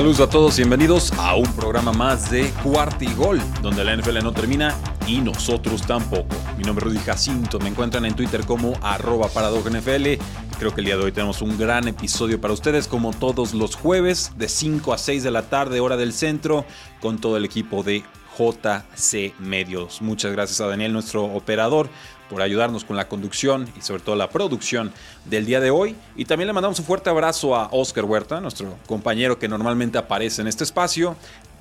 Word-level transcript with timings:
Saludos 0.00 0.20
a 0.20 0.30
todos, 0.30 0.56
bienvenidos 0.56 1.12
a 1.18 1.34
un 1.34 1.52
programa 1.52 1.92
más 1.92 2.30
de 2.30 2.48
Cuarta 2.64 3.04
y 3.04 3.12
Gol, 3.12 3.38
donde 3.60 3.84
la 3.84 3.94
NFL 3.94 4.22
no 4.22 4.32
termina 4.32 4.74
y 5.06 5.18
nosotros 5.18 5.82
tampoco. 5.82 6.34
Mi 6.56 6.64
nombre 6.64 6.86
es 6.86 6.94
Rudy 6.94 7.04
Jacinto, 7.04 7.58
me 7.58 7.68
encuentran 7.68 8.06
en 8.06 8.16
Twitter 8.16 8.46
como 8.46 8.72
arroba 8.80 9.28
NFL. 9.28 10.14
Creo 10.58 10.74
que 10.74 10.80
el 10.80 10.86
día 10.86 10.96
de 10.96 11.04
hoy 11.04 11.12
tenemos 11.12 11.42
un 11.42 11.58
gran 11.58 11.86
episodio 11.86 12.40
para 12.40 12.54
ustedes, 12.54 12.88
como 12.88 13.12
todos 13.12 13.52
los 13.52 13.76
jueves, 13.76 14.32
de 14.38 14.48
5 14.48 14.94
a 14.94 14.96
6 14.96 15.22
de 15.22 15.30
la 15.30 15.42
tarde, 15.50 15.80
hora 15.80 15.98
del 15.98 16.14
centro, 16.14 16.64
con 17.02 17.18
todo 17.18 17.36
el 17.36 17.44
equipo 17.44 17.82
de 17.82 18.02
JC 18.38 19.38
Medios. 19.38 20.00
Muchas 20.00 20.32
gracias 20.32 20.62
a 20.62 20.66
Daniel, 20.66 20.94
nuestro 20.94 21.24
operador, 21.24 21.90
por 22.30 22.40
ayudarnos 22.40 22.84
con 22.84 22.96
la 22.96 23.08
conducción 23.08 23.68
y 23.76 23.82
sobre 23.82 24.02
todo 24.02 24.14
la 24.14 24.30
producción 24.30 24.92
del 25.24 25.44
día 25.44 25.60
de 25.60 25.70
hoy. 25.70 25.96
Y 26.16 26.24
también 26.24 26.46
le 26.46 26.52
mandamos 26.52 26.78
un 26.78 26.84
fuerte 26.84 27.10
abrazo 27.10 27.56
a 27.56 27.68
Oscar 27.72 28.04
Huerta, 28.04 28.40
nuestro 28.40 28.76
compañero 28.86 29.38
que 29.38 29.48
normalmente 29.48 29.98
aparece 29.98 30.40
en 30.40 30.48
este 30.48 30.64
espacio. 30.64 31.16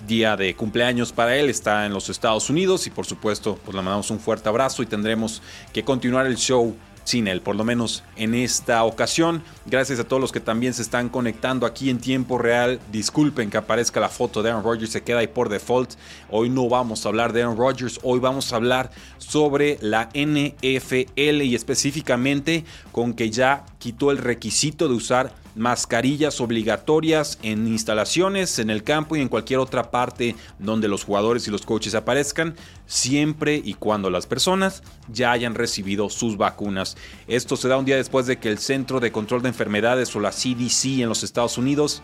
Día 0.08 0.38
de 0.38 0.56
cumpleaños 0.56 1.12
para 1.12 1.36
él, 1.36 1.50
está 1.50 1.86
en 1.86 1.92
los 1.92 2.08
Estados 2.08 2.50
Unidos 2.50 2.88
y 2.88 2.90
por 2.90 3.06
supuesto 3.06 3.60
pues 3.66 3.76
le 3.76 3.82
mandamos 3.82 4.10
un 4.12 4.20
fuerte 4.20 4.48
abrazo 4.48 4.82
y 4.82 4.86
tendremos 4.86 5.42
que 5.74 5.84
continuar 5.84 6.26
el 6.26 6.38
show 6.38 6.74
sin 7.10 7.28
él, 7.28 7.42
por 7.42 7.56
lo 7.56 7.64
menos 7.64 8.04
en 8.18 8.36
esta 8.36 8.84
ocasión. 8.84 9.42
Gracias 9.66 10.00
a 10.00 10.04
todos 10.04 10.22
los 10.22 10.32
que 10.32 10.40
también 10.40 10.76
se 10.76 10.84
están 10.84 11.10
conectando 11.10 11.66
aquí 11.66 11.90
en 11.90 11.98
tiempo 11.98 12.38
real. 12.38 12.80
Disculpen 12.92 13.50
que 13.50 13.58
aparezca 13.58 14.00
la 14.00 14.10
foto 14.10 14.44
de 14.44 14.52
Aaron 14.52 14.64
Rodgers, 14.64 14.92
se 14.92 15.02
queda 15.02 15.18
ahí 15.18 15.28
por 15.28 15.50
default. 15.50 15.94
Hoy 16.30 16.52
no 16.52 16.70
vamos 16.70 17.04
a 17.04 17.10
hablar 17.10 17.34
de 17.34 17.42
Aaron 17.42 17.58
Rodgers, 17.58 18.00
hoy 18.04 18.20
vamos 18.20 18.54
a 18.54 18.58
hablar 18.58 18.92
sobre 19.18 19.80
la 19.82 20.10
NFL 20.14 21.42
y 21.42 21.56
específicamente 21.56 22.64
con 22.92 23.16
que 23.16 23.32
ya 23.32 23.66
quitó 23.80 24.12
el 24.12 24.20
requisito 24.20 24.88
de 24.88 24.94
usar 24.94 25.34
mascarillas 25.60 26.40
obligatorias 26.40 27.38
en 27.44 27.68
instalaciones, 27.68 28.60
en 28.60 28.70
el 28.70 28.84
campo 28.84 29.18
y 29.18 29.22
en 29.22 29.28
cualquier 29.28 29.60
otra 29.60 29.92
parte 29.92 30.38
donde 30.58 30.88
los 30.88 31.04
jugadores 31.04 31.48
y 31.48 31.52
los 31.52 31.66
coaches 31.66 31.96
aparezcan, 31.96 32.56
siempre 32.86 33.62
y 33.64 33.74
cuando 33.74 34.10
las 34.10 34.26
personas 34.26 34.84
ya 35.10 35.34
hayan 35.34 35.56
recibido 35.56 36.10
sus 36.10 36.38
vacunas. 36.38 36.96
Esto 37.28 37.58
se 37.58 37.68
da 37.68 37.78
un 37.78 37.84
día 37.84 37.98
después 37.98 38.26
de 38.26 38.40
que 38.40 38.48
el 38.48 38.58
Centro 38.58 39.02
de 39.02 39.12
Control 39.12 39.42
de 39.42 39.50
Enfermedades 39.50 40.16
o 40.16 40.22
la 40.22 40.32
CDC 40.32 41.02
en 41.02 41.10
los 41.10 41.24
Estados 41.24 41.58
Unidos 41.58 42.02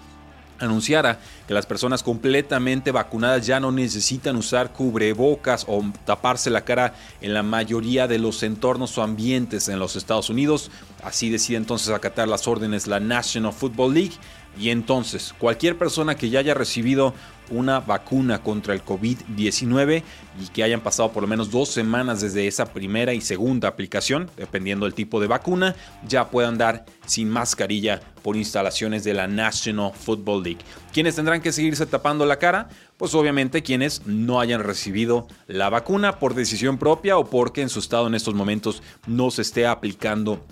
anunciara 0.59 1.19
que 1.47 1.53
las 1.53 1.65
personas 1.65 2.03
completamente 2.03 2.91
vacunadas 2.91 3.45
ya 3.45 3.59
no 3.59 3.71
necesitan 3.71 4.35
usar 4.35 4.71
cubrebocas 4.71 5.65
o 5.67 5.83
taparse 6.05 6.49
la 6.49 6.65
cara 6.65 6.93
en 7.21 7.33
la 7.33 7.43
mayoría 7.43 8.07
de 8.07 8.19
los 8.19 8.43
entornos 8.43 8.97
o 8.97 9.03
ambientes 9.03 9.67
en 9.67 9.79
los 9.79 9.95
Estados 9.95 10.29
Unidos. 10.29 10.71
Así 11.03 11.29
decide 11.29 11.57
entonces 11.57 11.89
acatar 11.89 12.27
las 12.27 12.47
órdenes 12.47 12.87
la 12.87 12.99
National 12.99 13.53
Football 13.53 13.93
League 13.93 14.15
y 14.57 14.69
entonces 14.69 15.33
cualquier 15.37 15.77
persona 15.77 16.15
que 16.15 16.29
ya 16.29 16.39
haya 16.39 16.53
recibido 16.53 17.13
una 17.49 17.79
vacuna 17.79 18.41
contra 18.41 18.73
el 18.73 18.83
COVID-19 18.83 20.03
y 20.41 20.47
que 20.47 20.63
hayan 20.63 20.81
pasado 20.81 21.11
por 21.11 21.23
lo 21.23 21.27
menos 21.27 21.51
dos 21.51 21.69
semanas 21.69 22.21
desde 22.21 22.47
esa 22.47 22.65
primera 22.65 23.13
y 23.13 23.21
segunda 23.21 23.67
aplicación, 23.67 24.29
dependiendo 24.37 24.85
del 24.85 24.93
tipo 24.93 25.19
de 25.19 25.27
vacuna, 25.27 25.75
ya 26.07 26.29
puedan 26.29 26.53
andar 26.55 26.85
sin 27.05 27.29
mascarilla 27.29 28.01
por 28.23 28.35
instalaciones 28.35 29.03
de 29.03 29.13
la 29.13 29.27
National 29.27 29.91
Football 29.93 30.43
League. 30.43 30.61
¿Quiénes 30.93 31.15
tendrán 31.15 31.41
que 31.41 31.51
seguirse 31.51 31.85
tapando 31.85 32.25
la 32.25 32.39
cara? 32.39 32.69
Pues 32.97 33.13
obviamente 33.13 33.61
quienes 33.61 34.05
no 34.05 34.39
hayan 34.39 34.63
recibido 34.63 35.27
la 35.47 35.69
vacuna 35.69 36.19
por 36.19 36.33
decisión 36.33 36.77
propia 36.77 37.17
o 37.17 37.25
porque 37.25 37.61
en 37.61 37.69
su 37.69 37.79
estado 37.79 38.07
en 38.07 38.15
estos 38.15 38.33
momentos 38.33 38.81
no 39.05 39.31
se 39.31 39.41
esté 39.41 39.67
aplicando 39.67 40.43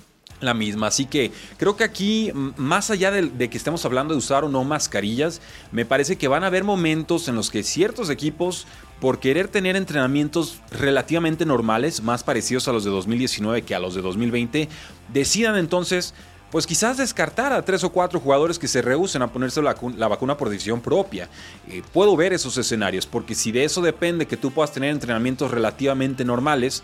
la 0.45 0.53
misma. 0.53 0.87
Así 0.87 1.05
que 1.05 1.31
creo 1.57 1.75
que 1.75 1.83
aquí, 1.83 2.31
más 2.57 2.89
allá 2.89 3.11
de, 3.11 3.49
que 3.49 3.57
estemos 3.57 3.85
hablando 3.85 4.13
de 4.13 4.17
usar 4.17 4.43
o 4.43 4.49
no 4.49 4.63
mascarillas, 4.63 5.41
me 5.71 5.85
parece 5.85 6.17
que 6.17 6.27
van 6.27 6.43
a 6.43 6.47
haber 6.47 6.63
momentos 6.63 7.27
en 7.27 7.35
los 7.35 7.49
que 7.49 7.63
ciertos 7.63 8.09
equipos, 8.09 8.67
por 8.99 9.19
querer 9.19 9.47
tener 9.49 9.75
entrenamientos 9.75 10.61
relativamente 10.71 11.45
normales, 11.45 12.01
más 12.01 12.23
parecidos 12.23 12.67
a 12.67 12.73
los 12.73 12.83
de 12.83 12.91
2019 12.91 13.63
que 13.63 13.75
a 13.75 13.79
los 13.79 13.95
de 13.95 14.01
2020, 14.01 14.69
decidan 15.11 15.57
entonces 15.57 16.13
pues 16.53 16.67
quizás 16.67 16.97
descartar 16.97 17.51
a 17.51 17.65
tres 17.65 17.83
o 17.83 17.91
cuatro 17.91 18.19
jugadores 18.19 18.59
que 18.59 18.67
se 18.67 18.83
rehúsen 18.83 19.23
a 19.23 19.33
ponerse 19.33 19.59
la, 19.59 19.73
vacuna 20.07 20.37
por 20.37 20.49
decisión 20.49 20.81
propia. 20.81 21.27
Eh, 21.67 21.81
puedo 21.91 22.15
ver 22.15 22.31
esos 22.31 22.55
escenarios, 22.59 23.07
porque 23.07 23.33
si 23.33 23.51
de 23.51 23.63
eso 23.63 23.81
depende 23.81 24.27
que 24.27 24.37
tú 24.37 24.51
puedas 24.51 24.71
tener 24.71 24.91
entrenamientos 24.91 25.49
relativamente 25.49 26.23
normales, 26.23 26.83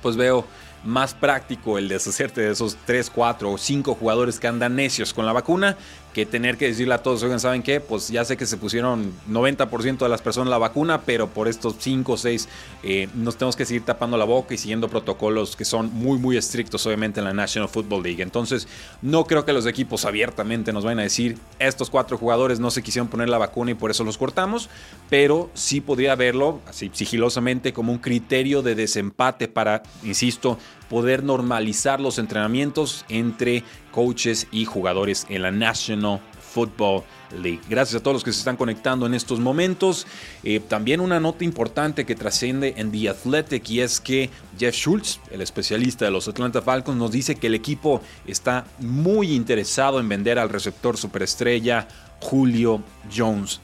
pues 0.00 0.14
veo 0.16 0.46
más 0.84 1.14
práctico 1.14 1.78
el 1.78 1.88
deshacerte 1.88 2.42
de 2.42 2.52
esos 2.52 2.76
3, 2.84 3.10
4 3.10 3.50
o 3.50 3.58
5 3.58 3.94
jugadores 3.94 4.38
que 4.38 4.46
andan 4.46 4.76
necios 4.76 5.14
con 5.14 5.26
la 5.26 5.32
vacuna 5.32 5.76
que 6.14 6.24
tener 6.24 6.56
que 6.56 6.68
decirle 6.68 6.94
a 6.94 7.02
todos, 7.02 7.22
oigan, 7.24 7.40
¿saben 7.40 7.62
qué? 7.62 7.80
Pues 7.80 8.08
ya 8.08 8.24
sé 8.24 8.36
que 8.36 8.46
se 8.46 8.56
pusieron 8.56 9.12
90% 9.28 9.98
de 9.98 10.08
las 10.08 10.22
personas 10.22 10.48
la 10.48 10.58
vacuna, 10.58 11.02
pero 11.02 11.28
por 11.28 11.48
estos 11.48 11.74
5 11.80 12.12
o 12.12 12.16
6 12.16 12.48
eh, 12.84 13.08
nos 13.14 13.36
tenemos 13.36 13.56
que 13.56 13.66
seguir 13.66 13.84
tapando 13.84 14.16
la 14.16 14.24
boca 14.24 14.54
y 14.54 14.58
siguiendo 14.58 14.88
protocolos 14.88 15.56
que 15.56 15.64
son 15.64 15.92
muy, 15.92 16.18
muy 16.18 16.36
estrictos, 16.36 16.86
obviamente, 16.86 17.18
en 17.20 17.24
la 17.24 17.34
National 17.34 17.68
Football 17.68 18.04
League. 18.04 18.22
Entonces, 18.22 18.68
no 19.02 19.24
creo 19.24 19.44
que 19.44 19.52
los 19.52 19.66
equipos 19.66 20.04
abiertamente 20.04 20.72
nos 20.72 20.84
vayan 20.84 21.00
a 21.00 21.02
decir, 21.02 21.36
estos 21.58 21.90
cuatro 21.90 22.16
jugadores 22.16 22.60
no 22.60 22.70
se 22.70 22.82
quisieron 22.82 23.08
poner 23.08 23.28
la 23.28 23.38
vacuna 23.38 23.72
y 23.72 23.74
por 23.74 23.90
eso 23.90 24.04
los 24.04 24.16
cortamos, 24.16 24.70
pero 25.10 25.50
sí 25.54 25.80
podría 25.80 26.14
verlo, 26.14 26.60
así 26.68 26.90
sigilosamente, 26.94 27.72
como 27.72 27.90
un 27.90 27.98
criterio 27.98 28.62
de 28.62 28.76
desempate 28.76 29.48
para, 29.48 29.82
insisto, 30.04 30.58
poder 30.94 31.24
normalizar 31.24 32.00
los 32.00 32.20
entrenamientos 32.20 33.04
entre 33.08 33.64
coaches 33.90 34.46
y 34.52 34.64
jugadores 34.64 35.26
en 35.28 35.42
la 35.42 35.50
National 35.50 36.20
Football 36.38 37.02
League. 37.32 37.62
Gracias 37.68 38.00
a 38.00 38.02
todos 38.04 38.14
los 38.14 38.22
que 38.22 38.32
se 38.32 38.38
están 38.38 38.56
conectando 38.56 39.04
en 39.04 39.14
estos 39.14 39.40
momentos. 39.40 40.06
Eh, 40.44 40.60
también 40.60 41.00
una 41.00 41.18
nota 41.18 41.42
importante 41.42 42.06
que 42.06 42.14
trasciende 42.14 42.74
en 42.76 42.92
The 42.92 43.08
Athletic 43.08 43.68
y 43.70 43.80
es 43.80 43.98
que 43.98 44.30
Jeff 44.56 44.76
Schultz, 44.76 45.18
el 45.32 45.40
especialista 45.40 46.04
de 46.04 46.12
los 46.12 46.28
Atlanta 46.28 46.62
Falcons, 46.62 46.96
nos 46.96 47.10
dice 47.10 47.34
que 47.34 47.48
el 47.48 47.56
equipo 47.56 48.00
está 48.24 48.64
muy 48.78 49.32
interesado 49.32 49.98
en 49.98 50.08
vender 50.08 50.38
al 50.38 50.48
receptor 50.48 50.96
superestrella 50.96 51.88
Julio 52.20 52.84
Jones. 53.12 53.60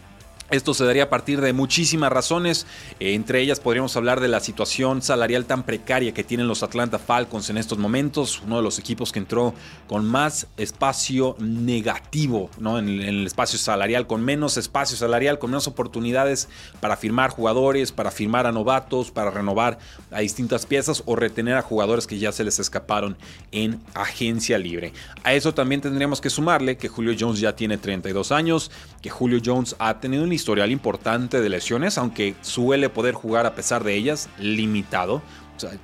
Esto 0.50 0.74
se 0.74 0.84
daría 0.84 1.04
a 1.04 1.10
partir 1.10 1.40
de 1.40 1.52
muchísimas 1.52 2.10
razones, 2.10 2.66
eh, 2.98 3.14
entre 3.14 3.40
ellas 3.40 3.60
podríamos 3.60 3.96
hablar 3.96 4.18
de 4.18 4.26
la 4.26 4.40
situación 4.40 5.00
salarial 5.00 5.44
tan 5.44 5.62
precaria 5.62 6.12
que 6.12 6.24
tienen 6.24 6.48
los 6.48 6.64
Atlanta 6.64 6.98
Falcons 6.98 7.50
en 7.50 7.56
estos 7.56 7.78
momentos, 7.78 8.42
uno 8.44 8.56
de 8.56 8.62
los 8.64 8.80
equipos 8.80 9.12
que 9.12 9.20
entró 9.20 9.54
con 9.86 10.04
más 10.04 10.48
espacio 10.56 11.36
negativo 11.38 12.50
¿no? 12.58 12.80
en, 12.80 12.88
el 12.88 13.26
espacio 13.28 13.60
salarial, 13.60 14.08
con 14.08 14.24
menos 14.24 14.56
espacio 14.56 14.96
salarial, 14.96 15.38
con 15.38 15.50
menos 15.50 15.68
oportunidades 15.68 16.48
para 16.80 16.96
firmar 16.96 17.30
jugadores, 17.30 17.92
para 17.92 18.10
firmar 18.10 18.48
a 18.48 18.52
novatos, 18.52 19.12
para 19.12 19.30
renovar 19.30 19.78
a 20.10 20.18
distintas 20.18 20.66
piezas 20.66 21.04
o 21.06 21.14
retener 21.14 21.54
a 21.54 21.62
jugadores 21.62 22.08
que 22.08 22.18
ya 22.18 22.32
se 22.32 22.42
les 22.42 22.58
escaparon 22.58 23.16
en 23.52 23.80
agencia 23.94 24.58
libre. 24.58 24.92
A 25.22 25.32
eso 25.32 25.54
también 25.54 25.80
tendríamos 25.80 26.20
que 26.20 26.28
sumarle 26.28 26.76
que 26.76 26.88
Julio 26.88 27.14
Jones 27.18 27.38
ya 27.38 27.54
tiene 27.54 27.78
32 27.78 28.32
años, 28.32 28.72
que 29.00 29.10
Julio 29.10 29.40
Jones 29.44 29.76
ha 29.78 30.00
tenido 30.00 30.24
un 30.24 30.39
historial 30.40 30.70
importante 30.70 31.40
de 31.40 31.48
lesiones, 31.48 31.98
aunque 31.98 32.34
suele 32.40 32.88
poder 32.88 33.14
jugar 33.14 33.46
a 33.46 33.54
pesar 33.54 33.84
de 33.84 33.94
ellas, 33.94 34.28
limitado. 34.38 35.22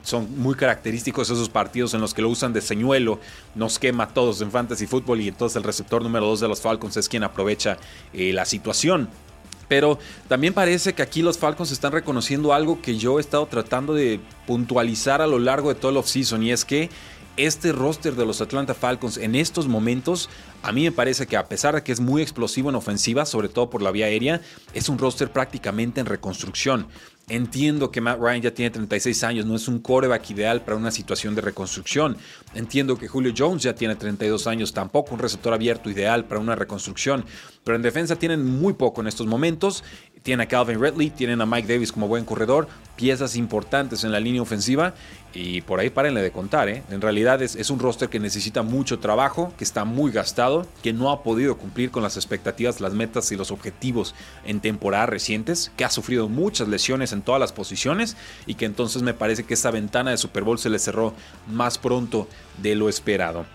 son 0.03 0.41
muy 0.41 0.55
característicos 0.55 1.29
esos 1.29 1.51
partidos 1.51 1.93
en 1.93 2.01
los 2.01 2.15
que 2.15 2.23
lo 2.23 2.31
usan 2.31 2.55
de 2.55 2.63
señuelo, 2.63 3.21
nos 3.55 3.79
quema 3.79 4.05
a 4.05 4.09
todos 4.09 4.41
en 4.41 4.51
fantasy 4.51 4.87
fútbol 4.87 5.21
y 5.21 5.29
entonces 5.29 5.57
el 5.57 5.65
receptor 5.65 6.03
número 6.03 6.27
2 6.27 6.41
de 6.41 6.49
los 6.49 6.61
Falcons 6.63 6.97
es 6.97 7.09
quien 7.09 7.23
aprovecha 7.25 7.77
eh, 8.15 8.33
la 8.33 8.47
situación. 8.47 9.09
Pero 9.69 9.99
también 10.29 10.55
parece 10.55 10.95
que 10.95 11.03
aquí 11.03 11.23
los 11.23 11.39
Falcons 11.39 11.73
están 11.73 11.93
reconociendo 11.93 12.55
algo 12.55 12.81
que 12.81 12.97
yo 12.97 13.19
he 13.19 13.21
estado 13.21 13.47
tratando 13.47 13.95
de 13.95 14.21
puntualizar 14.47 15.21
a 15.21 15.27
lo 15.27 15.39
largo 15.39 15.69
de 15.69 15.75
todo 15.75 15.91
el 15.91 15.97
offseason 15.97 16.43
y 16.43 16.53
es 16.53 16.65
que 16.65 16.89
este 17.37 17.73
roster 17.73 18.15
de 18.15 18.25
los 18.25 18.41
Atlanta 18.41 18.75
Falcons 18.75 19.19
en 19.19 19.35
estos 19.35 19.69
momentos, 19.69 20.31
a 20.67 20.73
mí 20.73 20.83
me 20.83 20.91
parece 20.91 21.29
que 21.29 21.37
a 21.37 21.47
pesar 21.47 21.77
de 21.77 21.85
que 21.85 21.93
es 21.93 22.01
muy 22.01 22.23
explosivo 22.23 22.71
en 22.71 22.75
ofensiva, 22.75 23.25
sobre 23.25 23.49
todo 23.49 23.71
por 23.71 23.83
la 23.83 23.93
vía 23.93 24.07
aérea, 24.07 24.41
es 24.75 24.89
un 24.89 24.99
roster 24.99 25.31
prácticamente 25.31 26.01
en 26.01 26.07
reconstrucción. 26.07 26.89
Entiendo 27.29 27.93
que 27.93 28.01
Matt 28.01 28.19
Ryan 28.19 28.43
ya 28.43 28.51
tiene 28.53 28.71
36 28.71 29.23
años, 29.23 29.47
no 29.47 29.55
es 29.55 29.69
un 29.69 29.79
coreback 29.79 30.29
ideal 30.31 30.63
para 30.63 30.77
una 30.77 30.91
situación 30.91 31.37
de 31.37 31.43
reconstrucción. 31.43 32.17
Entiendo 32.53 32.97
que 32.97 33.07
Julio 33.07 33.33
Jones 33.37 33.63
ya 33.63 33.77
tiene 33.77 33.95
32 33.95 34.49
años, 34.49 34.73
tampoco 34.73 35.15
un 35.15 35.21
receptor 35.21 35.53
abierto 35.53 35.89
ideal 35.89 36.25
para 36.25 36.41
una 36.41 36.57
reconstrucción. 36.57 37.25
Pero 37.63 37.77
en 37.77 37.83
defensa 37.83 38.17
tienen 38.17 38.45
muy 38.45 38.73
poco 38.73 39.03
en 39.03 39.07
estos 39.07 39.29
momentos 39.29 39.85
tienen 40.27 40.45
a 40.45 40.49
Calvin 40.49 40.83
Ridley, 40.83 41.11
tienen 41.11 41.41
a 41.41 41.47
Mike 41.47 41.73
Davis 41.73 41.93
como 41.93 42.09
buen 42.09 42.25
corredor, 42.25 42.67
piezas 42.97 43.37
importantes 43.37 44.03
en 44.03 44.11
la 44.11 44.19
línea 44.19 44.43
ofensiva 44.43 44.93
y 45.33 45.61
por 45.61 45.79
ahí 45.79 45.89
párenle 45.89 46.21
de 46.21 46.33
contar. 46.33 46.69
¿eh? 46.69 46.83
En 46.91 47.01
realidad 47.01 47.41
es, 47.43 47.55
es, 47.55 47.71
un 47.71 47.79
roster 47.79 48.09
que 48.09 48.19
necesita 48.19 48.63
mucho 48.63 48.99
trabajo, 48.99 49.53
que 49.57 49.63
está 49.63 49.85
muy 49.85 50.11
gastado, 50.11 50.67
que 50.83 50.93
no 50.93 51.13
ha 51.13 51.23
podido 51.23 51.57
cumplir 51.57 51.93
con 51.93 52.03
las 52.03 52.17
expectativas, 52.17 52.81
las 52.81 52.93
metas 52.93 53.31
y 53.31 53.37
los 53.37 53.53
objetivos 53.53 54.17
en 54.45 54.59
temporadas 54.59 55.11
recientes, 55.11 55.71
que 55.77 55.85
ha 55.85 55.91
sufrido 55.91 56.29
muchas 56.29 56.67
lesiones 56.67 57.13
en 57.13 57.23
todas 57.23 57.41
las 57.41 57.53
posiciones 57.53 58.17
y 58.47 58.55
que 58.55 58.65
entonces 58.65 59.03
me 59.03 59.15
parece 59.15 59.45
que 59.45 59.55
esa 59.55 59.71
ventana 59.71 60.11
de 60.11 60.17
Super 60.17 60.43
Bowl 60.43 60.59
se 60.59 60.71
le 60.71 60.81
cerró 60.81 61.15
más 61.47 61.79
pronto 61.79 62.27
de 62.61 62.75
lo 62.75 62.89
esperado. 62.89 63.47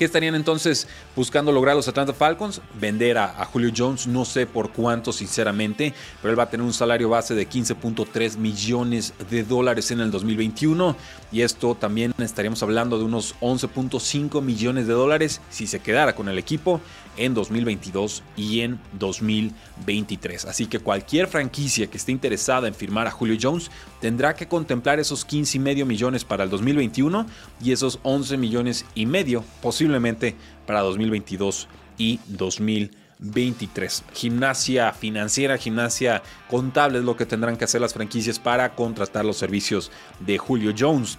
¿Qué 0.00 0.06
estarían 0.06 0.34
entonces 0.34 0.88
buscando 1.14 1.52
lograr 1.52 1.76
los 1.76 1.86
Atlanta 1.86 2.14
Falcons? 2.14 2.62
Vender 2.80 3.18
a, 3.18 3.44
Julio 3.44 3.70
Jones, 3.76 4.06
no 4.06 4.24
sé 4.24 4.46
por 4.46 4.72
cuánto 4.72 5.12
sinceramente, 5.12 5.92
pero 6.22 6.32
él 6.32 6.38
va 6.38 6.44
a 6.44 6.48
tener 6.48 6.64
un 6.64 6.72
salario 6.72 7.10
base 7.10 7.34
de 7.34 7.46
15.3 7.46 8.38
millones 8.38 9.12
de 9.28 9.44
dólares 9.44 9.90
en 9.90 10.00
el 10.00 10.10
2021 10.10 10.96
y 11.30 11.42
esto 11.42 11.74
también 11.74 12.14
estaríamos 12.16 12.62
hablando 12.62 12.96
de 12.96 13.04
unos 13.04 13.34
11.5 13.42 14.40
millones 14.40 14.86
de 14.86 14.94
dólares 14.94 15.42
si 15.50 15.66
se 15.66 15.80
quedara 15.80 16.14
con 16.14 16.30
el 16.30 16.38
equipo 16.38 16.80
en 17.20 17.34
2022 17.34 18.22
y 18.34 18.60
en 18.60 18.80
2023. 18.98 20.46
Así 20.46 20.66
que 20.66 20.80
cualquier 20.80 21.26
franquicia 21.26 21.88
que 21.88 21.98
esté 21.98 22.12
interesada 22.12 22.66
en 22.66 22.74
firmar 22.74 23.06
a 23.06 23.10
Julio 23.10 23.36
Jones 23.40 23.70
tendrá 24.00 24.34
que 24.34 24.48
contemplar 24.48 24.98
esos 24.98 25.24
15 25.24 25.58
y 25.58 25.60
medio 25.60 25.86
millones 25.86 26.24
para 26.24 26.44
el 26.44 26.50
2021 26.50 27.26
y 27.62 27.72
esos 27.72 28.00
11 28.02 28.38
millones 28.38 28.86
y 28.94 29.04
medio 29.04 29.44
posiblemente 29.60 30.34
para 30.66 30.80
2022 30.80 31.68
y 31.98 32.20
2023. 32.26 34.04
Gimnasia 34.14 34.92
financiera, 34.94 35.58
gimnasia 35.58 36.22
contable 36.48 36.98
es 37.00 37.04
lo 37.04 37.16
que 37.16 37.26
tendrán 37.26 37.58
que 37.58 37.64
hacer 37.64 37.82
las 37.82 37.92
franquicias 37.92 38.38
para 38.38 38.74
contratar 38.74 39.26
los 39.26 39.36
servicios 39.36 39.92
de 40.20 40.38
Julio 40.38 40.74
Jones. 40.76 41.18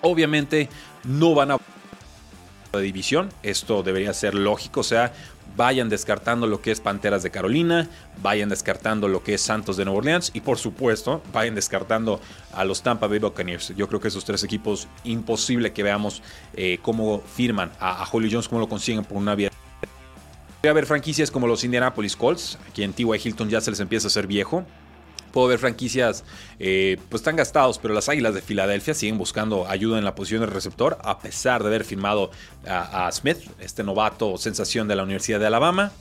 Obviamente 0.00 0.68
no 1.02 1.34
van 1.34 1.50
a 1.50 1.58
división. 2.78 3.30
Esto 3.42 3.82
debería 3.82 4.14
ser 4.14 4.34
lógico, 4.34 4.80
o 4.80 4.84
sea, 4.84 5.12
vayan 5.56 5.88
descartando 5.88 6.46
lo 6.46 6.60
que 6.60 6.70
es 6.70 6.80
Panteras 6.80 7.22
de 7.22 7.30
Carolina, 7.30 7.88
vayan 8.22 8.48
descartando 8.48 9.08
lo 9.08 9.22
que 9.22 9.34
es 9.34 9.40
Santos 9.40 9.76
de 9.76 9.84
Nueva 9.84 9.98
Orleans 9.98 10.30
y 10.34 10.40
por 10.40 10.58
supuesto 10.58 11.22
vayan 11.32 11.54
descartando 11.54 12.20
a 12.52 12.64
los 12.64 12.82
Tampa 12.82 13.06
Bay 13.06 13.18
Buccaneers. 13.18 13.74
Yo 13.76 13.88
creo 13.88 14.00
que 14.00 14.08
esos 14.08 14.24
tres 14.24 14.42
equipos 14.44 14.88
imposible 15.04 15.72
que 15.72 15.82
veamos 15.82 16.22
eh, 16.54 16.78
cómo 16.82 17.20
firman 17.20 17.70
a, 17.80 18.06
Holly 18.10 18.30
Jones, 18.30 18.48
cómo 18.48 18.60
lo 18.60 18.68
consiguen 18.68 19.04
por 19.04 19.16
una 19.16 19.34
vía. 19.34 19.50
Voy 20.62 20.68
a 20.68 20.72
ver 20.74 20.84
franquicias 20.86 21.30
como 21.30 21.46
los 21.46 21.64
Indianapolis 21.64 22.16
Colts, 22.16 22.58
aquí 22.68 22.82
en 22.82 22.92
T.Y. 22.92 23.06
Hilton 23.24 23.48
ya 23.48 23.60
se 23.60 23.70
les 23.70 23.80
empieza 23.80 24.06
a 24.06 24.08
hacer 24.08 24.26
viejo. 24.26 24.64
Puedo 25.32 25.48
ver 25.48 25.58
franquicias, 25.58 26.24
eh, 26.58 26.98
pues 27.08 27.20
están 27.20 27.36
gastados, 27.36 27.78
pero 27.78 27.94
las 27.94 28.08
Águilas 28.08 28.34
de 28.34 28.42
Filadelfia 28.42 28.94
siguen 28.94 29.18
buscando 29.18 29.66
ayuda 29.68 29.98
en 29.98 30.04
la 30.04 30.14
posición 30.14 30.40
del 30.40 30.50
receptor, 30.50 30.98
a 31.02 31.18
pesar 31.18 31.62
de 31.62 31.68
haber 31.68 31.84
firmado 31.84 32.30
a, 32.66 33.10
Smith, 33.12 33.38
este 33.60 33.82
novato 33.82 34.36
sensación 34.38 34.88
de 34.88 34.96
la 34.96 35.04
Universidad 35.04 35.40
de 35.40 35.46
Alabama. 35.46 35.92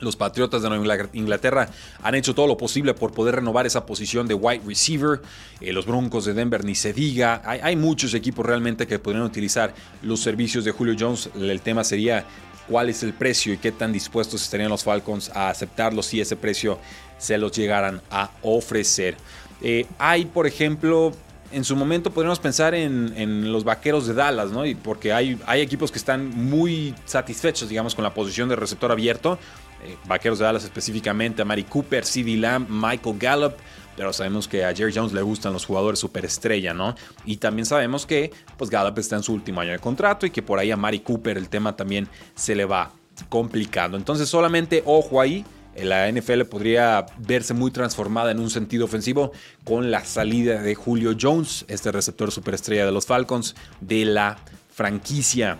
Los 0.00 0.16
Patriotas 0.16 0.60
de 0.60 0.68
Nueva 0.68 1.08
Inglaterra 1.12 1.68
han 2.02 2.14
hecho 2.14 2.34
todo 2.34 2.46
lo 2.46 2.56
posible 2.56 2.94
por 2.94 3.12
poder 3.12 3.36
renovar 3.36 3.64
esa 3.64 3.86
posición 3.86 4.26
de 4.26 4.34
wide 4.34 4.62
receiver. 4.66 5.22
Eh, 5.60 5.72
los 5.72 5.86
Broncos 5.86 6.24
de 6.24 6.34
Denver 6.34 6.64
ni 6.64 6.74
se 6.74 6.92
diga. 6.92 7.40
Hay, 7.44 7.60
hay, 7.62 7.76
muchos 7.76 8.12
equipos 8.12 8.44
realmente 8.44 8.86
que 8.86 8.98
podrían 8.98 9.24
utilizar 9.24 9.72
los 10.02 10.20
servicios 10.20 10.64
de 10.64 10.72
Julio 10.72 10.96
Jones. 10.98 11.30
El 11.36 11.60
tema 11.60 11.84
sería 11.84 12.26
cuál 12.68 12.88
es 12.88 13.02
el 13.02 13.12
precio 13.12 13.52
y 13.52 13.58
qué 13.58 13.72
tan 13.72 13.92
dispuestos 13.92 14.42
estarían 14.42 14.70
los 14.70 14.84
Falcons 14.84 15.30
a 15.34 15.50
aceptarlo 15.50 16.02
si 16.02 16.20
ese 16.20 16.36
precio 16.36 16.78
se 17.18 17.38
los 17.38 17.52
llegaran 17.52 18.00
a 18.10 18.30
ofrecer. 18.42 19.16
Eh, 19.62 19.86
hay, 19.98 20.24
por 20.26 20.46
ejemplo, 20.46 21.12
en 21.52 21.64
su 21.64 21.76
momento 21.76 22.10
podríamos 22.10 22.40
pensar 22.40 22.74
en, 22.74 23.52
los 23.52 23.64
vaqueros 23.64 24.06
de 24.06 24.14
Dallas, 24.14 24.50
¿no? 24.50 24.66
Y 24.66 24.74
porque 24.74 25.12
hay, 25.12 25.38
hay, 25.46 25.60
equipos 25.60 25.92
que 25.92 25.98
están 25.98 26.28
muy 26.28 26.94
satisfechos, 27.04 27.68
digamos, 27.68 27.94
con 27.94 28.02
la 28.02 28.12
posición 28.12 28.48
de 28.48 28.56
receptor 28.56 28.90
abierto. 28.90 29.38
Eh, 29.84 29.96
vaqueros 30.06 30.38
de 30.38 30.46
Dallas 30.46 30.64
específicamente, 30.64 31.42
a 31.42 31.44
Mari 31.44 31.64
Cooper, 31.64 32.04
CD 32.04 32.36
Lamb, 32.36 32.68
Michael 32.68 33.16
Gallup. 33.18 33.54
Pero 33.96 34.12
sabemos 34.12 34.48
que 34.48 34.64
a 34.64 34.74
Jerry 34.74 34.92
Jones 34.94 35.12
le 35.12 35.22
gustan 35.22 35.52
los 35.52 35.64
jugadores 35.64 35.98
superestrella, 35.98 36.74
¿no? 36.74 36.94
Y 37.24 37.36
también 37.36 37.66
sabemos 37.66 38.06
que 38.06 38.32
pues 38.56 38.70
Gallup 38.70 38.98
está 38.98 39.16
en 39.16 39.22
su 39.22 39.32
último 39.32 39.60
año 39.60 39.72
de 39.72 39.78
contrato 39.78 40.26
y 40.26 40.30
que 40.30 40.42
por 40.42 40.58
ahí 40.58 40.70
a 40.70 40.76
Mari 40.76 41.00
Cooper 41.00 41.38
el 41.38 41.48
tema 41.48 41.76
también 41.76 42.08
se 42.34 42.54
le 42.54 42.64
va 42.64 42.92
complicando. 43.28 43.96
Entonces 43.96 44.28
solamente 44.28 44.82
ojo 44.86 45.20
ahí 45.20 45.44
la 45.76 46.10
NFL 46.10 46.42
podría 46.42 47.06
verse 47.18 47.52
muy 47.52 47.70
transformada 47.70 48.30
en 48.30 48.38
un 48.38 48.50
sentido 48.50 48.84
ofensivo 48.84 49.32
con 49.64 49.90
la 49.90 50.04
salida 50.04 50.62
de 50.62 50.74
Julio 50.74 51.16
Jones, 51.20 51.64
este 51.68 51.90
receptor 51.90 52.30
superestrella 52.30 52.86
de 52.86 52.92
los 52.92 53.06
Falcons, 53.06 53.56
de 53.80 54.04
la 54.04 54.38
franquicia. 54.72 55.58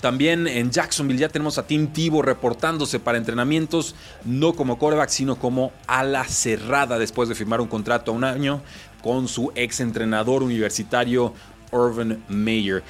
También 0.00 0.46
en 0.46 0.70
Jacksonville 0.70 1.18
ya 1.18 1.28
tenemos 1.28 1.58
a 1.58 1.66
Tim 1.66 1.88
Tebow 1.88 2.22
reportándose 2.22 3.00
para 3.00 3.18
entrenamientos, 3.18 3.96
no 4.24 4.52
como 4.52 4.78
coreback, 4.78 5.08
sino 5.08 5.36
como 5.36 5.72
ala 5.86 6.24
cerrada 6.24 6.98
después 6.98 7.28
de 7.28 7.34
firmar 7.34 7.60
un 7.60 7.66
contrato 7.66 8.12
a 8.12 8.14
un 8.14 8.24
año 8.24 8.62
con 9.02 9.26
su 9.26 9.50
ex 9.54 9.80
entrenador 9.80 10.42
universitario 10.42 11.34
Irvin 11.72 12.22
Mayer. 12.28 12.84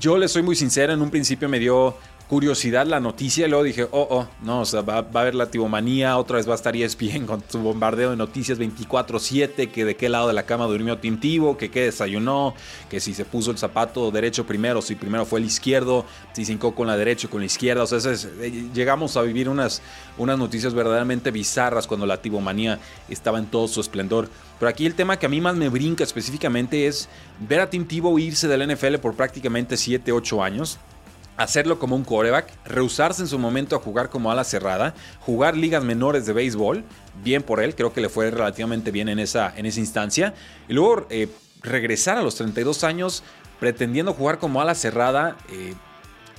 Yo 0.00 0.16
le 0.16 0.28
soy 0.28 0.42
muy 0.42 0.56
sincero, 0.56 0.92
en 0.92 1.02
un 1.02 1.10
principio 1.10 1.48
me 1.48 1.58
dio 1.58 1.96
curiosidad 2.32 2.86
la 2.86 2.98
noticia 2.98 3.44
y 3.44 3.50
luego 3.50 3.62
dije, 3.62 3.84
oh, 3.90 4.06
oh, 4.08 4.26
no, 4.42 4.62
o 4.62 4.64
sea, 4.64 4.80
va, 4.80 4.94
a 4.94 5.20
haber 5.20 5.34
la 5.34 5.50
tibomanía, 5.50 6.16
otra 6.16 6.38
vez 6.38 6.48
va 6.48 6.52
a 6.52 6.54
estar 6.54 6.74
ESPN 6.74 7.26
con 7.26 7.44
su 7.46 7.58
bombardeo 7.58 8.08
de 8.08 8.16
noticias 8.16 8.58
24-7, 8.58 9.70
que 9.70 9.84
de 9.84 9.96
qué 9.96 10.08
lado 10.08 10.28
de 10.28 10.32
la 10.32 10.44
cama 10.44 10.64
durmió 10.64 10.96
Tim 10.96 11.20
Tibo, 11.20 11.58
que 11.58 11.70
qué 11.70 11.82
desayunó, 11.82 12.54
que 12.88 13.00
si 13.00 13.12
se 13.12 13.26
puso 13.26 13.50
el 13.50 13.58
zapato 13.58 14.10
derecho 14.10 14.46
primero, 14.46 14.80
si 14.80 14.94
primero 14.94 15.26
fue 15.26 15.40
el 15.40 15.44
izquierdo, 15.44 16.06
si 16.32 16.46
se 16.46 16.54
hincó 16.54 16.74
con 16.74 16.86
la 16.86 16.96
derecha 16.96 17.28
con 17.28 17.40
la 17.40 17.44
izquierda, 17.44 17.82
o 17.82 17.86
sea, 17.86 17.98
eh, 18.40 18.70
llegamos 18.72 19.18
a 19.18 19.20
vivir 19.20 19.50
unas, 19.50 19.82
unas 20.16 20.38
noticias 20.38 20.72
verdaderamente 20.72 21.30
bizarras 21.30 21.86
cuando 21.86 22.06
la 22.06 22.22
tibomanía 22.22 22.78
estaba 23.10 23.40
en 23.40 23.44
todo 23.44 23.68
su 23.68 23.82
esplendor. 23.82 24.30
Pero 24.58 24.70
aquí 24.70 24.86
el 24.86 24.94
tema 24.94 25.18
que 25.18 25.26
a 25.26 25.28
mí 25.28 25.42
más 25.42 25.56
me 25.56 25.68
brinca 25.68 26.02
específicamente 26.02 26.86
es 26.86 27.10
ver 27.40 27.60
a 27.60 27.68
Tim 27.68 27.84
Tebow 27.84 28.18
irse 28.18 28.48
del 28.48 28.74
NFL 28.74 28.94
por 29.02 29.12
prácticamente 29.12 29.76
7, 29.76 30.12
8 30.12 30.42
años 30.42 30.78
hacerlo 31.36 31.78
como 31.78 31.96
un 31.96 32.04
coreback, 32.04 32.52
rehusarse 32.64 33.22
en 33.22 33.28
su 33.28 33.38
momento 33.38 33.76
a 33.76 33.78
jugar 33.78 34.10
como 34.10 34.30
ala 34.30 34.44
cerrada, 34.44 34.94
jugar 35.20 35.56
ligas 35.56 35.82
menores 35.82 36.26
de 36.26 36.32
béisbol, 36.32 36.84
bien 37.22 37.42
por 37.42 37.62
él, 37.62 37.74
creo 37.74 37.92
que 37.92 38.00
le 38.00 38.08
fue 38.08 38.30
relativamente 38.30 38.90
bien 38.90 39.08
en 39.08 39.18
esa, 39.18 39.52
en 39.56 39.66
esa 39.66 39.80
instancia, 39.80 40.34
y 40.68 40.74
luego 40.74 41.06
eh, 41.10 41.28
regresar 41.62 42.18
a 42.18 42.22
los 42.22 42.34
32 42.36 42.84
años 42.84 43.22
pretendiendo 43.60 44.12
jugar 44.12 44.38
como 44.38 44.60
ala 44.60 44.74
cerrada. 44.74 45.36
Eh, 45.50 45.74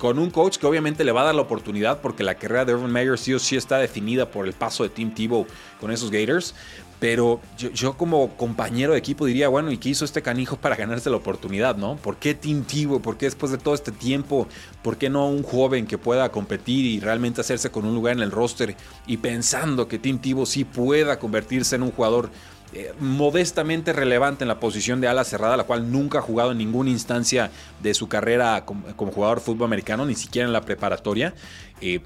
con 0.03 0.19
un 0.19 0.31
coach 0.31 0.57
que 0.57 0.67
obviamente 0.67 1.05
le 1.05 1.13
va 1.13 1.21
a 1.21 1.25
dar 1.25 1.35
la 1.35 1.43
oportunidad 1.43 2.01
porque 2.01 2.23
la 2.23 2.35
carrera 2.35 2.65
de 2.65 2.73
Urban 2.73 2.91
Meyer 2.91 3.17
sí 3.17 3.33
o 3.33 3.39
sí 3.39 3.55
está 3.55 3.77
definida 3.77 4.29
por 4.29 4.45
el 4.45 4.51
paso 4.51 4.83
de 4.83 4.89
Tim 4.89 5.13
Tebow 5.13 5.47
con 5.79 5.91
esos 5.91 6.11
Gators. 6.11 6.55
Pero 7.03 7.41
yo, 7.57 7.97
como 7.97 8.29
compañero 8.37 8.93
de 8.93 8.99
equipo 8.99 9.25
diría, 9.25 9.49
bueno, 9.49 9.73
¿y 9.73 9.77
qué 9.77 9.89
hizo 9.89 10.05
este 10.05 10.21
canijo 10.21 10.55
para 10.55 10.77
ganarse 10.77 11.09
la 11.09 11.17
oportunidad, 11.17 11.75
no? 11.75 11.97
¿Por 11.97 12.15
qué 12.15 12.33
Tim 12.33 12.63
Tebow? 12.63 13.01
¿Por 13.01 13.17
qué 13.17 13.25
después 13.25 13.51
de 13.51 13.57
todo 13.57 13.73
este 13.73 13.91
tiempo? 13.91 14.47
¿Por 14.81 14.95
qué 14.95 15.09
no 15.09 15.27
un 15.27 15.43
joven 15.43 15.85
que 15.85 15.97
pueda 15.97 16.31
competir 16.31 16.85
y 16.85 17.01
realmente 17.01 17.41
hacerse 17.41 17.71
con 17.71 17.83
un 17.83 17.93
lugar 17.93 18.15
en 18.15 18.23
el 18.23 18.31
roster 18.31 18.77
y 19.05 19.17
pensando 19.17 19.89
que 19.89 19.99
Tim 19.99 20.17
Tebow 20.17 20.45
sí 20.45 20.63
pueda 20.63 21.19
convertirse 21.19 21.75
en 21.75 21.83
un 21.83 21.91
jugador 21.91 22.29
eh, 22.71 22.93
modestamente 23.01 23.91
relevante 23.91 24.45
en 24.45 24.47
la 24.47 24.61
posición 24.61 25.01
de 25.01 25.09
ala 25.09 25.25
cerrada, 25.25 25.57
la 25.57 25.65
cual 25.65 25.91
nunca 25.91 26.19
ha 26.19 26.21
jugado 26.21 26.53
en 26.53 26.57
ninguna 26.57 26.89
instancia 26.89 27.51
de 27.81 27.93
su 27.95 28.07
carrera 28.07 28.63
como, 28.63 29.11
jugador 29.11 29.39
de 29.39 29.43
fútbol 29.43 29.65
americano, 29.65 30.05
ni 30.05 30.15
siquiera 30.15 30.47
en 30.47 30.53
la 30.53 30.61
preparatoria? 30.61 31.33
Eh, 31.81 31.99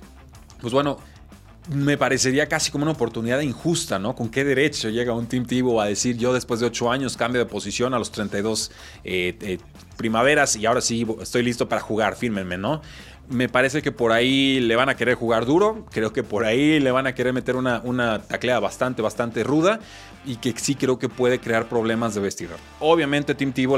pues 0.60 0.74
bueno, 0.74 0.98
me 1.70 1.98
parecería 1.98 2.48
casi 2.48 2.72
como 2.72 2.84
una 2.84 2.94
oportunidad 2.94 3.40
injusta, 3.42 4.00
¿no? 4.00 4.16
¿Con 4.16 4.30
qué 4.30 4.44
derecho 4.44 4.90
llega 4.90 5.14
un 5.14 5.28
Team 5.28 5.46
Tivo 5.46 5.82
a 5.82 5.88
decir 5.88 6.18
yo 6.18 6.34
después 6.34 6.60
de 6.60 6.68
8 6.68 6.92
años 6.92 7.18
cambio 7.18 7.40
de 7.40 7.46
posición 7.46 7.94
a 7.94 8.00
los 8.00 8.12
32 8.12 8.72
eh, 9.04 9.36
eh, 9.42 9.58
primaveras 9.98 10.56
y 10.56 10.66
ahora 10.66 10.82
sí 10.82 11.06
estoy 11.22 11.44
listo 11.44 11.68
para 11.68 11.82
jugar, 11.82 12.16
fírmenme, 12.16 12.58
¿no? 12.58 12.82
Me 13.30 13.50
parece 13.50 13.82
que 13.82 13.92
por 13.92 14.14
ahí 14.14 14.62
le 14.62 14.78
van 14.78 14.88
a 14.88 14.96
querer 14.96 15.16
jugar 15.16 15.46
duro, 15.46 15.86
creo 15.92 16.14
que 16.14 16.24
por 16.24 16.46
ahí 16.46 16.80
le 16.80 16.92
van 16.92 17.08
a 17.08 17.14
querer 17.14 17.34
meter 17.34 17.58
una, 17.58 17.82
una 17.84 18.22
taclea 18.22 18.60
bastante, 18.60 19.02
bastante 19.02 19.44
ruda 19.44 19.82
y 20.26 20.38
que 20.38 20.54
sí 20.58 20.76
creo 20.76 20.98
que 20.98 21.10
puede 21.10 21.40
crear 21.40 21.68
problemas 21.68 22.16
de 22.16 22.22
vestidor. 22.22 22.58
Obviamente 22.80 23.36
Team 23.36 23.52
Tivo 23.52 23.78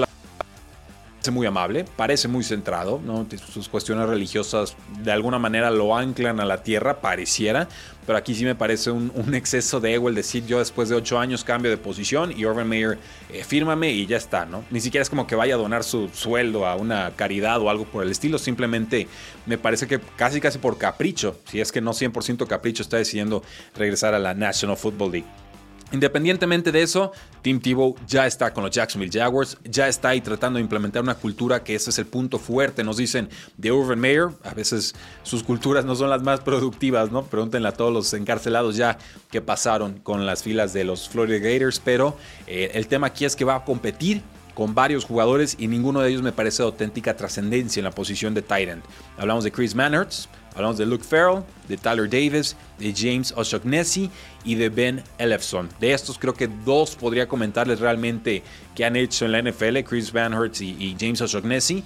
Es 1.22 1.32
muy 1.32 1.46
amable, 1.46 1.86
parece 1.98 2.30
muy 2.30 2.46
centrado, 2.46 3.02
¿no? 3.04 3.28
sus 3.54 3.68
cuestiones 3.68 4.08
religiosas 4.08 4.78
de 5.04 5.12
alguna 5.12 5.38
manera 5.38 5.70
lo 5.70 5.96
anclan 5.96 6.40
a 6.40 6.46
la 6.46 6.64
tierra, 6.64 7.02
pareciera, 7.02 7.68
pero 8.06 8.18
aquí 8.18 8.34
sí 8.34 8.46
me 8.46 8.56
parece 8.56 8.90
un, 8.90 9.12
exceso 9.36 9.82
de 9.82 9.94
ego 9.94 10.08
el 10.08 10.16
decir 10.16 10.46
yo 10.46 10.60
después 10.60 10.88
de 10.88 10.96
ocho 10.96 11.20
años 11.20 11.44
cambio 11.44 11.70
de 11.70 11.78
posición 11.78 12.34
y 12.36 12.46
Urban 12.46 12.68
Meyer 12.68 12.98
eh, 13.32 13.44
fírmame 13.44 13.92
y 13.92 14.08
ya 14.08 14.16
está, 14.16 14.46
¿no? 14.46 14.64
Ni 14.72 14.80
siquiera 14.80 15.02
es 15.02 15.10
como 15.10 15.28
que 15.28 15.36
vaya 15.36 15.56
a 15.56 15.58
donar 15.58 15.84
su 15.84 16.10
sueldo 16.10 16.66
a 16.66 16.76
una 16.76 17.12
caridad 17.16 17.62
o 17.62 17.70
algo 17.70 17.84
por 17.84 18.04
el 18.04 18.12
estilo, 18.12 18.38
simplemente 18.38 19.08
me 19.46 19.58
parece 19.58 19.88
que 19.88 20.00
casi 20.16 20.40
casi 20.40 20.58
por 20.58 20.78
capricho, 20.78 21.38
si 21.46 21.60
es 21.60 21.72
que 21.72 21.82
no 21.82 21.92
100% 21.92 22.48
capricho, 22.48 22.82
está 22.82 22.98
decidiendo 22.98 23.44
regresar 23.76 24.14
a 24.14 24.20
la 24.20 24.34
National 24.34 24.78
Football 24.78 25.12
League. 25.12 25.49
Independientemente 25.92 26.72
de 26.72 26.84
eso, 26.84 27.12
Tim 27.42 27.60
Tebow 27.60 27.96
ya 28.08 28.28
está 28.28 28.54
con 28.54 28.64
los 28.64 28.72
Jacksonville 28.72 29.12
Jaguars, 29.12 29.58
ya 29.64 29.88
está 29.88 30.10
ahí 30.10 30.22
tratando 30.22 30.58
de 30.58 30.64
implementar 30.64 31.02
una 31.02 31.16
cultura 31.16 31.64
que 31.64 31.76
ese 31.76 31.90
es 31.90 31.98
el 31.98 32.06
punto 32.06 32.38
fuerte, 32.38 32.84
nos 32.84 32.98
dicen 32.98 33.30
de 33.58 33.72
Urban 33.72 34.00
Meyer, 34.00 34.30
a 34.44 34.54
veces 34.54 34.94
sus 35.24 35.44
culturas 35.44 35.86
no 35.86 35.96
son 35.96 36.10
las 36.10 36.22
más 36.22 36.42
productivas, 36.42 37.12
¿no? 37.12 37.24
Pregúntenle 37.24 37.70
a 37.70 37.72
todos 37.72 37.92
los 37.92 38.14
encarcelados 38.14 38.76
ya 38.76 38.98
que 39.32 39.42
pasaron 39.42 40.00
con 40.00 40.26
las 40.26 40.44
filas 40.44 40.74
de 40.74 40.84
los 40.84 41.10
Florida 41.10 41.40
Gators, 41.40 41.82
pero 41.84 42.16
eh, 42.46 42.72
el 42.74 42.88
tema 42.88 43.08
aquí 43.08 43.26
es 43.26 43.36
que 43.36 43.46
va 43.46 43.56
a 43.56 43.66
competir 43.66 44.22
con 44.60 44.76
varios 44.76 45.06
jugadores 45.06 45.56
y 45.58 45.68
ninguno 45.68 46.02
de 46.02 46.10
ellos 46.10 46.22
me 46.22 46.34
parece 46.34 46.62
de 46.62 46.68
auténtica 46.68 47.16
trascendencia 47.16 47.80
en 47.80 47.86
la 47.86 47.92
posición 47.92 48.34
de 48.34 48.44
end. 48.50 48.84
Hablamos 49.18 49.46
de 49.46 49.54
Chris 49.54 49.74
Manhertz, 49.74 50.28
Hablamos 50.60 50.78
de 50.78 50.86
Luke 50.86 51.06
Farrell, 51.06 51.42
de 51.70 51.78
Tyler 51.78 52.10
Davis, 52.10 52.54
de 52.80 52.94
James 52.94 53.34
O'Shaughnessy 53.38 54.12
y 54.44 54.56
de 54.56 54.68
Ben 54.68 55.02
Elefson. 55.18 55.70
De 55.80 55.94
estos 55.94 56.20
creo 56.20 56.34
que 56.34 56.50
dos 56.66 56.98
podría 56.98 57.30
comentarles 57.30 57.80
realmente 57.80 58.44
que 58.76 58.84
han 58.84 58.98
hecho 58.98 59.24
en 59.24 59.32
la 59.32 59.42
NFL, 59.42 59.78
Chris 59.88 60.12
Van 60.12 60.34
Hertz 60.34 60.60
y, 60.60 60.98
James 61.00 61.22
O'Shaughnessy, 61.22 61.82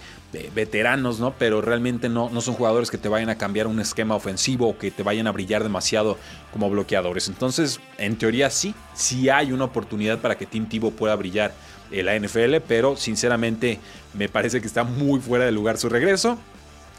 veteranos, 0.56 1.20
¿no? 1.20 1.36
Pero 1.38 1.62
realmente 1.62 2.10
no, 2.10 2.32
no 2.32 2.42
son 2.42 2.56
jugadores 2.56 2.90
que 2.90 2.98
te 2.98 3.10
vayan 3.10 3.30
a 3.30 3.38
cambiar 3.38 3.68
un 3.68 3.80
esquema 3.80 4.16
ofensivo 4.16 4.70
o 4.70 4.76
que 4.80 4.90
te 4.90 5.04
vayan 5.04 5.28
a 5.28 5.32
brillar 5.32 5.62
demasiado 5.62 6.18
como 6.52 6.68
bloqueadores. 6.72 7.28
Entonces, 7.28 7.80
en 8.00 8.18
teoría 8.18 8.50
sí, 8.50 8.74
sí 8.96 9.30
hay 9.30 9.52
una 9.52 9.66
oportunidad 9.66 10.18
para 10.18 10.36
que 10.36 10.48
Tim 10.48 10.68
Tebow 10.68 10.94
pueda 10.94 11.16
brillar 11.16 11.54
en 11.92 12.08
la 12.08 12.18
NFL, 12.18 12.56
pero 12.68 12.98
sinceramente 12.98 13.80
me 14.16 14.30
parece 14.30 14.62
que 14.62 14.66
está 14.66 14.84
muy 14.84 15.20
fuera 15.20 15.46
de 15.46 15.52
lugar 15.52 15.78
su 15.78 15.90
regreso. 15.90 16.40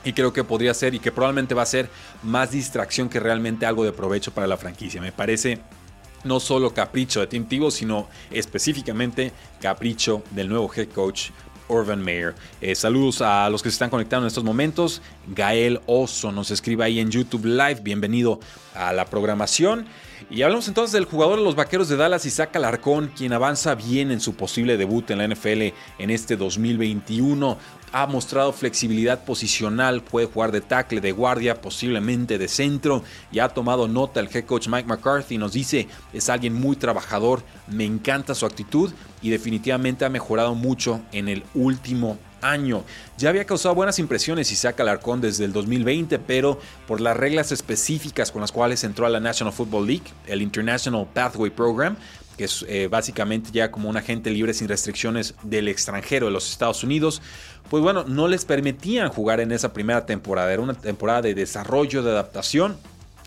Y 0.05 0.13
creo 0.13 0.33
que 0.33 0.45
podría 0.45 0.75
ser 0.75 0.95
y 0.95 0.99
que 0.99 1.13
probablemente 1.13 1.55
va 1.55 1.63
a 1.63 1.67
ser 1.67 1.89
más 2.23 2.51
distracción 2.51 3.09
que 3.09 3.21
realmente 3.21 3.67
algo 3.67 3.85
de 3.85 3.93
provecho 3.93 4.33
para 4.33 4.47
la 4.47 4.57
franquicia. 4.57 5.01
Me 5.01 5.13
parece 5.13 5.61
no 6.25 6.41
solo 6.41 6.73
capricho 6.75 7.21
de 7.21 7.27
Tim 7.27 7.47
Tebow, 7.47 7.71
sino 7.71 8.09
específicamente 8.31 9.33
capricho 9.61 10.23
del 10.31 10.49
nuevo 10.49 10.71
head 10.75 10.89
coach 10.89 11.31
Urban 11.69 12.03
Mayer. 12.03 12.35
Eh, 12.61 12.75
saludos 12.75 13.23
a 13.23 13.49
los 13.49 13.63
que 13.63 13.71
se 13.71 13.75
están 13.75 13.91
conectando 13.91 14.25
en 14.27 14.29
estos 14.29 14.45
momentos. 14.45 15.01
Gael 15.29 15.81
Oso 15.87 16.33
nos 16.33 16.51
escribe 16.51 16.85
ahí 16.85 17.01
en 17.01 17.11
YouTube 17.11 17.47
Live. 17.47 17.81
Bienvenido 17.83 18.41
a 18.75 18.93
la 18.93 19.07
programación. 19.07 19.87
Y 20.31 20.43
hablamos 20.43 20.69
entonces 20.69 20.93
del 20.93 21.05
jugador 21.05 21.39
de 21.39 21.45
los 21.45 21.55
Vaqueros 21.55 21.89
de 21.89 21.97
Dallas, 21.97 22.25
Isaac 22.25 22.57
Alarcón, 22.57 23.13
quien 23.15 23.33
avanza 23.33 23.75
bien 23.75 24.11
en 24.11 24.21
su 24.21 24.35
posible 24.35 24.77
debut 24.77 25.11
en 25.11 25.19
la 25.19 25.29
NFL 25.29 25.75
en 25.99 26.11
este 26.11 26.37
2021 26.37 27.59
ha 27.95 28.09
mostrado 28.09 28.53
flexibilidad 28.53 29.25
posicional, 29.25 30.03
puede 30.03 30.27
jugar 30.27 30.51
de 30.51 30.61
tackle, 30.61 31.01
de 31.01 31.13
guardia, 31.13 31.61
posiblemente 31.61 32.39
de 32.39 32.49
centro 32.49 33.05
y 33.31 33.39
ha 33.39 33.49
tomado 33.49 33.87
nota 33.87 34.19
el 34.19 34.29
head 34.35 34.47
coach 34.47 34.67
Mike 34.67 34.89
McCarthy. 34.89 35.39
Nos 35.39 35.53
dice, 35.53 35.87
es 36.13 36.29
alguien 36.29 36.55
muy 36.55 36.75
trabajador, 36.75 37.45
me 37.69 37.85
encanta 37.85 38.35
su 38.35 38.47
actitud 38.47 38.93
y 39.23 39.31
definitivamente 39.31 40.05
ha 40.05 40.09
mejorado 40.09 40.57
mucho 40.57 41.03
en 41.13 41.29
el 41.29 41.45
último 41.55 42.19
año. 42.43 42.83
Ya 43.17 43.29
había 43.29 43.45
causado 43.45 43.77
buenas 43.77 44.01
impresiones 44.01 44.51
Isaac 44.51 44.81
Alarcón 44.81 45.21
desde 45.21 45.45
el 45.45 45.53
2020, 45.53 46.19
pero 46.19 46.59
por 46.89 47.01
las 47.01 47.17
reglas 47.17 47.53
específicas 47.53 48.33
con 48.33 48.41
las 48.41 48.51
cuales 48.51 48.83
entró 48.83 49.07
a 49.07 49.09
la 49.09 49.21
National 49.21 49.55
Football 49.55 49.87
League, 49.87 50.07
el 50.27 50.43
International 50.43 51.07
Pathway 51.15 51.51
Program, 51.51 51.97
que 52.37 52.45
es 52.45 52.65
eh, 52.69 52.89
básicamente 52.89 53.51
ya 53.53 53.71
como 53.71 53.89
un 53.89 53.97
agente 53.97 54.31
libre 54.31 54.55
sin 54.55 54.69
restricciones 54.69 55.35
del 55.43 55.69
extranjero 55.69 56.27
de 56.27 56.33
los 56.33 56.51
Estados 56.51 56.83
Unidos, 56.83 57.23
pues 57.71 57.83
bueno, 57.83 58.04
no 58.04 58.28
les 58.28 58.44
permitían 58.44 59.09
jugar 59.09 59.40
en 59.40 59.52
esa 59.52 59.73
primera 59.73 60.06
temporada. 60.06 60.52
Era 60.52 60.62
una 60.62 60.75
temporada 60.75 61.23
de 61.23 61.35
desarrollo, 61.35 62.02
de 62.02 62.11
adaptación. 62.11 62.76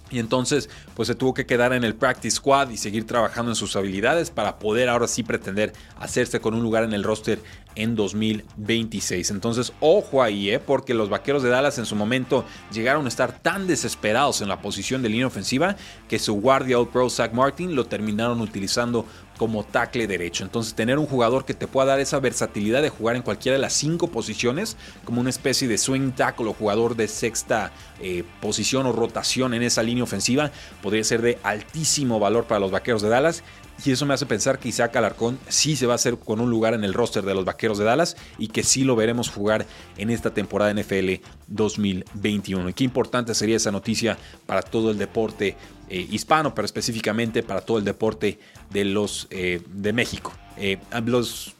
Y 0.10 0.20
entonces, 0.20 0.70
pues 0.96 1.08
se 1.08 1.16
tuvo 1.16 1.34
que 1.34 1.46
quedar 1.46 1.74
en 1.74 1.84
el 1.84 1.94
practice 1.94 2.38
squad 2.38 2.70
y 2.70 2.78
seguir 2.78 3.06
trabajando 3.06 3.52
en 3.52 3.56
sus 3.56 3.76
habilidades 3.76 4.32
para 4.32 4.58
poder 4.58 4.88
ahora 4.88 5.08
sí 5.08 5.22
pretender 5.22 5.74
hacerse 6.00 6.40
con 6.40 6.54
un 6.54 6.64
lugar 6.64 6.84
en 6.84 6.94
el 6.94 7.04
roster 7.04 7.40
en 7.76 7.96
2026. 7.96 9.32
Entonces, 9.32 9.74
ojo 9.80 10.24
ahí, 10.24 10.50
¿eh? 10.50 10.60
porque 10.60 10.94
los 10.94 11.10
vaqueros 11.10 11.44
de 11.44 11.50
Dallas 11.50 11.78
en 11.78 11.86
su 11.86 11.96
momento 11.96 12.46
llegaron 12.72 13.06
a 13.06 13.10
estar 13.10 13.40
tan 13.40 13.68
desesperados 13.68 14.42
en 14.42 14.48
la 14.48 14.62
posición 14.62 15.02
de 15.04 15.10
línea 15.10 15.28
ofensiva 15.28 15.76
que 16.08 16.20
su 16.20 16.36
guardia 16.36 16.80
All 16.80 16.88
Pro 16.88 17.10
Zach 17.10 17.34
Martin 17.34 17.76
lo 17.76 17.86
terminaron 17.86 18.42
utilizando 18.42 19.06
como 19.38 19.64
tackle 19.64 20.08
derecho. 20.08 20.44
Entonces, 20.44 20.74
tener 20.74 21.00
un 21.00 21.06
jugador 21.06 21.46
que 21.46 21.54
te 21.54 21.68
pueda 21.68 21.88
dar 21.88 22.00
esa 22.00 22.20
versatilidad 22.20 22.82
de 22.82 22.90
jugar 22.90 23.16
en 23.16 23.22
cualquiera 23.22 23.56
de 23.56 23.62
las 23.62 23.74
cinco 23.74 24.08
posiciones, 24.08 24.78
como 25.06 25.22
una 25.22 25.30
especie 25.30 25.68
de 25.68 25.78
swing 25.78 26.12
tackle 26.12 26.48
o 26.48 26.54
jugador 26.54 26.96
de 26.96 27.08
sexta 27.08 27.72
eh, 28.02 28.24
posición 28.42 28.86
o 28.86 28.92
rotación 28.92 29.54
en 29.54 29.64
esa 29.64 29.84
línea 29.84 30.04
ofensiva, 30.04 30.52
podría 30.82 31.04
ser 31.04 31.22
de 31.22 31.38
altísimo 31.44 32.20
valor 32.20 32.46
para 32.46 32.60
los 32.60 32.72
vaqueros 32.72 33.02
de 33.02 33.10
Dallas. 33.10 33.44
Y 33.86 33.92
eso 33.92 34.06
me 34.06 34.14
hace 34.14 34.26
pensar 34.26 34.60
que 34.60 34.70
Isaac 34.70 34.96
Alarcón 34.96 35.38
sí 35.48 35.76
se 35.76 35.86
va 35.86 35.94
a 35.94 35.96
hacer 35.96 36.18
con 36.18 36.40
un 36.40 36.50
lugar 36.50 36.74
en 36.74 36.84
el 36.84 36.94
roster 36.94 37.24
de 37.24 37.36
los 37.36 37.46
Vaqueros 37.46 37.78
de 37.78 37.86
Dallas 37.86 38.18
y 38.38 38.48
que 38.48 38.64
sí 38.64 38.84
lo 38.84 38.96
veremos 38.96 39.30
jugar 39.30 39.66
en 39.98 40.10
esta 40.10 40.34
temporada 40.34 40.74
NFL 40.74 41.24
2021. 41.48 42.70
Y 42.70 42.74
qué 42.74 42.84
importante 42.84 43.36
sería 43.36 43.56
esa 43.56 43.72
noticia 43.72 44.18
para 44.46 44.62
todo 44.62 44.92
el 44.92 44.98
deporte 44.98 45.56
eh, 45.90 46.08
hispano, 46.10 46.54
pero 46.54 46.66
específicamente 46.66 47.44
para 47.44 47.62
todo 47.62 47.78
el 47.78 47.86
deporte 47.86 48.40
de 48.72 48.84
los 48.84 49.28
eh, 49.30 49.62
de 49.68 49.94
México. 49.94 50.34
Eh, 50.58 50.80
los 51.06 51.54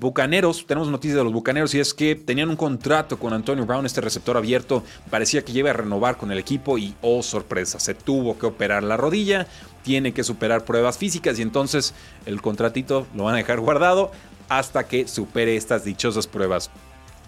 Bucaneros, 0.00 0.66
tenemos 0.66 0.88
noticias 0.88 1.16
de 1.16 1.22
los 1.22 1.32
Bucaneros 1.32 1.72
y 1.76 1.78
es 1.78 1.94
que 1.94 2.16
tenían 2.16 2.50
un 2.50 2.56
contrato 2.56 3.20
con 3.20 3.32
Antonio 3.32 3.64
Brown, 3.64 3.86
este 3.86 4.00
receptor 4.00 4.36
abierto, 4.36 4.82
parecía 5.10 5.44
que 5.44 5.52
iba 5.52 5.70
a 5.70 5.72
renovar 5.72 6.16
con 6.16 6.32
el 6.32 6.38
equipo 6.38 6.76
y 6.76 6.96
oh 7.02 7.22
sorpresa, 7.22 7.78
se 7.78 7.94
tuvo 7.94 8.36
que 8.36 8.46
operar 8.46 8.82
la 8.82 8.96
rodilla, 8.96 9.46
tiene 9.84 10.12
que 10.12 10.24
superar 10.24 10.64
pruebas 10.64 10.98
físicas 10.98 11.38
y 11.38 11.42
entonces 11.42 11.94
el 12.26 12.42
contratito 12.42 13.06
lo 13.14 13.24
van 13.24 13.34
a 13.34 13.38
dejar 13.38 13.60
guardado 13.60 14.10
hasta 14.48 14.88
que 14.88 15.06
supere 15.06 15.56
estas 15.56 15.84
dichosas 15.84 16.26
pruebas. 16.26 16.70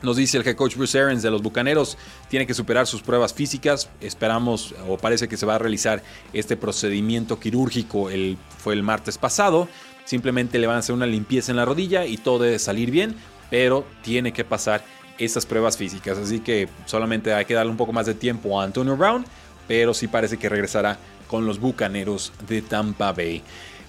Nos 0.03 0.17
dice 0.17 0.37
el 0.37 0.47
head 0.47 0.57
coach 0.57 0.77
Bruce 0.77 0.99
Arians 1.01 1.23
de 1.23 1.31
los 1.31 1.43
Bucaneros, 1.43 1.97
tiene 2.29 2.47
que 2.47 2.53
superar 2.55 2.87
sus 2.87 3.03
pruebas 3.03 3.33
físicas. 3.33 3.89
Esperamos 4.01 4.75
o 4.89 4.99
parece 4.99 5.27
que 5.27 5.37
se 5.37 5.47
va 5.47 5.55
a 5.55 5.59
realizar 5.59 6.03
este 6.35 6.57
procedimiento 6.57 7.41
quirúrgico. 7.41 8.11
El, 8.11 8.37
fue 8.59 8.75
el 8.75 8.83
martes 8.83 9.17
pasado. 9.17 9.69
Simplemente 10.05 10.59
le 10.59 10.67
van 10.67 10.77
a 10.77 10.79
hacer 10.81 10.95
una 10.95 11.07
limpieza 11.07 11.51
en 11.51 11.57
la 11.57 11.65
rodilla 11.65 12.05
y 12.05 12.19
todo 12.19 12.41
debe 12.41 12.59
salir 12.59 12.91
bien, 12.91 13.17
pero 13.51 13.87
tiene 14.03 14.33
que 14.33 14.45
pasar 14.45 14.85
estas 15.19 15.47
pruebas 15.47 15.79
físicas. 15.79 16.19
Así 16.19 16.41
que 16.41 16.69
solamente 16.85 17.33
hay 17.33 17.47
que 17.47 17.55
darle 17.55 17.71
un 17.71 17.79
poco 17.79 17.93
más 17.93 18.07
de 18.07 18.15
tiempo 18.15 18.61
a 18.61 18.65
Antonio 18.65 18.97
Brown, 18.97 19.25
pero 19.67 19.95
sí 19.95 20.09
parece 20.09 20.37
que 20.37 20.51
regresará 20.51 20.99
con 21.27 21.47
los 21.47 21.61
Bucaneros 21.61 22.33
de 22.49 22.63
Tampa 22.63 23.13
Bay. 23.13 23.43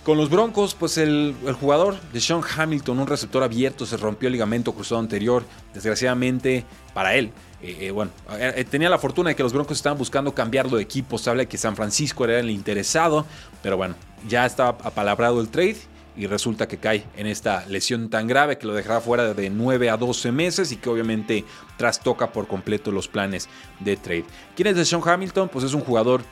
Con 0.08 0.18
los 0.18 0.30
Broncos, 0.30 0.74
pues 0.74 0.98
el, 0.98 1.36
jugador 1.60 2.00
de 2.14 2.22
Sean 2.22 2.40
Hamilton, 2.42 3.00
un 3.00 3.08
receptor 3.08 3.44
abierto, 3.44 3.86
se 3.86 3.98
rompió 3.98 4.28
el 4.28 4.34
ligamento 4.34 4.72
cruzado 4.72 5.02
anterior. 5.02 5.44
Desgraciadamente 5.74 6.64
para 6.94 7.14
él. 7.16 7.34
Eh, 7.62 7.78
eh, 7.82 7.92
bueno, 7.92 8.12
eh, 8.40 8.66
tenía 8.70 8.90
la 8.90 9.00
fortuna 9.00 9.32
de 9.32 9.36
que 9.36 9.44
los 9.44 9.52
Broncos 9.52 9.76
estaban 9.76 9.98
buscando 9.98 10.34
cambiarlo 10.34 10.78
de 10.78 10.84
equipo. 10.84 11.18
Se 11.18 11.30
habla 11.30 11.46
que 11.46 11.58
San 11.58 11.76
Francisco 11.76 12.24
era 12.24 12.40
el 12.40 12.50
interesado. 12.50 13.26
Pero 13.62 13.76
bueno, 13.76 13.96
ya 14.30 14.46
está 14.46 14.70
apalabrado 14.70 15.42
el 15.42 15.50
trade 15.50 15.76
y 16.16 16.26
resulta 16.26 16.68
que 16.68 16.78
cae 16.78 17.04
en 17.16 17.28
esta 17.28 17.66
lesión 17.68 18.10
tan 18.10 18.28
grave 18.28 18.58
que 18.58 18.66
lo 18.66 18.74
dejará 18.74 19.02
fuera 19.02 19.34
de 19.34 19.50
9 19.50 19.90
a 19.90 19.98
12 19.98 20.32
meses 20.32 20.72
y 20.72 20.78
que 20.78 20.90
obviamente 20.90 21.46
trastoca 21.78 22.32
por 22.32 22.48
completo 22.48 22.92
los 22.92 23.08
planes 23.08 23.48
de 23.80 23.98
trade. 23.98 24.26
¿Quién 24.56 24.70
es 24.70 24.78
de 24.78 24.86
Sean 24.86 25.02
Hamilton? 25.06 25.50
Pues 25.50 25.66
es 25.66 25.74
un 25.74 25.82
jugador 25.82 26.24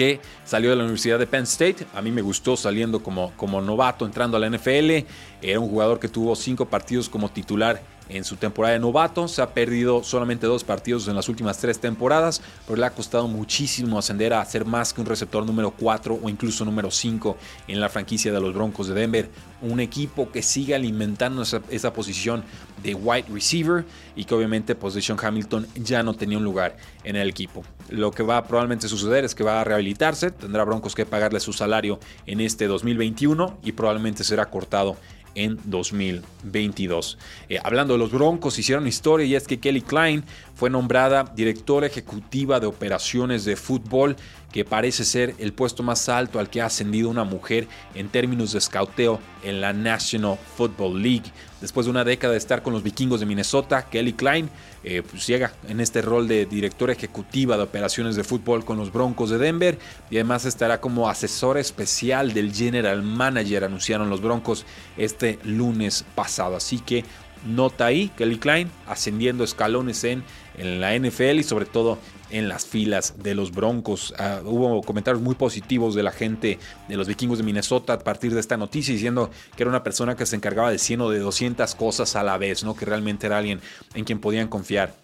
que 0.00 0.18
salió 0.46 0.70
de 0.70 0.76
la 0.76 0.84
Universidad 0.84 1.18
de 1.18 1.26
Penn 1.26 1.42
State. 1.42 1.86
A 1.92 2.00
mí 2.00 2.10
me 2.10 2.22
gustó 2.22 2.56
saliendo 2.56 3.02
como, 3.02 3.32
como 3.36 3.60
novato, 3.60 4.06
entrando 4.06 4.38
a 4.38 4.40
la 4.40 4.48
NFL. 4.48 5.04
Era 5.42 5.60
un 5.60 5.68
jugador 5.68 6.00
que 6.00 6.08
tuvo 6.08 6.34
cinco 6.36 6.64
partidos 6.64 7.10
como 7.10 7.28
titular 7.28 7.82
en 8.10 8.24
su 8.24 8.36
temporada 8.36 8.74
de 8.74 8.80
novato. 8.80 9.28
Se 9.28 9.42
ha 9.42 9.54
perdido 9.54 10.02
solamente 10.04 10.46
dos 10.46 10.64
partidos 10.64 11.08
en 11.08 11.16
las 11.16 11.28
últimas 11.28 11.58
tres 11.58 11.80
temporadas, 11.80 12.42
pero 12.66 12.76
le 12.78 12.86
ha 12.86 12.90
costado 12.90 13.28
muchísimo 13.28 13.98
ascender 13.98 14.34
a 14.34 14.44
ser 14.44 14.64
más 14.64 14.92
que 14.92 15.00
un 15.00 15.06
receptor 15.06 15.46
número 15.46 15.70
4 15.70 16.18
o 16.22 16.28
incluso 16.28 16.64
número 16.64 16.90
5 16.90 17.36
en 17.68 17.80
la 17.80 17.88
franquicia 17.88 18.32
de 18.32 18.40
los 18.40 18.54
Broncos 18.54 18.88
de 18.88 18.94
Denver. 18.94 19.30
Un 19.62 19.80
equipo 19.80 20.30
que 20.30 20.42
sigue 20.42 20.74
alimentando 20.74 21.42
esa, 21.42 21.92
posición 21.92 22.44
de 22.82 22.94
wide 22.94 23.26
receiver 23.30 23.84
y 24.16 24.24
que 24.24 24.34
obviamente 24.34 24.74
posición 24.74 25.18
Hamilton 25.20 25.66
ya 25.74 26.02
no 26.02 26.14
tenía 26.14 26.38
un 26.38 26.44
lugar 26.44 26.76
en 27.04 27.16
el 27.16 27.28
equipo. 27.28 27.62
Lo 27.90 28.10
que 28.10 28.22
va 28.22 28.38
a 28.38 28.44
probablemente 28.44 28.88
suceder 28.88 29.24
es 29.24 29.34
que 29.34 29.44
va 29.44 29.60
a 29.60 29.64
rehabilitarse, 29.64 30.30
tendrá 30.30 30.64
Broncos 30.64 30.94
que 30.94 31.04
pagarle 31.04 31.40
su 31.40 31.52
salario 31.52 32.00
en 32.26 32.40
este 32.40 32.66
2021 32.66 33.58
y 33.62 33.72
probablemente 33.72 34.24
será 34.24 34.48
cortado 34.48 34.96
en 35.34 35.58
2022. 35.64 37.18
Eh, 37.48 37.58
hablando 37.62 37.94
de 37.94 37.98
los 37.98 38.12
Broncos, 38.12 38.58
hicieron 38.58 38.86
historia 38.86 39.26
y 39.26 39.34
es 39.34 39.46
que 39.46 39.60
Kelly 39.60 39.82
Klein 39.82 40.24
fue 40.54 40.70
nombrada 40.70 41.24
directora 41.34 41.86
ejecutiva 41.86 42.60
de 42.60 42.66
operaciones 42.66 43.44
de 43.44 43.56
fútbol, 43.56 44.16
que 44.52 44.64
parece 44.64 45.04
ser 45.04 45.34
el 45.38 45.52
puesto 45.52 45.82
más 45.82 46.08
alto 46.08 46.38
al 46.38 46.50
que 46.50 46.60
ha 46.60 46.66
ascendido 46.66 47.08
una 47.08 47.24
mujer 47.24 47.68
en 47.94 48.08
términos 48.08 48.52
de 48.52 48.58
escauteo 48.58 49.20
en 49.42 49.60
la 49.60 49.72
National 49.72 50.38
Football 50.56 51.02
League. 51.02 51.32
Después 51.60 51.86
de 51.86 51.90
una 51.90 52.04
década 52.04 52.32
de 52.32 52.38
estar 52.38 52.62
con 52.62 52.72
los 52.72 52.82
vikingos 52.82 53.20
de 53.20 53.26
Minnesota, 53.26 53.86
Kelly 53.88 54.14
Klein 54.14 54.48
eh, 54.82 55.02
pues 55.08 55.26
llega 55.26 55.52
en 55.68 55.80
este 55.80 56.00
rol 56.00 56.26
de 56.26 56.46
directora 56.46 56.94
ejecutiva 56.94 57.56
de 57.56 57.62
operaciones 57.62 58.16
de 58.16 58.24
fútbol 58.24 58.64
con 58.64 58.78
los 58.78 58.92
Broncos 58.92 59.28
de 59.28 59.38
Denver 59.38 59.78
y 60.10 60.16
además 60.16 60.46
estará 60.46 60.80
como 60.80 61.08
asesora 61.08 61.60
especial 61.60 62.32
del 62.32 62.52
general 62.54 63.02
manager, 63.02 63.64
anunciaron 63.64 64.08
los 64.08 64.22
Broncos 64.22 64.64
este 64.96 65.38
lunes 65.44 66.04
pasado. 66.14 66.56
Así 66.56 66.78
que 66.78 67.04
nota 67.46 67.86
ahí 67.86 68.10
Kelly 68.16 68.38
Klein 68.38 68.70
ascendiendo 68.86 69.44
escalones 69.44 70.02
en, 70.04 70.24
en 70.56 70.80
la 70.80 70.98
NFL 70.98 71.38
y 71.40 71.42
sobre 71.42 71.66
todo 71.66 71.98
en 72.30 72.48
las 72.48 72.66
filas 72.66 73.14
de 73.18 73.34
los 73.34 73.52
Broncos. 73.52 74.14
Ah, 74.18 74.40
hubo 74.44 74.82
comentarios 74.82 75.22
muy 75.22 75.34
positivos 75.34 75.94
de 75.94 76.02
la 76.02 76.12
gente 76.12 76.58
de 76.88 76.96
los 76.96 77.08
vikingos 77.08 77.38
de 77.38 77.44
Minnesota 77.44 77.94
a 77.94 77.98
partir 77.98 78.34
de 78.34 78.40
esta 78.40 78.56
noticia, 78.56 78.94
diciendo 78.94 79.30
que 79.56 79.62
era 79.62 79.70
una 79.70 79.82
persona 79.82 80.16
que 80.16 80.26
se 80.26 80.36
encargaba 80.36 80.70
de 80.70 80.78
100 80.78 81.00
o 81.00 81.10
de 81.10 81.18
200 81.18 81.74
cosas 81.74 82.16
a 82.16 82.22
la 82.22 82.38
vez, 82.38 82.64
¿no? 82.64 82.74
que 82.74 82.84
realmente 82.84 83.26
era 83.26 83.38
alguien 83.38 83.60
en 83.94 84.04
quien 84.04 84.20
podían 84.20 84.48
confiar 84.48 84.94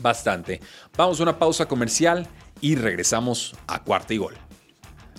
bastante. 0.00 0.60
Vamos 0.96 1.20
a 1.20 1.22
una 1.22 1.38
pausa 1.38 1.66
comercial 1.66 2.26
y 2.60 2.76
regresamos 2.76 3.54
a 3.66 3.82
cuarta 3.82 4.14
y 4.14 4.18
gol. 4.18 4.34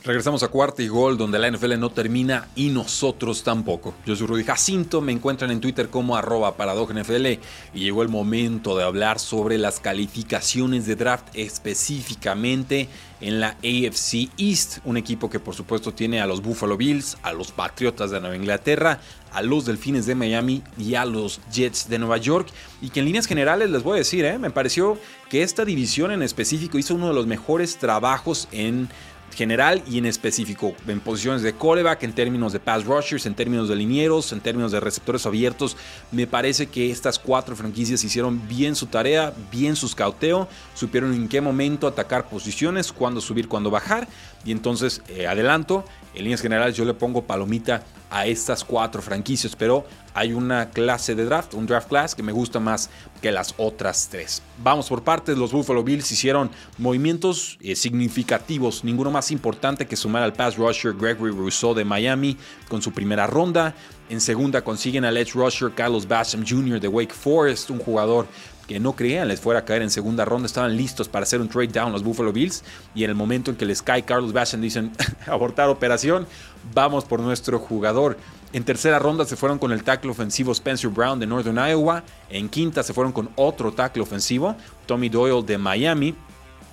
Regresamos 0.05 0.43
a 0.43 0.49
cuarta 0.49 0.83
y 0.83 0.87
gol, 0.87 1.17
donde 1.17 1.39
la 1.39 1.49
NFL 1.49 1.79
no 1.79 1.89
termina 1.89 2.47
y 2.55 2.69
nosotros 2.69 3.41
tampoco. 3.41 3.95
Yo 4.05 4.15
soy 4.15 4.27
Rudy 4.27 4.43
Jacinto, 4.43 5.01
me 5.01 5.11
encuentran 5.11 5.49
en 5.49 5.59
Twitter 5.59 5.89
como 5.89 6.15
arroba 6.15 6.53
NFL 6.55 7.25
y 7.25 7.39
llegó 7.79 8.03
el 8.03 8.09
momento 8.09 8.77
de 8.77 8.83
hablar 8.83 9.17
sobre 9.17 9.57
las 9.57 9.79
calificaciones 9.79 10.85
de 10.85 10.95
draft 10.95 11.29
específicamente 11.33 12.87
en 13.19 13.39
la 13.39 13.57
AFC 13.63 14.29
East, 14.37 14.77
un 14.85 14.97
equipo 14.97 15.27
que 15.27 15.39
por 15.39 15.55
supuesto 15.55 15.91
tiene 15.91 16.21
a 16.21 16.27
los 16.27 16.43
Buffalo 16.43 16.77
Bills, 16.77 17.17
a 17.23 17.33
los 17.33 17.51
Patriotas 17.51 18.11
de 18.11 18.19
Nueva 18.19 18.35
Inglaterra, 18.35 18.99
a 19.31 19.41
los 19.41 19.65
Delfines 19.65 20.05
de 20.05 20.13
Miami 20.13 20.61
y 20.77 20.93
a 20.93 21.05
los 21.05 21.41
Jets 21.51 21.89
de 21.89 21.97
Nueva 21.97 22.17
York. 22.17 22.47
Y 22.79 22.89
que 22.89 22.99
en 22.99 23.07
líneas 23.07 23.25
generales 23.25 23.71
les 23.71 23.81
voy 23.81 23.95
a 23.95 23.97
decir, 23.97 24.23
¿eh? 24.23 24.37
me 24.37 24.51
pareció 24.51 24.99
que 25.29 25.41
esta 25.41 25.65
división 25.65 26.11
en 26.11 26.21
específico 26.21 26.77
hizo 26.77 26.93
uno 26.93 27.07
de 27.07 27.15
los 27.15 27.25
mejores 27.25 27.77
trabajos 27.77 28.47
en 28.51 28.87
general 29.35 29.83
y 29.87 29.97
en 29.97 30.05
específico, 30.05 30.73
en 30.87 30.99
posiciones 30.99 31.41
de 31.41 31.53
coreback, 31.53 32.03
en 32.03 32.13
términos 32.13 32.53
de 32.53 32.59
pass 32.59 32.85
rushers, 32.85 33.25
en 33.25 33.35
términos 33.35 33.69
de 33.69 33.75
linieros, 33.75 34.31
en 34.31 34.39
términos 34.39 34.71
de 34.71 34.79
receptores 34.79 35.25
abiertos. 35.25 35.77
Me 36.11 36.25
parece 36.25 36.67
que 36.67 36.89
estas 36.89 37.19
cuatro 37.19 37.55
franquicias 37.55 38.03
hicieron 38.03 38.47
bien 38.47 38.75
su 38.75 38.87
tarea, 38.87 39.33
bien 39.51 39.75
su 39.75 39.87
scouteo, 39.87 40.47
supieron 40.73 41.13
en 41.13 41.27
qué 41.27 41.41
momento 41.41 41.87
atacar 41.87 42.29
posiciones, 42.29 42.91
cuándo 42.91 43.21
subir, 43.21 43.47
cuándo 43.47 43.69
bajar. 43.69 44.07
Y 44.45 44.51
entonces, 44.51 45.01
eh, 45.09 45.27
adelanto, 45.27 45.85
en 46.15 46.23
líneas 46.23 46.41
generales 46.41 46.75
yo 46.75 46.85
le 46.85 46.93
pongo 46.93 47.23
palomita 47.23 47.83
a 48.09 48.25
estas 48.25 48.63
cuatro 48.63 49.01
franquicias, 49.01 49.55
pero 49.55 49.85
hay 50.13 50.31
una 50.31 50.69
clase 50.69 51.15
de 51.15 51.25
draft, 51.25 51.53
un 51.53 51.65
draft 51.65 51.89
class 51.89 52.15
que 52.15 52.23
me 52.23 52.31
gusta 52.31 52.59
más 52.59 52.89
que 53.21 53.31
las 53.31 53.53
otras 53.57 54.07
tres. 54.09 54.41
Vamos 54.63 54.87
por 54.87 55.03
partes, 55.03 55.37
los 55.37 55.51
Buffalo 55.51 55.83
Bills 55.83 56.09
hicieron 56.11 56.49
movimientos 56.77 57.57
eh, 57.59 57.75
significativos, 57.75 58.83
ninguno 58.83 59.11
más 59.11 59.31
importante 59.31 59.85
que 59.85 59.97
sumar 59.97 60.23
al 60.23 60.31
pass 60.31 60.55
rusher 60.55 60.93
Gregory 60.93 61.31
Rousseau 61.31 61.73
de 61.73 61.83
Miami 61.83 62.37
con 62.69 62.81
su 62.81 62.93
primera 62.93 63.27
ronda. 63.27 63.75
En 64.07 64.21
segunda 64.21 64.63
consiguen 64.63 65.03
al 65.03 65.17
edge 65.17 65.33
rusher 65.33 65.71
Carlos 65.73 66.07
Basham 66.07 66.45
Jr. 66.47 66.79
de 66.79 66.87
Wake 66.87 67.13
Forest, 67.13 67.71
un 67.71 67.79
jugador 67.79 68.27
que 68.67 68.79
no 68.79 68.93
creían 68.93 69.27
les 69.27 69.39
fuera 69.39 69.61
a 69.61 69.65
caer 69.65 69.81
en 69.81 69.89
segunda 69.89 70.25
ronda, 70.25 70.45
estaban 70.47 70.75
listos 70.75 71.07
para 71.07 71.23
hacer 71.23 71.41
un 71.41 71.49
trade 71.49 71.67
down 71.67 71.91
los 71.91 72.03
Buffalo 72.03 72.33
Bills 72.33 72.63
y 72.93 73.03
en 73.03 73.09
el 73.09 73.15
momento 73.15 73.51
en 73.51 73.57
que 73.57 73.65
les 73.65 73.81
cae 73.81 74.03
Carlos 74.03 74.33
Basham 74.33 74.61
dicen 74.61 74.91
abortar 75.27 75.69
operación, 75.69 76.27
vamos 76.73 77.05
por 77.05 77.19
nuestro 77.19 77.59
jugador. 77.59 78.17
En 78.53 78.63
tercera 78.63 78.99
ronda 78.99 79.25
se 79.25 79.35
fueron 79.35 79.59
con 79.59 79.73
el 79.73 79.83
tackle 79.83 80.11
ofensivo 80.11 80.53
Spencer 80.53 80.89
Brown 80.89 81.19
de 81.19 81.27
Northern 81.27 81.57
Iowa. 81.57 82.03
En 82.29 82.47
quinta 82.47 82.83
se 82.83 82.93
fueron 82.93 83.11
con 83.11 83.29
otro 83.35 83.73
tackle 83.73 84.01
ofensivo, 84.01 84.55
Tommy 84.85 85.09
Doyle 85.09 85.45
de 85.45 85.57
Miami. 85.57 86.15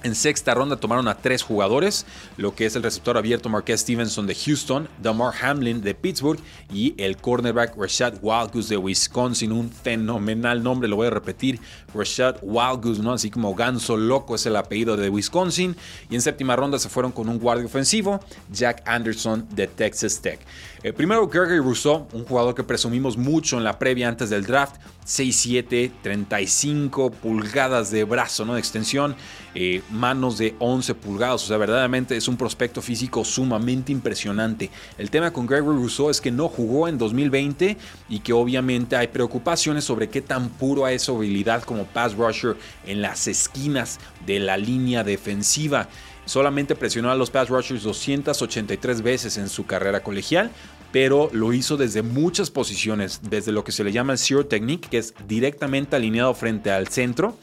En 0.02 0.16
sexta 0.16 0.52
ronda 0.52 0.76
tomaron 0.76 1.06
a 1.06 1.16
tres 1.16 1.42
jugadores, 1.42 2.06
lo 2.36 2.54
que 2.54 2.66
es 2.66 2.74
el 2.74 2.82
receptor 2.82 3.16
abierto 3.16 3.48
Marquez 3.48 3.82
Stevenson 3.82 4.26
de 4.26 4.34
Houston, 4.34 4.88
Damar 5.00 5.32
Hamlin 5.40 5.80
de 5.80 5.94
Pittsburgh 5.94 6.40
y 6.72 6.94
el 6.98 7.16
cornerback 7.16 7.76
Rashad 7.76 8.14
Wildgoose 8.20 8.70
de 8.70 8.76
Wisconsin. 8.76 9.52
Un 9.52 9.70
fenomenal 9.70 10.62
nombre, 10.62 10.88
lo 10.88 10.96
voy 10.96 11.06
a 11.06 11.10
repetir, 11.10 11.60
Rashad 11.94 12.36
Wildgoose, 12.42 13.00
¿no? 13.00 13.12
así 13.12 13.30
como 13.30 13.54
Ganso 13.54 13.96
Loco 13.96 14.34
es 14.34 14.44
el 14.46 14.56
apellido 14.56 14.96
de 14.96 15.08
Wisconsin. 15.08 15.76
Y 16.10 16.16
en 16.16 16.20
séptima 16.20 16.56
ronda 16.56 16.78
se 16.80 16.88
fueron 16.88 17.12
con 17.12 17.28
un 17.28 17.38
guardia 17.38 17.66
ofensivo, 17.66 18.18
Jack 18.50 18.82
Anderson 18.86 19.46
de 19.50 19.68
Texas 19.68 20.20
Tech. 20.20 20.40
Eh, 20.82 20.92
primero, 20.92 21.28
Gregory 21.28 21.58
Rousseau, 21.58 22.08
un 22.12 22.24
jugador 22.24 22.56
que 22.56 22.64
presumimos 22.64 23.16
mucho 23.16 23.56
en 23.56 23.62
la 23.62 23.78
previa 23.78 24.08
antes 24.08 24.30
del 24.30 24.44
draft, 24.44 24.76
6'7, 25.06 25.92
35 26.02 27.10
pulgadas 27.12 27.90
de 27.90 28.02
brazo, 28.02 28.44
¿no? 28.44 28.54
De 28.54 28.60
extensión, 28.60 29.14
eh, 29.54 29.82
manos 29.92 30.38
de 30.38 30.54
11 30.58 30.94
pulgadas, 30.94 31.44
o 31.44 31.46
sea, 31.46 31.56
verdaderamente 31.56 32.16
es 32.16 32.26
un 32.28 32.36
prospecto 32.36 32.82
físico 32.82 33.24
sumamente 33.24 33.92
impresionante. 33.92 34.70
El 34.98 35.10
tema 35.10 35.32
con 35.32 35.46
Gregory 35.46 35.78
Rousseau 35.78 36.10
es 36.10 36.20
que 36.20 36.30
no 36.30 36.48
jugó 36.48 36.88
en 36.88 36.98
2020 36.98 37.76
y 38.08 38.18
que 38.20 38.32
obviamente 38.32 38.96
hay 38.96 39.08
preocupaciones 39.08 39.84
sobre 39.84 40.08
qué 40.08 40.22
tan 40.22 40.48
puro 40.48 40.88
es 40.88 41.02
su 41.02 41.16
habilidad 41.16 41.62
como 41.62 41.84
pass 41.84 42.14
rusher 42.14 42.56
en 42.86 43.02
las 43.02 43.28
esquinas 43.28 44.00
de 44.26 44.40
la 44.40 44.56
línea 44.56 45.04
defensiva. 45.04 45.88
Solamente 46.24 46.74
presionó 46.74 47.10
a 47.10 47.14
los 47.14 47.30
pass 47.30 47.48
rushers 47.48 47.82
283 47.82 49.02
veces 49.02 49.38
en 49.38 49.48
su 49.48 49.66
carrera 49.66 50.02
colegial, 50.02 50.50
pero 50.92 51.30
lo 51.32 51.52
hizo 51.52 51.76
desde 51.76 52.02
muchas 52.02 52.50
posiciones, 52.50 53.20
desde 53.28 53.50
lo 53.50 53.64
que 53.64 53.72
se 53.72 53.82
le 53.82 53.92
llama 53.92 54.12
el 54.12 54.18
zero 54.18 54.46
technique, 54.46 54.88
que 54.88 54.98
es 54.98 55.14
directamente 55.26 55.96
alineado 55.96 56.34
frente 56.34 56.70
al 56.70 56.88
centro, 56.88 57.36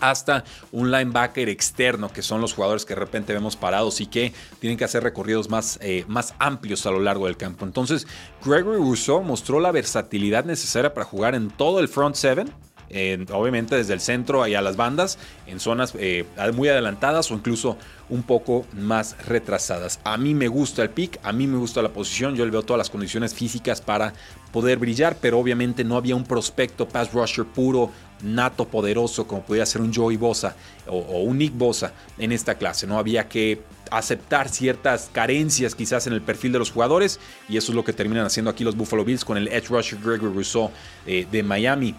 hasta 0.00 0.44
un 0.72 0.90
linebacker 0.90 1.48
externo, 1.48 2.12
que 2.12 2.22
son 2.22 2.40
los 2.40 2.54
jugadores 2.54 2.84
que 2.84 2.94
de 2.94 3.00
repente 3.00 3.32
vemos 3.32 3.56
parados 3.56 4.00
y 4.00 4.06
que 4.06 4.32
tienen 4.58 4.76
que 4.76 4.84
hacer 4.84 5.02
recorridos 5.02 5.48
más, 5.48 5.78
eh, 5.82 6.04
más 6.08 6.34
amplios 6.38 6.86
a 6.86 6.90
lo 6.90 7.00
largo 7.00 7.26
del 7.26 7.36
campo. 7.36 7.64
Entonces, 7.64 8.06
Gregory 8.44 8.78
Rousseau 8.78 9.22
mostró 9.22 9.60
la 9.60 9.72
versatilidad 9.72 10.44
necesaria 10.44 10.94
para 10.94 11.06
jugar 11.06 11.34
en 11.34 11.50
todo 11.50 11.80
el 11.80 11.88
front 11.88 12.16
seven 12.16 12.52
obviamente 13.32 13.76
desde 13.76 13.94
el 13.94 14.00
centro 14.00 14.42
a 14.42 14.48
las 14.48 14.76
bandas, 14.76 15.18
en 15.46 15.60
zonas 15.60 15.92
eh, 15.98 16.24
muy 16.54 16.68
adelantadas 16.68 17.30
o 17.30 17.34
incluso 17.34 17.76
un 18.08 18.22
poco 18.22 18.64
más 18.72 19.16
retrasadas. 19.26 20.00
A 20.04 20.16
mí 20.16 20.34
me 20.34 20.48
gusta 20.48 20.82
el 20.82 20.90
pick, 20.90 21.18
a 21.22 21.32
mí 21.32 21.46
me 21.46 21.58
gusta 21.58 21.82
la 21.82 21.88
posición, 21.88 22.36
yo 22.36 22.44
le 22.44 22.50
veo 22.50 22.62
todas 22.62 22.78
las 22.78 22.90
condiciones 22.90 23.34
físicas 23.34 23.80
para 23.80 24.12
poder 24.52 24.78
brillar, 24.78 25.16
pero 25.20 25.38
obviamente 25.38 25.84
no 25.84 25.96
había 25.96 26.14
un 26.14 26.24
prospecto 26.24 26.88
pass 26.88 27.12
rusher 27.12 27.44
puro, 27.44 27.90
nato, 28.22 28.66
poderoso, 28.66 29.26
como 29.26 29.42
podía 29.42 29.66
ser 29.66 29.82
un 29.82 29.92
Joey 29.92 30.16
Bosa 30.16 30.56
o, 30.86 30.98
o 30.98 31.22
un 31.22 31.38
Nick 31.38 31.56
Bosa 31.56 31.92
en 32.18 32.32
esta 32.32 32.54
clase. 32.54 32.86
No 32.86 32.98
había 32.98 33.28
que 33.28 33.60
aceptar 33.90 34.48
ciertas 34.48 35.10
carencias 35.12 35.74
quizás 35.74 36.06
en 36.06 36.12
el 36.12 36.22
perfil 36.22 36.52
de 36.52 36.58
los 36.58 36.70
jugadores 36.70 37.20
y 37.48 37.56
eso 37.56 37.72
es 37.72 37.76
lo 37.76 37.84
que 37.84 37.92
terminan 37.92 38.26
haciendo 38.26 38.50
aquí 38.50 38.64
los 38.64 38.76
Buffalo 38.76 39.04
Bills 39.04 39.24
con 39.24 39.36
el 39.36 39.48
edge 39.48 39.68
rusher 39.68 39.98
Gregory 40.02 40.32
Rousseau 40.32 40.70
eh, 41.06 41.26
de 41.30 41.42
Miami. 41.42 41.94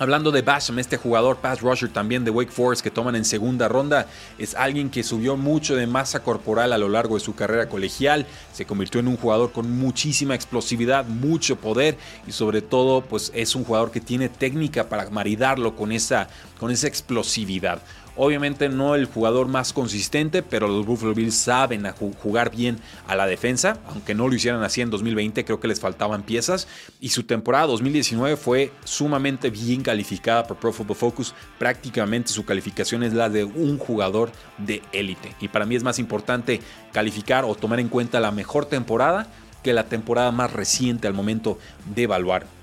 Hablando 0.00 0.30
de 0.30 0.40
Basham, 0.40 0.78
este 0.78 0.96
jugador 0.96 1.36
pass 1.36 1.60
rusher 1.60 1.90
también 1.90 2.24
de 2.24 2.30
Wake 2.30 2.50
Forest 2.50 2.82
que 2.82 2.90
toman 2.90 3.16
en 3.16 3.24
segunda 3.26 3.68
ronda, 3.68 4.06
es 4.38 4.54
alguien 4.54 4.88
que 4.88 5.02
subió 5.02 5.36
mucho 5.36 5.76
de 5.76 5.86
masa 5.86 6.22
corporal 6.22 6.72
a 6.72 6.78
lo 6.78 6.88
largo 6.88 7.16
de 7.16 7.20
su 7.20 7.34
carrera 7.34 7.68
colegial, 7.68 8.24
se 8.50 8.64
convirtió 8.64 9.00
en 9.00 9.08
un 9.08 9.18
jugador 9.18 9.52
con 9.52 9.70
muchísima 9.70 10.34
explosividad, 10.34 11.04
mucho 11.04 11.56
poder 11.56 11.98
y 12.26 12.32
sobre 12.32 12.62
todo 12.62 13.02
pues 13.02 13.30
es 13.34 13.54
un 13.54 13.62
jugador 13.62 13.90
que 13.90 14.00
tiene 14.00 14.30
técnica 14.30 14.88
para 14.88 15.10
maridarlo 15.10 15.76
con 15.76 15.92
esa, 15.92 16.28
con 16.58 16.70
esa 16.70 16.86
explosividad. 16.86 17.82
Obviamente 18.16 18.68
no 18.68 18.94
el 18.94 19.06
jugador 19.06 19.48
más 19.48 19.72
consistente, 19.72 20.42
pero 20.42 20.68
los 20.68 20.84
Buffalo 20.84 21.14
Bills 21.14 21.34
saben 21.34 21.86
jugar 22.22 22.50
bien 22.50 22.78
a 23.06 23.16
la 23.16 23.26
defensa, 23.26 23.78
aunque 23.88 24.14
no 24.14 24.28
lo 24.28 24.34
hicieran 24.34 24.62
así 24.62 24.80
en 24.80 24.90
2020, 24.90 25.44
creo 25.44 25.60
que 25.60 25.68
les 25.68 25.80
faltaban 25.80 26.22
piezas. 26.22 26.68
Y 27.00 27.10
su 27.10 27.22
temporada 27.22 27.66
2019 27.66 28.36
fue 28.36 28.72
sumamente 28.84 29.50
bien 29.50 29.82
calificada 29.82 30.46
por 30.46 30.56
Pro 30.58 30.72
Football 30.72 30.96
Focus. 30.96 31.34
Prácticamente 31.58 32.30
su 32.30 32.44
calificación 32.44 33.02
es 33.02 33.14
la 33.14 33.28
de 33.28 33.44
un 33.44 33.78
jugador 33.78 34.32
de 34.58 34.82
élite. 34.92 35.34
Y 35.40 35.48
para 35.48 35.66
mí 35.66 35.76
es 35.76 35.82
más 35.82 35.98
importante 35.98 36.60
calificar 36.92 37.44
o 37.44 37.54
tomar 37.54 37.80
en 37.80 37.88
cuenta 37.88 38.20
la 38.20 38.32
mejor 38.32 38.66
temporada 38.66 39.26
que 39.62 39.72
la 39.72 39.84
temporada 39.84 40.32
más 40.32 40.52
reciente 40.52 41.06
al 41.06 41.14
momento 41.14 41.58
de 41.94 42.04
evaluar 42.04 42.59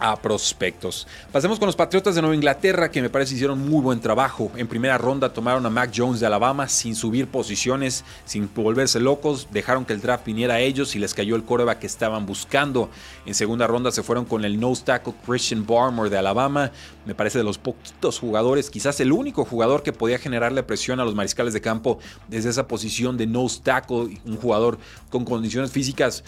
a 0.00 0.16
prospectos. 0.16 1.06
Pasemos 1.30 1.58
con 1.58 1.66
los 1.66 1.76
Patriotas 1.76 2.14
de 2.14 2.22
Nueva 2.22 2.34
Inglaterra, 2.34 2.90
que 2.90 3.02
me 3.02 3.10
parece 3.10 3.34
hicieron 3.34 3.68
muy 3.68 3.82
buen 3.82 4.00
trabajo. 4.00 4.50
En 4.56 4.66
primera 4.66 4.98
ronda 4.98 5.32
tomaron 5.32 5.64
a 5.66 5.70
Mac 5.70 5.92
Jones 5.94 6.20
de 6.20 6.26
Alabama 6.26 6.68
sin 6.68 6.96
subir 6.96 7.28
posiciones, 7.28 8.04
sin 8.24 8.50
volverse 8.52 8.98
locos, 8.98 9.48
dejaron 9.52 9.84
que 9.84 9.92
el 9.92 10.00
draft 10.00 10.24
viniera 10.24 10.54
a 10.54 10.60
ellos 10.60 10.96
y 10.96 10.98
les 10.98 11.14
cayó 11.14 11.36
el 11.36 11.44
coreback 11.44 11.80
que 11.80 11.86
estaban 11.86 12.26
buscando. 12.26 12.90
En 13.26 13.34
segunda 13.34 13.66
ronda 13.66 13.92
se 13.92 14.02
fueron 14.02 14.24
con 14.24 14.44
el 14.44 14.58
nose 14.58 14.84
tackle 14.84 15.14
Christian 15.26 15.66
Barmore 15.66 16.10
de 16.10 16.18
Alabama. 16.18 16.72
Me 17.04 17.14
parece 17.14 17.38
de 17.38 17.44
los 17.44 17.58
poquitos 17.58 18.18
jugadores, 18.18 18.70
quizás 18.70 19.00
el 19.00 19.12
único 19.12 19.44
jugador 19.44 19.82
que 19.82 19.92
podía 19.92 20.18
generarle 20.18 20.62
presión 20.62 21.00
a 21.00 21.04
los 21.04 21.14
mariscales 21.14 21.52
de 21.52 21.60
campo 21.60 21.98
desde 22.28 22.50
esa 22.50 22.66
posición 22.66 23.16
de 23.16 23.26
nose 23.26 23.60
tackle, 23.62 24.20
un 24.24 24.36
jugador 24.36 24.78
con 25.10 25.24
condiciones 25.24 25.70
físicas 25.70 26.24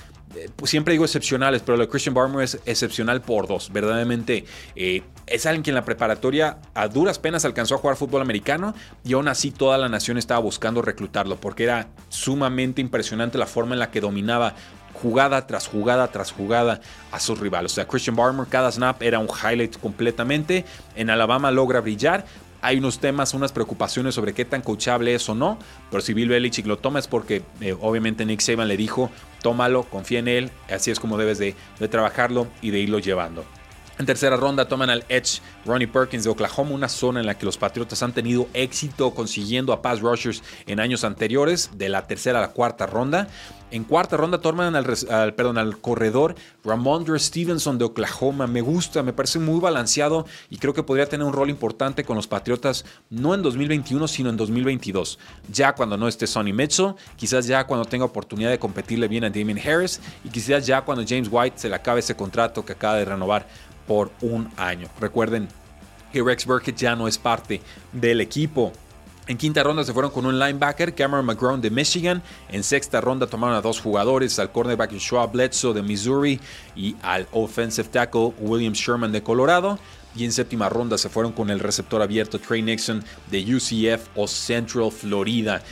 siempre 0.64 0.92
digo 0.92 1.04
excepcionales, 1.04 1.62
pero 1.62 1.76
lo 1.76 1.84
de 1.84 1.88
Christian 1.88 2.14
Barmore 2.14 2.44
es 2.44 2.58
excepcional 2.66 3.22
por 3.22 3.46
dos. 3.46 3.72
Verdaderamente 3.72 4.44
eh, 4.76 5.02
es 5.26 5.46
alguien 5.46 5.62
que 5.62 5.70
en 5.70 5.76
la 5.76 5.84
preparatoria 5.84 6.58
a 6.74 6.88
duras 6.88 7.18
penas 7.18 7.44
alcanzó 7.44 7.74
a 7.74 7.78
jugar 7.78 7.96
fútbol 7.96 8.22
americano 8.22 8.74
y 9.04 9.14
aún 9.14 9.28
así 9.28 9.50
toda 9.50 9.78
la 9.78 9.88
nación 9.88 10.18
estaba 10.18 10.40
buscando 10.40 10.82
reclutarlo 10.82 11.36
porque 11.36 11.64
era 11.64 11.88
sumamente 12.08 12.80
impresionante 12.80 13.38
la 13.38 13.46
forma 13.46 13.74
en 13.74 13.80
la 13.80 13.90
que 13.90 14.00
dominaba 14.00 14.54
jugada 15.02 15.46
tras 15.46 15.66
jugada 15.66 16.08
tras 16.08 16.32
jugada 16.32 16.80
a 17.10 17.18
sus 17.18 17.38
rivales. 17.38 17.72
O 17.72 17.74
sea, 17.74 17.86
Christian 17.86 18.16
Barmore 18.16 18.48
cada 18.48 18.70
snap 18.70 19.02
era 19.02 19.18
un 19.18 19.28
highlight 19.28 19.78
completamente. 19.78 20.64
En 20.94 21.10
Alabama 21.10 21.50
logra 21.50 21.80
brillar, 21.80 22.24
hay 22.62 22.78
unos 22.78 23.00
temas, 23.00 23.34
unas 23.34 23.52
preocupaciones 23.52 24.14
sobre 24.14 24.32
qué 24.32 24.44
tan 24.44 24.62
coachable 24.62 25.14
es 25.14 25.28
o 25.28 25.34
no, 25.34 25.58
pero 25.90 26.00
si 26.00 26.14
Bill 26.14 26.28
Belichick 26.28 26.66
lo 26.66 26.78
toma 26.78 27.00
es 27.00 27.08
porque 27.08 27.42
eh, 27.60 27.76
obviamente 27.80 28.24
Nick 28.24 28.40
Saban 28.40 28.68
le 28.68 28.76
dijo, 28.76 29.10
tómalo, 29.42 29.82
confía 29.82 30.20
en 30.20 30.28
él, 30.28 30.50
así 30.70 30.90
es 30.90 31.00
como 31.00 31.18
debes 31.18 31.38
de, 31.38 31.56
de 31.78 31.88
trabajarlo 31.88 32.46
y 32.62 32.70
de 32.70 32.78
irlo 32.78 33.00
llevando. 33.00 33.44
En 33.98 34.06
tercera 34.06 34.36
ronda 34.36 34.66
toman 34.68 34.90
al 34.90 35.04
Edge 35.08 35.40
Ronnie 35.66 35.86
Perkins 35.86 36.24
de 36.24 36.30
Oklahoma, 36.30 36.70
una 36.70 36.88
zona 36.88 37.20
en 37.20 37.26
la 37.26 37.36
que 37.36 37.44
los 37.44 37.58
Patriotas 37.58 38.02
han 38.02 38.12
tenido 38.12 38.48
éxito 38.54 39.12
consiguiendo 39.12 39.72
a 39.72 39.82
pass 39.82 40.00
rushers 40.00 40.42
en 40.66 40.80
años 40.80 41.04
anteriores, 41.04 41.70
de 41.74 41.88
la 41.88 42.06
tercera 42.06 42.38
a 42.38 42.42
la 42.42 42.48
cuarta 42.48 42.86
ronda. 42.86 43.28
En 43.72 43.84
cuarta 43.84 44.18
ronda 44.18 44.38
toman 44.38 44.76
al, 44.76 44.84
perdón, 45.34 45.56
al 45.56 45.78
corredor 45.78 46.34
Ramondre 46.62 47.18
Stevenson 47.18 47.78
de 47.78 47.86
Oklahoma. 47.86 48.46
Me 48.46 48.60
gusta, 48.60 49.02
me 49.02 49.14
parece 49.14 49.38
muy 49.38 49.60
balanceado 49.60 50.26
y 50.50 50.58
creo 50.58 50.74
que 50.74 50.82
podría 50.82 51.06
tener 51.06 51.26
un 51.26 51.32
rol 51.32 51.48
importante 51.48 52.04
con 52.04 52.16
los 52.16 52.26
Patriotas, 52.26 52.84
no 53.08 53.34
en 53.34 53.40
2021, 53.40 54.06
sino 54.08 54.28
en 54.28 54.36
2022. 54.36 55.18
Ya 55.50 55.74
cuando 55.74 55.96
no 55.96 56.06
esté 56.06 56.26
Sonny 56.26 56.52
Mitchell, 56.52 56.94
quizás 57.16 57.46
ya 57.46 57.66
cuando 57.66 57.86
tenga 57.86 58.04
oportunidad 58.04 58.50
de 58.50 58.58
competirle 58.58 59.08
bien 59.08 59.24
a 59.24 59.30
Damien 59.30 59.58
Harris 59.58 60.00
y 60.22 60.28
quizás 60.28 60.66
ya 60.66 60.82
cuando 60.82 61.02
James 61.08 61.30
White 61.32 61.58
se 61.58 61.70
le 61.70 61.74
acabe 61.74 62.00
ese 62.00 62.14
contrato 62.14 62.66
que 62.66 62.74
acaba 62.74 62.96
de 62.96 63.06
renovar 63.06 63.46
por 63.86 64.10
un 64.20 64.50
año. 64.58 64.88
Recuerden 65.00 65.48
que 66.12 66.22
Rex 66.22 66.44
Burkett 66.44 66.76
ya 66.76 66.94
no 66.94 67.08
es 67.08 67.16
parte 67.16 67.62
del 67.90 68.20
equipo. 68.20 68.72
En 69.28 69.36
quinta 69.36 69.62
ronda 69.62 69.84
se 69.84 69.92
fueron 69.92 70.10
con 70.10 70.26
un 70.26 70.36
linebacker, 70.36 70.96
Cameron 70.96 71.24
McGrone 71.24 71.62
de 71.62 71.70
Michigan. 71.70 72.22
En 72.48 72.64
sexta 72.64 73.00
ronda 73.00 73.28
tomaron 73.28 73.54
a 73.54 73.60
dos 73.60 73.80
jugadores, 73.80 74.36
al 74.40 74.50
cornerback 74.50 74.92
Joshua 74.92 75.26
Bledsoe 75.26 75.74
de 75.74 75.82
Missouri 75.82 76.40
y 76.74 76.96
al 77.02 77.28
offensive 77.30 77.88
tackle 77.88 78.32
William 78.40 78.72
Sherman 78.72 79.12
de 79.12 79.22
Colorado. 79.22 79.78
Y 80.16 80.24
en 80.24 80.32
séptima 80.32 80.68
ronda 80.68 80.98
se 80.98 81.08
fueron 81.08 81.32
con 81.32 81.50
el 81.50 81.60
receptor 81.60 82.02
abierto 82.02 82.40
Trey 82.40 82.62
Nixon 82.62 83.04
de 83.30 83.54
UCF 83.54 84.08
o 84.16 84.26
Central 84.26 84.90
Florida. 84.90 85.62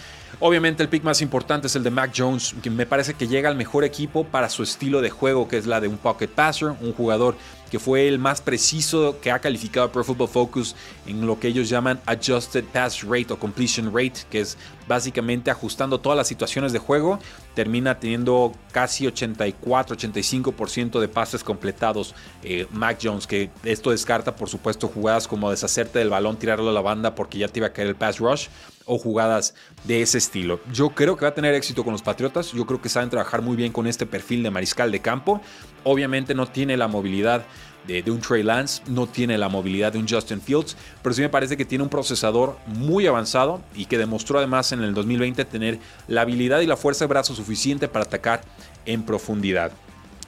Obviamente 0.43 0.83
el 0.83 0.89
pick 0.89 1.05
más 1.05 1.21
importante 1.21 1.67
es 1.67 1.77
el 1.77 1.83
de 1.83 1.91
Mac 1.91 2.15
Jones, 2.17 2.55
que 2.63 2.71
me 2.71 2.87
parece 2.87 3.13
que 3.13 3.29
llega 3.29 3.51
al 3.51 3.57
mejor 3.57 3.85
equipo 3.85 4.25
para 4.25 4.49
su 4.49 4.63
estilo 4.63 5.03
de 5.03 5.11
juego, 5.11 5.47
que 5.49 5.59
es 5.59 5.67
la 5.67 5.83
de 5.83 5.89
un 5.89 5.99
pocket 5.99 6.29
passer, 6.29 6.69
un 6.81 6.95
jugador 6.95 7.37
que 7.71 7.79
fue 7.79 8.09
el 8.09 8.19
más 8.19 8.41
preciso 8.41 9.21
que 9.21 9.31
ha 9.31 9.39
calificado 9.39 9.93
Pro 9.93 10.03
Football 10.03 10.29
Focus 10.29 10.75
en 11.07 11.27
lo 11.27 11.39
que 11.39 11.49
ellos 11.49 11.69
llaman 11.69 12.01
Adjusted 12.07 12.65
Pass 12.65 13.03
Rate 13.03 13.35
o 13.35 13.39
Completion 13.39 13.95
Rate, 13.95 14.23
que 14.31 14.41
es 14.41 14.57
básicamente 14.89 15.51
ajustando 15.51 16.01
todas 16.01 16.17
las 16.17 16.27
situaciones 16.27 16.73
de 16.73 16.79
juego, 16.79 17.19
termina 17.55 18.01
teniendo 18.01 18.53
casi 18.73 19.07
84-85% 19.07 21.01
de 21.01 21.09
pases 21.09 21.45
completados 21.45 22.15
eh, 22.43 22.67
Mac 22.73 22.99
Jones, 23.01 23.27
que 23.27 23.51
esto 23.63 23.91
descarta 23.91 24.35
por 24.35 24.49
supuesto 24.49 24.89
jugadas 24.89 25.29
como 25.29 25.51
deshacerte 25.51 25.99
del 25.99 26.09
balón, 26.09 26.39
tirarlo 26.39 26.71
a 26.71 26.73
la 26.73 26.81
banda 26.81 27.15
porque 27.15 27.39
ya 27.39 27.49
te 27.49 27.61
iba 27.61 27.67
a 27.69 27.73
caer 27.73 27.89
el 27.89 27.95
pass 27.95 28.19
rush 28.19 28.49
o 28.91 28.99
jugadas 28.99 29.55
de 29.85 30.03
ese 30.03 30.19
estilo. 30.19 30.59
Yo 30.73 30.91
creo 30.91 31.17
que 31.17 31.25
va 31.25 31.29
a 31.29 31.35
tener 31.35 31.55
éxito 31.55 31.85
con 31.85 31.93
los 31.93 32.03
Patriotas, 32.03 32.51
yo 32.53 32.67
creo 32.67 32.83
que 32.83 32.89
saben 32.89 33.09
trabajar 33.09 33.41
muy 33.41 33.57
bien 33.57 33.73
con 33.73 33.87
este 33.87 34.05
perfil 34.05 34.43
de 34.43 34.51
mariscal 34.51 34.91
de 34.91 34.99
campo, 34.99 35.41
obviamente 35.85 36.35
no 36.35 36.49
tiene 36.49 36.77
la 36.77 36.89
movilidad 36.89 37.45
de, 37.87 38.11
un 38.11 38.21
Trey 38.21 38.43
Lance, 38.43 38.83
no 38.89 39.07
tiene 39.07 39.39
la 39.39 39.49
movilidad 39.49 39.93
de 39.93 39.99
un 39.99 40.09
Justin 40.09 40.41
Fields, 40.41 40.77
pero 41.03 41.15
sí 41.15 41.23
me 41.23 41.29
parece 41.29 41.57
que 41.57 41.65
tiene 41.65 41.85
un 41.85 41.91
procesador 41.91 42.57
muy 42.67 43.07
avanzado 43.07 43.63
y 43.77 43.87
que 43.87 43.97
demostró 43.97 44.39
además 44.39 44.73
en 44.73 44.83
el 44.83 44.93
2020 44.93 45.45
tener 45.45 45.79
la 46.09 46.23
habilidad 46.23 46.61
y 46.61 46.67
la 46.67 46.77
fuerza 46.77 47.05
de 47.05 47.09
brazo 47.09 47.35
suficiente 47.35 47.87
para 47.87 48.05
atacar 48.05 48.43
en 48.87 49.05
profundidad. 49.05 49.71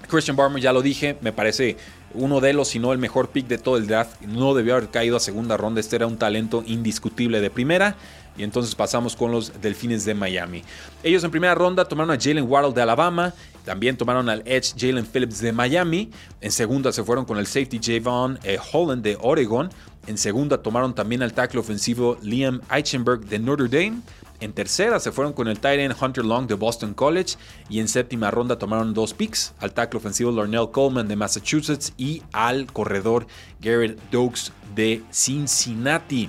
Christian 0.08 0.36
Barmer, 0.36 0.62
ya 0.62 0.72
lo 0.72 0.82
dije, 0.82 1.16
me 1.20 1.32
parece 1.32 1.76
uno 2.14 2.40
de 2.40 2.52
los, 2.52 2.68
si 2.68 2.78
no 2.78 2.92
el 2.92 2.98
mejor 2.98 3.30
pick 3.30 3.46
de 3.46 3.58
todo 3.58 3.76
el 3.76 3.86
draft. 3.86 4.20
No 4.22 4.54
debió 4.54 4.76
haber 4.76 4.90
caído 4.90 5.16
a 5.16 5.20
segunda 5.20 5.56
ronda. 5.56 5.80
Este 5.80 5.96
era 5.96 6.06
un 6.06 6.18
talento 6.18 6.62
indiscutible 6.66 7.40
de 7.40 7.50
primera. 7.50 7.96
Y 8.36 8.44
entonces 8.44 8.74
pasamos 8.74 9.14
con 9.14 9.30
los 9.30 9.60
Delfines 9.60 10.04
de 10.04 10.14
Miami. 10.14 10.62
Ellos 11.02 11.22
en 11.24 11.30
primera 11.30 11.54
ronda 11.54 11.84
tomaron 11.84 12.10
a 12.10 12.20
Jalen 12.20 12.48
Waddle 12.48 12.72
de 12.72 12.82
Alabama. 12.82 13.34
También 13.64 13.96
tomaron 13.96 14.28
al 14.28 14.42
Edge 14.46 14.74
Jalen 14.76 15.06
Phillips 15.06 15.40
de 15.40 15.52
Miami. 15.52 16.10
En 16.40 16.50
segunda 16.50 16.92
se 16.92 17.04
fueron 17.04 17.24
con 17.24 17.38
el 17.38 17.46
safety 17.46 17.80
Javon 17.82 18.38
eh, 18.42 18.58
Holland 18.72 19.02
de 19.02 19.18
Oregon. 19.20 19.70
En 20.06 20.18
segunda 20.18 20.62
tomaron 20.62 20.94
también 20.94 21.22
al 21.22 21.32
tackle 21.32 21.60
ofensivo 21.60 22.16
Liam 22.22 22.60
Eichenberg 22.70 23.26
de 23.26 23.38
Notre 23.38 23.68
Dame. 23.68 24.00
En 24.40 24.52
tercera 24.52 24.98
se 24.98 25.12
fueron 25.12 25.32
con 25.32 25.46
el 25.46 25.60
tight 25.60 25.78
end 25.78 25.94
Hunter 26.00 26.24
Long 26.24 26.48
de 26.48 26.54
Boston 26.54 26.94
College. 26.94 27.36
Y 27.68 27.78
en 27.78 27.86
séptima 27.86 28.32
ronda 28.32 28.58
tomaron 28.58 28.94
dos 28.94 29.14
picks, 29.14 29.54
al 29.60 29.72
tackle 29.72 29.98
ofensivo 29.98 30.32
Lornell 30.32 30.70
Coleman 30.72 31.06
de 31.06 31.14
Massachusetts 31.14 31.92
y 31.96 32.22
al 32.32 32.66
corredor 32.72 33.28
Garrett 33.60 34.00
Dokes 34.10 34.52
de 34.74 35.02
Cincinnati. 35.12 36.28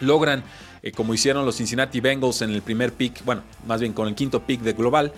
Logran, 0.00 0.44
eh, 0.82 0.92
como 0.92 1.14
hicieron 1.14 1.44
los 1.44 1.56
Cincinnati 1.56 2.00
Bengals 2.00 2.42
en 2.42 2.50
el 2.50 2.62
primer 2.62 2.92
pick, 2.92 3.24
bueno, 3.24 3.42
más 3.66 3.80
bien 3.80 3.92
con 3.92 4.08
el 4.08 4.14
quinto 4.14 4.42
pick 4.42 4.60
de 4.60 4.72
global, 4.72 5.12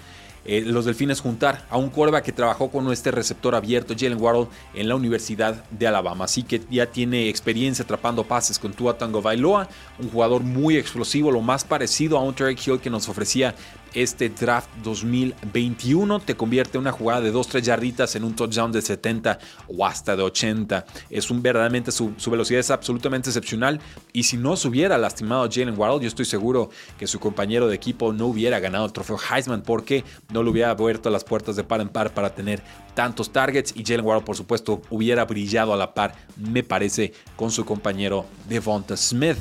eh, 0.45 0.63
los 0.67 0.87
Delfines 0.87 1.21
juntar 1.21 1.67
a 1.69 1.77
un 1.77 1.91
quarterback 1.91 2.25
que 2.25 2.33
trabajó 2.33 2.71
con 2.71 2.91
este 2.91 3.11
receptor 3.11 3.55
abierto, 3.55 3.95
Jalen 3.99 4.21
Waddle, 4.21 4.47
en 4.75 4.89
la 4.89 4.95
Universidad 4.95 5.65
de 5.71 5.87
Alabama. 5.87 6.25
Así 6.25 6.43
que 6.43 6.63
ya 6.71 6.87
tiene 6.87 7.29
experiencia 7.29 7.85
atrapando 7.85 8.25
pases 8.25 8.59
con 8.59 8.73
Tua 8.73 8.97
Tango 8.97 9.21
Bailoa, 9.21 9.69
un 9.99 10.11
jugador 10.11 10.43
muy 10.43 10.77
explosivo, 10.77 11.31
lo 11.31 11.43
más 11.43 11.65
parecido 11.65 12.17
a 12.17 12.23
un 12.23 12.35
Tarek 12.35 12.67
Hill 12.67 12.81
que 12.81 12.89
nos 12.89 13.09
ofrecía 13.09 13.55
este 13.95 14.29
draft 14.29 14.69
2021 14.83 16.21
te 16.21 16.37
convierte 16.37 16.79
una 16.79 16.93
jugada 16.93 17.21
de 17.21 17.33
2-3 17.33 17.63
yarditas 17.63 18.15
en 18.17 18.25
un 18.25 18.35
touchdown 18.35 18.73
de 18.73 18.83
70 18.83 19.39
o 19.69 19.87
hasta 19.87 20.17
de 20.17 20.23
80. 20.23 20.87
Es 21.11 21.31
un 21.31 21.43
verdaderamente 21.43 21.93
su, 21.93 22.15
velocidad 22.31 22.61
es 22.61 22.71
absolutamente 22.71 23.31
excepcional 23.31 23.81
y 24.13 24.23
si 24.23 24.37
no 24.37 24.57
se 24.57 24.69
hubiera 24.69 24.99
lastimado 24.99 25.49
Jalen 25.51 25.79
Waddle, 25.79 26.03
yo 26.03 26.09
estoy 26.09 26.25
seguro 26.25 26.71
que 26.99 27.07
su 27.07 27.19
compañero 27.19 27.69
de 27.69 27.75
equipo 27.75 28.13
no 28.13 28.27
hubiera 28.27 28.61
ganado 28.61 28.87
el 28.87 28.93
trofeo 28.93 29.19
Heisman 29.19 29.63
porque 29.63 30.05
no 30.33 30.43
le 30.43 30.51
hubiera 30.51 30.71
abierto 30.71 31.11
las 31.11 31.25
puertas 31.25 31.57
de 31.57 31.65
par 31.65 31.81
en 31.81 31.89
par 31.89 32.15
para 32.15 32.35
tener 32.35 32.63
tantos 32.95 33.33
targets 33.33 33.73
y 33.77 33.85
Jalen 33.85 34.05
Waddle 34.05 34.25
por 34.25 34.37
supuesto 34.37 34.83
hubiera 34.91 35.25
brillado 35.25 35.73
a 35.73 35.77
la 35.77 35.95
par, 35.95 36.15
me 36.37 36.63
parece, 36.63 37.13
con 37.37 37.51
su 37.51 37.65
compañero 37.65 38.27
Devonta 38.49 38.97
Smith. 38.97 39.39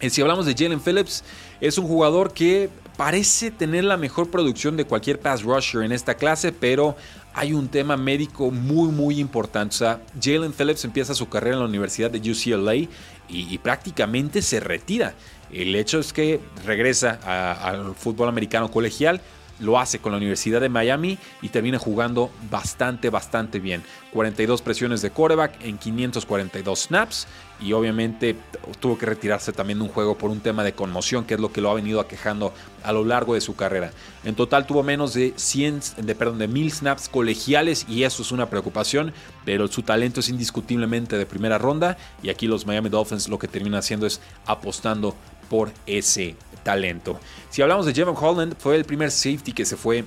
Y 0.00 0.10
si 0.10 0.20
hablamos 0.20 0.46
de 0.46 0.54
Jalen 0.54 0.80
Phillips, 0.80 1.24
es 1.60 1.78
un 1.78 1.86
jugador 1.86 2.32
que 2.32 2.68
parece 2.96 3.50
tener 3.50 3.84
la 3.84 3.96
mejor 3.96 4.30
producción 4.30 4.76
de 4.76 4.84
cualquier 4.84 5.20
pass 5.20 5.42
rusher 5.42 5.82
en 5.82 5.92
esta 5.92 6.14
clase, 6.14 6.52
pero 6.52 6.96
hay 7.34 7.52
un 7.52 7.68
tema 7.68 7.96
médico 7.96 8.50
muy 8.50 8.88
muy 8.88 9.18
importante. 9.18 9.74
O 9.74 9.78
sea, 9.78 10.00
Jalen 10.22 10.52
Phillips 10.52 10.84
empieza 10.84 11.14
su 11.14 11.28
carrera 11.28 11.56
en 11.56 11.60
la 11.60 11.68
Universidad 11.68 12.10
de 12.10 12.18
UCLA 12.30 12.88
y, 13.28 13.58
prácticamente 13.58 14.42
se 14.42 14.60
retira. 14.60 15.14
El 15.50 15.74
hecho 15.74 15.98
es 15.98 16.12
que 16.12 16.40
regresa 16.64 17.18
al 17.24 17.94
fútbol 17.94 18.28
americano 18.28 18.70
colegial, 18.70 19.20
lo 19.60 19.78
hace 19.78 19.98
con 19.98 20.12
la 20.12 20.18
Universidad 20.18 20.60
de 20.60 20.68
Miami 20.68 21.18
y 21.42 21.48
termina 21.48 21.78
jugando 21.78 22.30
bastante, 22.50 23.10
bastante 23.10 23.60
bien. 23.60 23.82
42 24.12 24.62
presiones 24.62 25.02
de 25.02 25.10
quarterback 25.10 25.64
en 25.64 25.78
542 25.78 26.78
snaps 26.78 27.26
y 27.60 27.72
obviamente 27.72 28.36
tuvo 28.80 28.98
que 28.98 29.06
retirarse 29.06 29.52
también 29.52 29.78
de 29.78 29.84
un 29.84 29.90
juego 29.90 30.18
por 30.18 30.30
un 30.30 30.40
tema 30.40 30.64
de 30.64 30.72
conmoción, 30.72 31.24
que 31.24 31.34
es 31.34 31.40
lo 31.40 31.52
que 31.52 31.60
lo 31.60 31.70
ha 31.70 31.74
venido 31.74 32.00
aquejando 32.00 32.52
a 32.82 32.92
lo 32.92 33.04
largo 33.04 33.34
de 33.34 33.40
su 33.40 33.56
carrera. 33.56 33.90
En 34.24 34.34
total 34.34 34.66
tuvo 34.66 34.82
menos 34.82 35.14
de 35.14 35.32
100, 35.36 35.80
de, 35.98 36.14
perdón, 36.14 36.38
de 36.38 36.48
1000 36.48 36.72
snaps 36.72 37.08
colegiales 37.08 37.86
y 37.88 38.02
eso 38.02 38.22
es 38.22 38.32
una 38.32 38.50
preocupación, 38.50 39.12
pero 39.44 39.68
su 39.68 39.82
talento 39.82 40.20
es 40.20 40.28
indiscutiblemente 40.28 41.16
de 41.16 41.26
primera 41.26 41.58
ronda 41.58 41.96
y 42.22 42.28
aquí 42.28 42.46
los 42.46 42.66
Miami 42.66 42.88
Dolphins 42.88 43.28
lo 43.28 43.38
que 43.38 43.48
terminan 43.48 43.78
haciendo 43.78 44.06
es 44.06 44.20
apostando 44.46 45.14
por 45.54 45.70
ese 45.86 46.34
talento. 46.64 47.20
Si 47.48 47.62
hablamos 47.62 47.86
de 47.86 47.94
Jevon 47.94 48.16
Holland, 48.20 48.56
fue 48.58 48.74
el 48.74 48.84
primer 48.84 49.12
safety 49.12 49.52
que 49.52 49.64
se 49.64 49.76
fue 49.76 50.04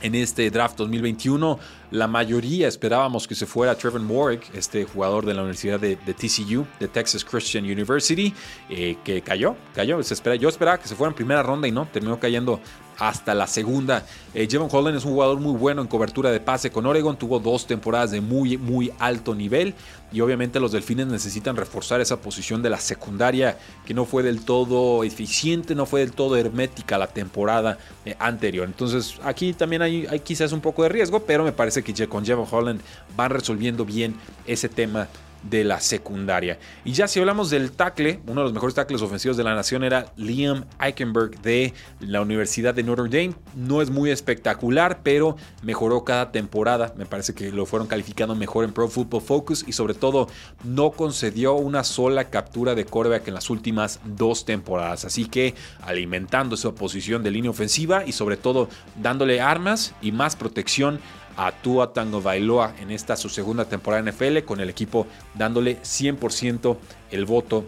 en 0.00 0.14
este 0.14 0.50
draft 0.50 0.78
2021. 0.78 1.58
La 1.90 2.06
mayoría 2.06 2.68
esperábamos 2.68 3.28
que 3.28 3.34
se 3.34 3.44
fuera 3.44 3.74
Trevor 3.74 4.00
Warwick, 4.00 4.48
este 4.54 4.86
jugador 4.86 5.26
de 5.26 5.34
la 5.34 5.42
Universidad 5.42 5.78
de, 5.78 5.96
TCU, 5.96 6.66
de 6.80 6.88
Texas 6.88 7.22
Christian 7.22 7.64
University, 7.64 8.32
eh, 8.70 8.96
que 9.04 9.20
cayó, 9.20 9.56
cayó. 9.74 10.02
Se 10.02 10.14
espera, 10.14 10.36
yo 10.36 10.48
esperaba 10.48 10.78
que 10.78 10.88
se 10.88 10.96
fuera 10.96 11.10
en 11.10 11.16
primera 11.16 11.42
ronda 11.42 11.68
y 11.68 11.70
no, 11.70 11.86
terminó 11.92 12.18
cayendo 12.18 12.58
hasta 12.98 13.34
la 13.34 13.46
segunda. 13.46 14.04
Eh, 14.34 14.48
Holland 14.70 14.96
es 14.96 15.04
un 15.04 15.12
jugador 15.12 15.40
muy 15.40 15.56
bueno 15.56 15.82
en 15.82 15.88
cobertura 15.88 16.30
de 16.30 16.40
pase 16.40 16.70
con 16.70 16.86
Oregon, 16.86 17.16
tuvo 17.16 17.38
dos 17.38 17.66
temporadas 17.66 18.10
de 18.10 18.20
muy, 18.20 18.56
muy 18.56 18.92
alto 18.98 19.34
nivel 19.34 19.74
y 20.12 20.20
obviamente 20.20 20.58
los 20.58 20.72
Delfines 20.72 21.06
necesitan 21.06 21.56
reforzar 21.56 22.00
esa 22.00 22.20
posición 22.20 22.62
de 22.62 22.70
la 22.70 22.78
secundaria 22.78 23.58
que 23.86 23.94
no 23.94 24.04
fue 24.04 24.22
del 24.22 24.44
todo 24.44 25.04
eficiente, 25.04 25.74
no 25.74 25.86
fue 25.86 26.00
del 26.00 26.12
todo 26.12 26.36
hermética 26.36 26.98
la 26.98 27.06
temporada 27.06 27.78
eh, 28.04 28.16
anterior. 28.18 28.66
Entonces 28.66 29.16
aquí 29.22 29.52
también 29.52 29.82
hay, 29.82 30.06
hay, 30.06 30.20
quizás 30.20 30.52
un 30.52 30.60
poco 30.60 30.82
de 30.82 30.88
riesgo, 30.88 31.20
pero 31.20 31.44
me 31.44 31.52
parece 31.52 31.82
que 31.82 32.08
con 32.08 32.24
Jevon 32.24 32.46
Holland 32.50 32.80
van 33.16 33.30
resolviendo 33.30 33.84
bien 33.84 34.14
ese 34.46 34.68
tema 34.68 35.08
de 35.42 35.64
la 35.64 35.80
secundaria. 35.80 36.58
Y 36.84 36.92
ya 36.92 37.08
si 37.08 37.20
hablamos 37.20 37.50
del 37.50 37.72
tackle, 37.72 38.20
uno 38.26 38.40
de 38.40 38.44
los 38.44 38.52
mejores 38.52 38.74
tackles 38.74 39.02
ofensivos 39.02 39.36
de 39.36 39.44
la 39.44 39.54
nación 39.54 39.84
era 39.84 40.12
Liam 40.16 40.64
Eichenberg 40.80 41.40
de 41.42 41.74
la 42.00 42.20
Universidad 42.20 42.74
de 42.74 42.82
Notre 42.82 43.08
Dame. 43.08 43.34
No 43.54 43.82
es 43.82 43.90
muy 43.90 44.10
espectacular, 44.10 45.00
pero 45.02 45.36
mejoró 45.62 46.04
cada 46.04 46.32
temporada. 46.32 46.92
Me 46.96 47.06
parece 47.06 47.34
que 47.34 47.52
lo 47.52 47.66
fueron 47.66 47.88
calificando 47.88 48.34
mejor 48.34 48.64
en 48.64 48.72
Pro 48.72 48.88
Football 48.88 49.22
Focus 49.22 49.64
y 49.66 49.72
sobre 49.72 49.94
todo 49.94 50.28
no 50.64 50.90
concedió 50.90 51.54
una 51.54 51.84
sola 51.84 52.24
captura 52.24 52.74
de 52.74 52.84
quarterback 52.84 53.28
en 53.28 53.34
las 53.34 53.50
últimas 53.50 54.00
dos 54.04 54.44
temporadas. 54.44 55.04
Así 55.04 55.26
que 55.26 55.54
alimentando 55.82 56.54
esa 56.54 56.72
posición 56.72 57.22
de 57.22 57.30
línea 57.30 57.50
ofensiva 57.50 58.04
y 58.06 58.12
sobre 58.12 58.36
todo 58.36 58.68
dándole 58.96 59.40
armas 59.40 59.94
y 60.00 60.12
más 60.12 60.36
protección 60.36 61.00
a 61.38 61.52
Tango 61.92 62.20
Bailoa 62.20 62.74
en 62.80 62.90
esta 62.90 63.16
su 63.16 63.28
segunda 63.28 63.64
temporada 63.64 64.02
en 64.02 64.14
NFL, 64.14 64.44
con 64.44 64.60
el 64.60 64.68
equipo 64.68 65.06
dándole 65.34 65.80
100% 65.82 66.76
el 67.12 67.24
voto 67.24 67.64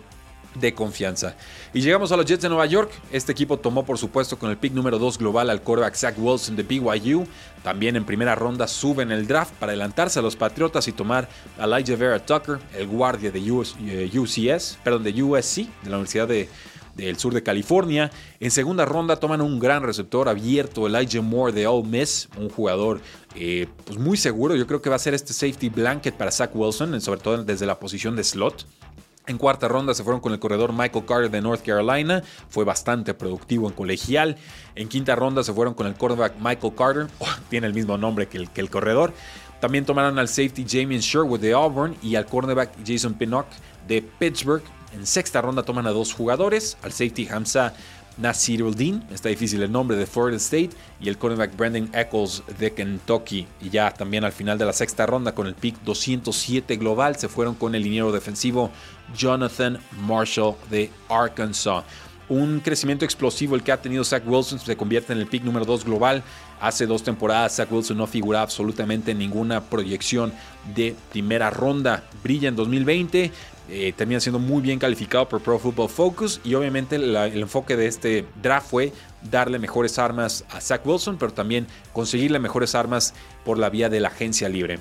de 0.54 0.74
confianza. 0.74 1.36
Y 1.72 1.80
llegamos 1.80 2.10
a 2.10 2.16
los 2.16 2.26
Jets 2.26 2.42
de 2.42 2.48
Nueva 2.48 2.66
York. 2.66 2.90
Este 3.12 3.30
equipo 3.30 3.58
tomó, 3.58 3.84
por 3.84 3.98
supuesto, 3.98 4.36
con 4.38 4.50
el 4.50 4.56
pick 4.56 4.72
número 4.72 4.98
2 4.98 5.18
global 5.18 5.48
al 5.48 5.62
quarterback 5.62 5.94
Zach 5.94 6.14
Wilson 6.18 6.56
de 6.56 6.64
BYU. 6.64 7.24
También 7.62 7.94
en 7.94 8.04
primera 8.04 8.34
ronda 8.34 8.66
suben 8.66 9.12
el 9.12 9.28
draft 9.28 9.52
para 9.54 9.70
adelantarse 9.70 10.18
a 10.18 10.22
los 10.22 10.34
Patriotas 10.34 10.88
y 10.88 10.92
tomar 10.92 11.28
a 11.58 11.64
Elijah 11.64 11.96
Vera 11.96 12.18
Tucker, 12.18 12.58
el 12.76 12.88
guardia 12.88 13.30
de 13.30 13.40
UCS, 13.50 14.78
perdón, 14.82 15.04
de 15.04 15.22
USC, 15.22 15.56
de 15.84 15.90
la 15.90 15.96
Universidad 15.96 16.26
de, 16.26 16.48
del 16.94 17.18
sur 17.18 17.32
de 17.32 17.42
California. 17.42 18.10
En 18.40 18.50
segunda 18.50 18.84
ronda 18.84 19.16
toman 19.16 19.40
un 19.40 19.58
gran 19.58 19.82
receptor 19.82 20.28
abierto, 20.28 20.86
Elijah 20.86 21.22
Moore 21.22 21.52
de 21.52 21.66
Ole 21.66 21.86
Miss, 21.86 22.28
un 22.36 22.48
jugador 22.48 23.00
eh, 23.36 23.66
pues 23.84 23.98
muy 23.98 24.16
seguro. 24.16 24.56
Yo 24.56 24.66
creo 24.66 24.82
que 24.82 24.90
va 24.90 24.96
a 24.96 25.00
ser 25.00 25.14
este 25.14 25.32
safety 25.32 25.68
blanket 25.68 26.14
para 26.14 26.30
Zach 26.30 26.50
Wilson, 26.54 27.00
sobre 27.00 27.20
todo 27.20 27.44
desde 27.44 27.66
la 27.66 27.78
posición 27.78 28.16
de 28.16 28.24
slot. 28.24 28.66
En 29.26 29.38
cuarta 29.38 29.68
ronda 29.68 29.94
se 29.94 30.02
fueron 30.02 30.20
con 30.20 30.32
el 30.32 30.40
corredor 30.40 30.72
Michael 30.72 31.04
Carter 31.04 31.30
de 31.30 31.40
North 31.40 31.64
Carolina. 31.64 32.22
Fue 32.48 32.64
bastante 32.64 33.14
productivo 33.14 33.68
en 33.68 33.74
colegial. 33.74 34.36
En 34.74 34.88
quinta 34.88 35.14
ronda 35.14 35.44
se 35.44 35.52
fueron 35.52 35.74
con 35.74 35.86
el 35.86 35.94
cornerback 35.94 36.34
Michael 36.40 36.74
Carter. 36.74 37.06
Oh, 37.20 37.26
tiene 37.48 37.66
el 37.66 37.74
mismo 37.74 37.96
nombre 37.96 38.26
que 38.26 38.38
el, 38.38 38.70
corredor. 38.70 39.12
También 39.60 39.84
tomaron 39.84 40.18
al 40.18 40.26
safety 40.26 40.66
Jamie 40.68 40.98
Sherwood 40.98 41.38
de 41.38 41.52
Auburn 41.52 41.94
y 42.02 42.16
al 42.16 42.26
cornerback 42.26 42.72
Jason 42.84 43.14
Pinnock 43.14 43.46
de 43.86 44.02
Pittsburgh. 44.02 44.62
En 44.94 45.06
sexta 45.06 45.40
ronda 45.40 45.62
toman 45.62 45.86
a 45.86 45.90
dos 45.90 46.12
jugadores, 46.12 46.76
al 46.82 46.92
safety 46.92 47.28
Hamza 47.28 47.74
Nasiruddin, 48.16 49.02
está 49.10 49.28
difícil 49.28 49.62
el 49.62 49.72
nombre, 49.72 49.96
de 49.96 50.06
Florida 50.06 50.36
State, 50.36 50.70
y 51.00 51.08
el 51.08 51.16
cornerback 51.16 51.56
Brandon 51.56 51.88
Eccles 51.94 52.42
de 52.58 52.72
Kentucky. 52.72 53.46
Y 53.60 53.70
ya 53.70 53.92
también 53.92 54.24
al 54.24 54.32
final 54.32 54.58
de 54.58 54.66
la 54.66 54.72
sexta 54.72 55.06
ronda, 55.06 55.34
con 55.34 55.46
el 55.46 55.54
pick 55.54 55.80
207 55.82 56.76
global, 56.76 57.16
se 57.16 57.28
fueron 57.28 57.54
con 57.54 57.74
el 57.74 57.82
liniero 57.82 58.12
defensivo 58.12 58.70
Jonathan 59.16 59.78
Marshall 60.06 60.56
de 60.70 60.90
Arkansas. 61.08 61.84
Un 62.28 62.60
crecimiento 62.60 63.04
explosivo 63.04 63.56
el 63.56 63.62
que 63.62 63.72
ha 63.72 63.82
tenido 63.82 64.04
Zach 64.04 64.22
Wilson 64.24 64.60
se 64.60 64.76
convierte 64.76 65.12
en 65.12 65.18
el 65.18 65.26
pick 65.26 65.42
número 65.42 65.64
2 65.64 65.84
global. 65.84 66.22
Hace 66.60 66.86
dos 66.86 67.02
temporadas 67.02 67.56
Zach 67.56 67.72
Wilson 67.72 67.96
no 67.96 68.06
figuraba 68.06 68.42
absolutamente 68.42 69.12
en 69.12 69.18
ninguna 69.18 69.62
proyección 69.62 70.32
de 70.74 70.94
primera 71.10 71.48
ronda. 71.48 72.04
Brilla 72.22 72.50
en 72.50 72.56
2020, 72.56 73.32
eh, 73.70 73.94
termina 73.96 74.20
siendo 74.20 74.38
muy 74.38 74.60
bien 74.60 74.78
calificado 74.78 75.26
por 75.26 75.40
Pro 75.40 75.58
Football 75.58 75.88
Focus 75.88 76.38
y 76.44 76.54
obviamente 76.54 76.96
el 76.96 77.16
enfoque 77.40 77.76
de 77.76 77.86
este 77.86 78.26
draft 78.42 78.68
fue 78.68 78.92
darle 79.30 79.58
mejores 79.58 79.98
armas 79.98 80.44
a 80.50 80.60
Zach 80.60 80.84
Wilson, 80.84 81.16
pero 81.16 81.32
también 81.32 81.66
conseguirle 81.94 82.38
mejores 82.38 82.74
armas 82.74 83.14
por 83.42 83.56
la 83.56 83.70
vía 83.70 83.88
de 83.88 84.00
la 84.00 84.08
agencia 84.08 84.48
libre. 84.50 84.80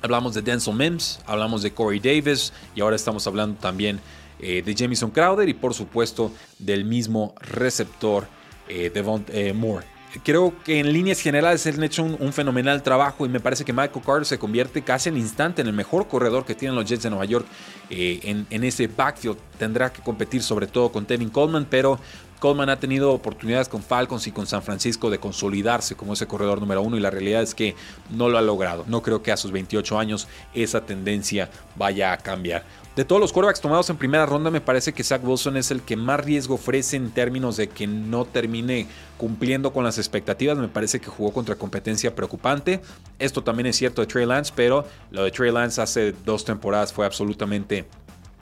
Hablamos 0.00 0.34
de 0.34 0.42
Denzel 0.42 0.74
Mims, 0.74 1.20
hablamos 1.26 1.62
de 1.62 1.72
Corey 1.72 2.00
Davis 2.00 2.52
y 2.74 2.80
ahora 2.80 2.96
estamos 2.96 3.28
hablando 3.28 3.60
también 3.60 4.00
eh, 4.40 4.60
de 4.62 4.74
Jamison 4.74 5.12
Crowder 5.12 5.48
y 5.48 5.54
por 5.54 5.72
supuesto 5.72 6.32
del 6.58 6.84
mismo 6.84 7.36
receptor 7.38 8.26
eh, 8.66 8.90
Devon 8.92 9.24
Moore 9.54 9.91
creo 10.20 10.54
que 10.64 10.78
en 10.78 10.92
líneas 10.92 11.20
generales 11.20 11.66
han 11.66 11.82
hecho 11.82 12.02
un, 12.02 12.32
fenomenal 12.32 12.82
trabajo 12.82 13.26
y 13.26 13.28
me 13.28 13.40
parece 13.40 13.64
que 13.64 13.72
Michael 13.72 14.04
Carter 14.04 14.26
se 14.26 14.38
convierte 14.38 14.82
casi 14.82 15.08
al 15.08 15.16
instante 15.16 15.62
en 15.62 15.68
el 15.68 15.72
mejor 15.72 16.08
corredor 16.08 16.44
que 16.44 16.54
tienen 16.54 16.74
los 16.74 16.84
Jets 16.84 17.02
de 17.02 17.10
Nueva 17.10 17.24
York 17.24 17.46
eh, 17.90 18.20
en, 18.22 18.46
en, 18.50 18.64
ese 18.64 18.86
backfield. 18.86 19.36
Tendrá 19.58 19.92
que 19.92 20.02
competir 20.02 20.42
sobre 20.42 20.66
todo 20.66 20.90
con 20.90 21.06
Tevin 21.06 21.30
Coleman, 21.30 21.66
pero 21.68 21.98
Coleman 22.42 22.70
ha 22.70 22.80
tenido 22.80 23.12
oportunidades 23.12 23.68
con 23.68 23.84
Falcons 23.84 24.26
y 24.26 24.32
con 24.32 24.48
San 24.48 24.64
Francisco 24.64 25.10
de 25.10 25.20
consolidarse 25.20 25.94
como 25.94 26.14
ese 26.14 26.26
corredor 26.26 26.60
número 26.60 26.82
uno 26.82 26.96
y 26.96 27.00
la 27.00 27.08
realidad 27.08 27.40
es 27.40 27.54
que 27.54 27.76
no 28.10 28.28
lo 28.28 28.36
ha 28.36 28.42
logrado. 28.42 28.84
No 28.88 29.00
creo 29.00 29.22
que 29.22 29.30
a 29.30 29.36
sus 29.36 29.52
28 29.52 29.96
años 29.96 30.26
esa 30.52 30.84
tendencia 30.84 31.50
vaya 31.76 32.12
a 32.12 32.16
cambiar. 32.18 32.64
De 32.94 33.06
todos 33.06 33.20
los 33.20 33.32
quarterbacks 33.32 33.62
tomados 33.62 33.88
en 33.88 33.96
primera 33.96 34.26
ronda, 34.26 34.50
me 34.50 34.60
parece 34.60 34.92
que 34.92 35.02
Zach 35.02 35.24
Wilson 35.24 35.56
es 35.56 35.70
el 35.70 35.80
que 35.80 35.96
más 35.96 36.20
riesgo 36.20 36.56
ofrece 36.56 36.96
en 36.96 37.10
términos 37.10 37.56
de 37.56 37.68
que 37.68 37.86
no 37.86 38.26
termine 38.26 38.86
cumpliendo 39.16 39.72
con 39.72 39.82
las 39.82 39.96
expectativas. 39.96 40.58
Me 40.58 40.68
parece 40.68 41.00
que 41.00 41.06
jugó 41.06 41.32
contra 41.32 41.54
competencia 41.54 42.14
preocupante. 42.14 42.82
Esto 43.18 43.42
también 43.42 43.66
es 43.68 43.76
cierto 43.76 44.02
de 44.02 44.08
Trey 44.08 44.26
Lance, 44.26 44.52
pero 44.54 44.86
lo 45.10 45.24
de 45.24 45.30
Trey 45.30 45.50
Lance 45.50 45.80
hace 45.80 46.12
dos 46.12 46.44
temporadas 46.44 46.92
fue 46.92 47.06
absolutamente 47.06 47.86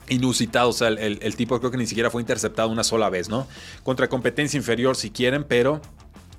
inusitado. 0.09 0.67
O 0.67 0.73
sea, 0.73 0.89
el, 0.89 1.35
tipo 1.37 1.57
creo 1.59 1.71
que 1.71 1.77
ni 1.77 1.87
siquiera 1.87 2.09
fue 2.09 2.21
interceptado 2.21 2.67
una 2.67 2.83
sola 2.83 3.09
vez, 3.09 3.29
¿no? 3.29 3.47
Contra 3.83 4.09
competencia 4.09 4.57
inferior 4.57 4.97
si 4.97 5.11
quieren, 5.11 5.45
pero 5.45 5.79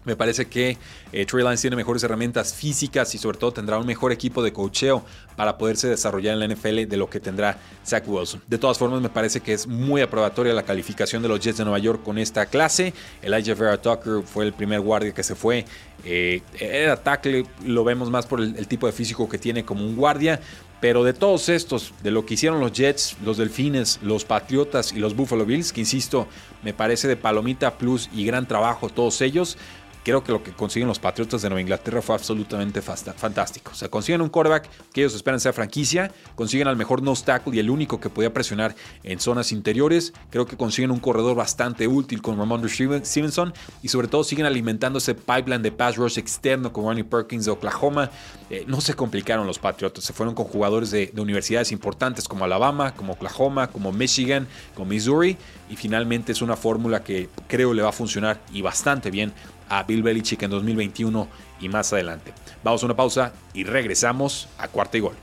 me 0.05 0.17
parece 0.17 0.47
que 0.47 0.79
eh, 1.13 1.27
Trey 1.27 1.45
Lance 1.45 1.63
tiene 1.63 1.77
mejores 1.77 2.03
herramientas 2.03 2.55
físicas 2.55 3.15
y 3.15 3.19
sobre 3.19 3.39
todo 3.39 3.53
tendrá 3.53 3.79
un 3.79 3.87
mejor 3.87 4.13
equipo 4.13 4.43
de 4.43 4.53
cocheo 4.53 5.05
para 5.37 5.57
poderse 5.57 5.89
desarrollar 5.89 6.35
en 6.35 6.41
la 6.41 6.55
NFL 6.55 6.89
de 6.89 6.97
lo 6.97 7.09
que 7.09 7.21
tendrá 7.21 7.59
Zach 7.87 8.05
Wilson. 8.07 8.43
De 8.47 8.59
todas 8.59 8.79
formas, 8.79 9.01
me 9.01 9.09
parece 9.09 9.41
que 9.41 9.53
es 9.53 9.67
muy 9.67 10.01
aprobatoria 10.01 10.53
la 10.55 10.65
calificación 10.65 11.23
de 11.23 11.29
los 11.29 11.41
Jets 11.41 11.59
de 11.59 11.65
Nueva 11.65 11.79
York 11.79 12.03
con 12.03 12.19
esta 12.19 12.47
clase. 12.47 12.93
Elijah 13.23 13.55
Vera 13.55 13.81
Tucker 13.81 14.23
fue 14.25 14.45
el 14.45 14.53
primer 14.53 14.81
guardia 14.81 15.13
que 15.13 15.23
se 15.23 15.35
fue. 15.35 15.65
Eh, 16.05 16.43
era 16.59 16.97
tackle, 16.97 17.47
lo 17.65 17.85
vemos 17.85 18.11
más 18.11 18.27
por 18.27 18.41
el, 18.41 18.57
el 18.57 18.67
tipo 18.67 18.87
de 18.87 18.93
físico 18.93 19.29
que 19.29 19.39
tiene 19.39 19.65
como 19.65 19.85
un 19.85 19.95
guardia, 19.95 20.41
pero 20.83 21.05
de 21.05 21.13
todos 21.13 21.49
estos, 21.49 21.95
de 22.03 22.11
lo 22.11 22.27
que 22.27 22.35
hicieron 22.35 22.59
los 22.59 22.73
Jets, 22.73 23.17
los 23.25 23.37
Delfines, 23.37 24.01
los 24.03 24.25
Patriotas 24.25 24.93
y 24.93 24.99
los 24.99 25.15
Buffalo 25.15 25.47
Bills, 25.47 25.73
que 25.73 25.81
insisto, 25.81 26.27
me 26.65 26.75
parece 26.75 27.07
de 27.07 27.15
palomita 27.15 27.79
plus 27.79 28.11
y 28.13 28.27
gran 28.27 28.49
trabajo 28.49 28.89
todos 28.89 29.21
ellos, 29.21 29.57
creo 30.05 30.25
que 30.25 30.33
lo 30.33 30.43
que 30.43 30.53
consiguen 30.53 30.89
los 30.89 30.99
Patriotas 30.99 31.43
de 31.43 31.49
Nueva 31.49 31.61
Inglaterra 31.61 32.03
fue 32.03 32.15
absolutamente 32.15 32.83
fantástico. 32.83 33.73
O 33.73 33.75
sea, 33.75 33.89
consiguen 33.89 34.21
un 34.21 34.29
quarterback 34.29 34.69
que 34.93 35.03
ellos 35.03 35.15
esperan 35.15 35.41
sea 35.41 35.53
franquicia, 35.53 36.11
consiguen 36.35 36.69
al 36.69 36.77
mejor 36.77 37.03
no 37.03 37.13
tackle 37.15 37.55
y 37.55 37.59
el 37.59 37.71
único 37.71 38.01
que 38.01 38.09
podía 38.09 38.33
presionar 38.33 38.75
en 39.03 39.21
zonas 39.21 39.53
interiores. 39.53 40.13
Creo 40.31 40.47
que 40.47 40.57
consiguen 40.57 40.91
un 40.91 40.99
corredor 40.99 41.37
bastante 41.37 41.87
útil 41.87 42.23
con 42.23 42.39
Ramondre 42.39 42.71
Stevenson 42.71 43.53
y 43.83 43.89
sobre 43.89 44.09
todo 44.09 44.25
siguen 44.25 44.47
alimentando 44.47 44.99
ese 44.99 45.15
pipeline 45.15 45.63
de 45.63 45.73
pass 45.73 45.97
rush 45.97 46.19
externo 46.19 46.73
con 46.73 46.85
Ronnie 46.85 47.05
Perkins 47.05 47.45
de 47.45 47.51
Oklahoma. 47.51 48.11
Eh, 48.51 48.65
no 48.67 48.81
se 48.81 48.95
complicaron 48.95 49.47
los 49.47 49.59
Patriotas, 49.59 50.05
se 50.05 50.13
fueron 50.13 50.35
con 50.35 50.47
jugadores 50.47 50.91
de, 50.91 51.11
de 51.13 51.21
universidades 51.21 51.73
importantes 51.73 52.27
como 52.27 52.45
Alabama, 52.45 52.95
como 52.95 53.13
Oklahoma, 53.13 53.69
como 53.69 53.93
Michigan, 53.93 54.47
como 54.75 54.87
Missouri 54.87 55.37
y 55.71 55.77
finalmente 55.77 56.33
es 56.33 56.43
una 56.43 56.57
fórmula 56.57 57.03
que 57.03 57.29
creo 57.49 57.73
le 57.73 57.83
va 57.83 57.91
a 57.91 57.93
funcionar 57.93 58.41
y 58.53 58.63
bastante 58.63 59.11
bien 59.11 59.33
a 59.73 59.85
Bill 59.85 60.03
Belichick 60.03 60.43
en 60.43 60.51
2021 60.51 61.29
y 61.61 61.69
más 61.71 61.93
adelante. 61.95 62.35
Vamos 62.63 62.83
a 62.83 62.87
una 62.87 62.97
pausa 62.97 63.33
y 63.55 63.65
regresamos 63.65 64.49
a 64.59 64.69
cuarta 64.69 64.99
y 64.99 65.01
gol. 65.01 65.15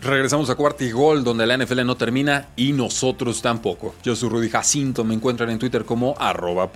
Regresamos 0.00 0.48
a 0.48 0.54
cuarta 0.54 0.84
y 0.84 0.92
gol, 0.92 1.24
donde 1.24 1.44
la 1.44 1.56
NFL 1.56 1.84
no 1.84 1.96
termina 1.96 2.48
y 2.56 2.72
nosotros 2.72 3.42
tampoco. 3.42 3.94
Yo 4.02 4.14
soy 4.14 4.28
Rudy 4.28 4.48
Jacinto, 4.48 5.02
me 5.02 5.14
encuentran 5.14 5.50
en 5.50 5.58
Twitter 5.58 5.84
como 5.84 6.14
arroba. 6.18 6.70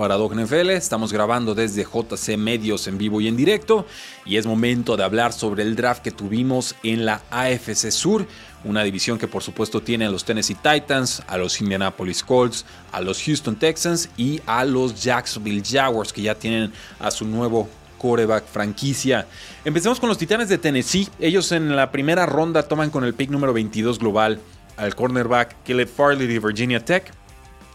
Estamos 0.72 1.12
grabando 1.12 1.54
desde 1.54 1.84
JC 1.84 2.36
Medios 2.36 2.86
en 2.86 2.98
vivo 2.98 3.20
y 3.20 3.28
en 3.28 3.36
directo 3.36 3.86
y 4.24 4.36
es 4.36 4.46
momento 4.46 4.96
de 4.96 5.04
hablar 5.04 5.32
sobre 5.32 5.62
el 5.62 5.76
draft 5.76 6.02
que 6.02 6.10
tuvimos 6.10 6.74
en 6.82 7.04
la 7.04 7.22
AFC 7.30 7.90
Sur, 7.90 8.26
una 8.64 8.82
división 8.82 9.18
que 9.18 9.28
por 9.28 9.42
supuesto 9.42 9.80
tiene 9.80 10.06
a 10.06 10.10
los 10.10 10.24
Tennessee 10.24 10.56
Titans, 10.56 11.22
a 11.26 11.36
los 11.36 11.60
Indianapolis 11.60 12.22
Colts, 12.22 12.64
a 12.92 13.00
los 13.00 13.22
Houston 13.22 13.56
Texans 13.56 14.08
y 14.16 14.40
a 14.46 14.64
los 14.64 15.02
Jacksonville 15.02 15.62
Jaguars 15.64 16.12
que 16.12 16.22
ya 16.22 16.34
tienen 16.34 16.72
a 16.98 17.10
su 17.10 17.24
nuevo 17.24 17.68
coreback 17.98 18.46
franquicia. 18.46 19.26
Empecemos 19.64 20.00
con 20.00 20.08
los 20.08 20.18
Titanes 20.18 20.48
de 20.48 20.58
Tennessee. 20.58 21.08
Ellos 21.20 21.52
en 21.52 21.74
la 21.76 21.92
primera 21.92 22.26
ronda 22.26 22.64
toman 22.64 22.90
con 22.90 23.04
el 23.04 23.14
pick 23.14 23.30
número 23.30 23.52
22 23.52 23.98
global 23.98 24.40
al 24.76 24.94
cornerback 24.94 25.56
Caleb 25.64 25.88
Farley 25.88 26.26
de 26.26 26.38
Virginia 26.38 26.84
Tech. 26.84 27.12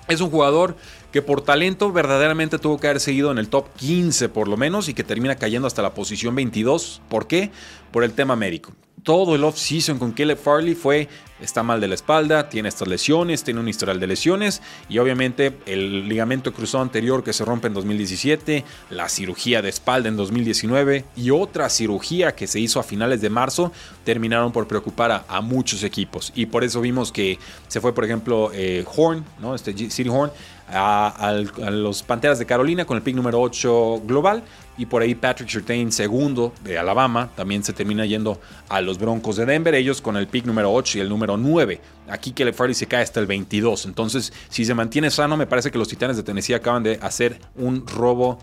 Es 0.08 0.22
un 0.22 0.30
jugador 0.30 0.76
que 1.12 1.22
por 1.22 1.42
talento 1.42 1.92
verdaderamente 1.92 2.60
tuvo 2.60 2.80
que 2.80 2.88
haber 2.88 3.00
seguido 3.00 3.32
en 3.32 3.38
el 3.38 3.50
top 3.50 3.68
15 3.76 4.30
por 4.30 4.48
lo 4.48 4.58
menos 4.58 4.90
y 4.90 4.94
que 4.94 5.04
termina 5.04 5.36
cayendo 5.36 5.68
hasta 5.68 5.82
la 5.82 5.94
posición 5.94 6.36
22. 6.36 7.02
¿Por 7.10 7.28
qué? 7.28 7.52
Por 7.92 8.04
el 8.04 8.14
tema 8.14 8.36
médico 8.36 8.74
todo 9.08 9.36
el 9.36 9.46
off-season 9.46 10.00
con 10.00 10.12
Caleb 10.12 10.38
Farley 10.38 10.76
fue, 10.76 11.08
está 11.40 11.64
mal 11.64 11.80
de 11.80 11.88
la 11.88 11.96
espalda, 11.96 12.50
tiene 12.50 12.68
estas 12.68 12.90
lesiones, 12.90 13.42
tiene 13.42 13.62
un 13.62 13.70
historial 13.70 14.02
de 14.02 14.08
lesiones 14.08 14.62
y 14.90 14.98
obviamente 14.98 15.54
el 15.66 16.10
ligamento 16.10 16.52
cruzado 16.52 16.84
anterior 16.84 17.24
que 17.24 17.32
se 17.32 17.46
rompe 17.46 17.68
en 17.68 17.74
2017, 17.74 18.66
la 18.90 19.08
cirugía 19.08 19.62
de 19.62 19.70
espalda 19.70 20.10
en 20.10 20.18
2019 20.18 21.06
y 21.16 21.30
otra 21.30 21.70
cirugía 21.70 22.36
que 22.36 22.48
se 22.48 22.60
hizo 22.60 22.82
a 22.82 22.84
finales 22.84 23.22
de 23.22 23.30
marzo 23.30 23.72
terminaron 24.04 24.52
por 24.52 24.68
preocupar 24.68 25.24
a, 25.26 25.42
muchos 25.42 25.84
equipos 25.84 26.34
y 26.36 26.48
por 26.48 26.66
eso 26.66 26.82
vimos 26.82 27.14
que 27.14 27.40
se 27.70 27.80
fue 27.80 27.94
por 27.94 28.04
ejemplo 28.04 28.52
eh, 28.54 28.84
Horn, 28.94 29.24
¿no? 29.40 29.56
este 29.56 29.72
City 29.90 30.10
Horn 30.10 30.32
a, 30.70 31.34
los 31.72 32.04
Panteras 32.04 32.40
de 32.40 32.46
Carolina 32.46 32.86
con 32.86 32.98
el 32.98 33.04
pick 33.04 33.16
número 33.16 33.42
8 33.42 34.02
global. 34.06 34.44
Y 34.78 34.86
por 34.86 35.02
ahí 35.02 35.16
Patrick 35.16 35.50
Surtain, 35.50 35.92
segundo 35.92 36.54
de 36.64 36.78
Alabama, 36.78 37.30
también 37.36 37.64
se 37.64 37.74
termina 37.74 38.06
yendo 38.06 38.40
a 38.70 38.80
los 38.80 39.00
Broncos 39.00 39.38
de 39.38 39.46
Denver, 39.46 39.74
ellos 39.74 40.02
con 40.02 40.18
el 40.18 40.28
pick 40.28 40.46
número 40.46 40.72
8 40.72 41.00
y 41.00 41.02
el 41.02 41.10
número 41.10 41.36
9. 41.36 41.82
Aquí 42.10 42.32
Kelly 42.32 42.54
Farley 42.54 42.76
se 42.76 42.86
cae 42.86 43.02
hasta 43.02 43.20
el 43.20 43.26
22. 43.26 43.88
Entonces, 43.88 44.32
si 44.50 44.66
se 44.66 44.76
mantiene 44.76 45.10
sano, 45.10 45.36
me 45.36 45.48
parece 45.48 45.72
que 45.72 45.80
los 45.80 45.88
Titanes 45.88 46.16
de 46.16 46.24
Tennessee 46.24 46.54
acaban 46.54 46.84
de 46.84 47.00
hacer 47.02 47.40
un 47.56 47.88
robo 47.88 48.38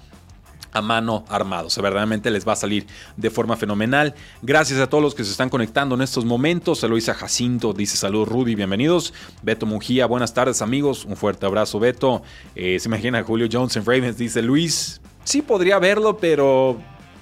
a 0.74 0.82
mano 0.82 1.24
armado. 1.28 1.68
O 1.68 1.70
sea, 1.70 1.82
verdaderamente 1.82 2.30
les 2.30 2.46
va 2.46 2.52
a 2.52 2.56
salir 2.56 2.86
de 3.16 3.30
forma 3.30 3.56
fenomenal. 3.56 4.14
Gracias 4.42 4.80
a 4.80 4.88
todos 4.88 5.02
los 5.02 5.14
que 5.14 5.24
se 5.24 5.30
están 5.30 5.48
conectando 5.48 5.94
en 5.94 6.02
estos 6.02 6.24
momentos. 6.24 6.80
Se 6.80 7.14
Jacinto, 7.14 7.72
dice 7.72 7.96
salud 7.96 8.26
Rudy, 8.26 8.54
bienvenidos. 8.54 9.14
Beto 9.42 9.66
Mujía, 9.66 10.06
buenas 10.06 10.34
tardes 10.34 10.60
amigos. 10.62 11.04
Un 11.04 11.16
fuerte 11.16 11.46
abrazo 11.46 11.78
Beto. 11.78 12.22
Eh, 12.54 12.78
se 12.78 12.88
imagina 12.88 13.22
Julio 13.22 13.48
Jones 13.50 13.76
en 13.76 13.86
Ravens, 13.86 14.18
dice 14.18 14.42
Luis. 14.42 15.00
Sí 15.22 15.42
podría 15.42 15.78
verlo, 15.78 16.16
pero 16.18 16.78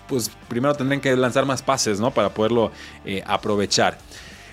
pues 0.09 0.31
primero 0.49 0.75
tendrían 0.75 1.01
que 1.01 1.15
lanzar 1.15 1.45
más 1.45 1.63
pases, 1.63 2.01
¿no? 2.01 2.11
Para 2.11 2.33
poderlo 2.33 2.73
eh, 3.05 3.23
aprovechar. 3.27 3.99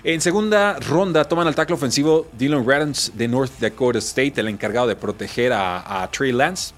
En 0.02 0.20
segunda 0.20 0.78
ronda 0.78 1.24
toman 1.24 1.46
al 1.46 1.54
tackle 1.54 1.74
ofensivo 1.74 2.26
Dylan 2.38 2.66
Radens 2.66 3.12
de 3.14 3.28
North 3.28 3.52
Dakota 3.60 3.98
State, 3.98 4.34
el 4.36 4.48
encargado 4.48 4.86
de 4.86 4.96
proteger 4.96 5.52
a, 5.52 6.02
a 6.02 6.10
Trey 6.10 6.32
Lance. 6.32 6.74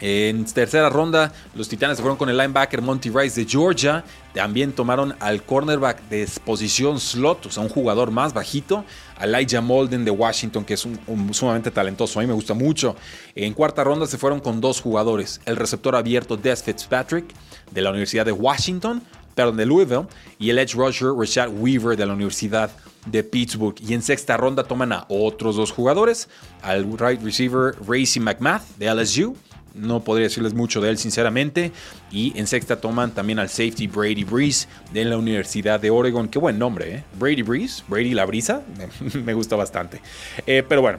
En 0.00 0.44
tercera 0.44 0.88
ronda, 0.90 1.32
los 1.54 1.68
Titanes 1.68 1.96
se 1.96 2.02
fueron 2.02 2.16
con 2.16 2.28
el 2.28 2.36
linebacker 2.36 2.80
Monty 2.80 3.10
Rice 3.10 3.40
de 3.40 3.50
Georgia. 3.50 4.04
También 4.32 4.72
tomaron 4.72 5.16
al 5.18 5.42
cornerback 5.42 6.08
de 6.08 6.28
posición 6.44 7.00
slot, 7.00 7.46
o 7.46 7.50
sea, 7.50 7.64
un 7.64 7.68
jugador 7.68 8.12
más 8.12 8.32
bajito. 8.32 8.84
Elijah 9.20 9.60
Molden 9.60 10.04
de 10.04 10.12
Washington, 10.12 10.64
que 10.64 10.74
es 10.74 10.84
un, 10.84 11.34
sumamente 11.34 11.72
talentoso. 11.72 12.20
A 12.20 12.22
mí 12.22 12.28
me 12.28 12.34
gusta 12.34 12.54
mucho. 12.54 12.94
En 13.34 13.54
cuarta 13.54 13.82
ronda 13.82 14.06
se 14.06 14.18
fueron 14.18 14.38
con 14.38 14.60
dos 14.60 14.80
jugadores: 14.80 15.40
el 15.44 15.56
receptor 15.56 15.96
abierto 15.96 16.36
Des 16.36 16.62
Fitzpatrick 16.62 17.26
de 17.72 17.82
la 17.82 17.90
Universidad 17.90 18.24
de 18.24 18.32
Washington, 18.32 19.02
perdón, 19.34 19.56
de 19.56 19.66
Louisville, 19.66 20.06
y 20.38 20.50
el 20.50 20.58
edge 20.60 20.74
rusher 20.74 21.08
Rashad 21.18 21.48
Weaver 21.50 21.96
de 21.96 22.06
la 22.06 22.12
Universidad 22.12 22.70
de 23.06 23.24
Pittsburgh. 23.24 23.74
Y 23.80 23.94
en 23.94 24.02
sexta 24.02 24.36
ronda 24.36 24.62
toman 24.62 24.92
a 24.92 25.06
otros 25.08 25.56
dos 25.56 25.72
jugadores: 25.72 26.28
al 26.62 26.84
right 26.96 27.20
receiver 27.20 27.74
Racy 27.84 28.20
McMath 28.20 28.62
de 28.76 28.94
LSU 28.94 29.36
no 29.78 30.02
podría 30.04 30.24
decirles 30.28 30.54
mucho 30.54 30.80
de 30.80 30.90
él 30.90 30.98
sinceramente. 30.98 31.72
Y 32.10 32.38
en 32.38 32.46
sexta 32.46 32.80
toman 32.80 33.12
también 33.12 33.38
al 33.38 33.48
safety 33.48 33.86
Brady 33.86 34.24
Breeze 34.24 34.68
de 34.92 35.04
la 35.04 35.16
Universidad 35.16 35.80
de 35.80 35.90
Oregon. 35.90 36.28
Qué 36.28 36.38
buen 36.38 36.58
nombre, 36.58 36.96
¿eh? 36.96 37.04
Brady 37.18 37.42
Breeze, 37.42 37.82
Brady 37.88 38.14
la 38.14 38.24
brisa, 38.26 38.62
me 39.24 39.34
gusta 39.34 39.56
bastante. 39.56 40.00
Eh, 40.46 40.62
pero 40.68 40.82
bueno, 40.82 40.98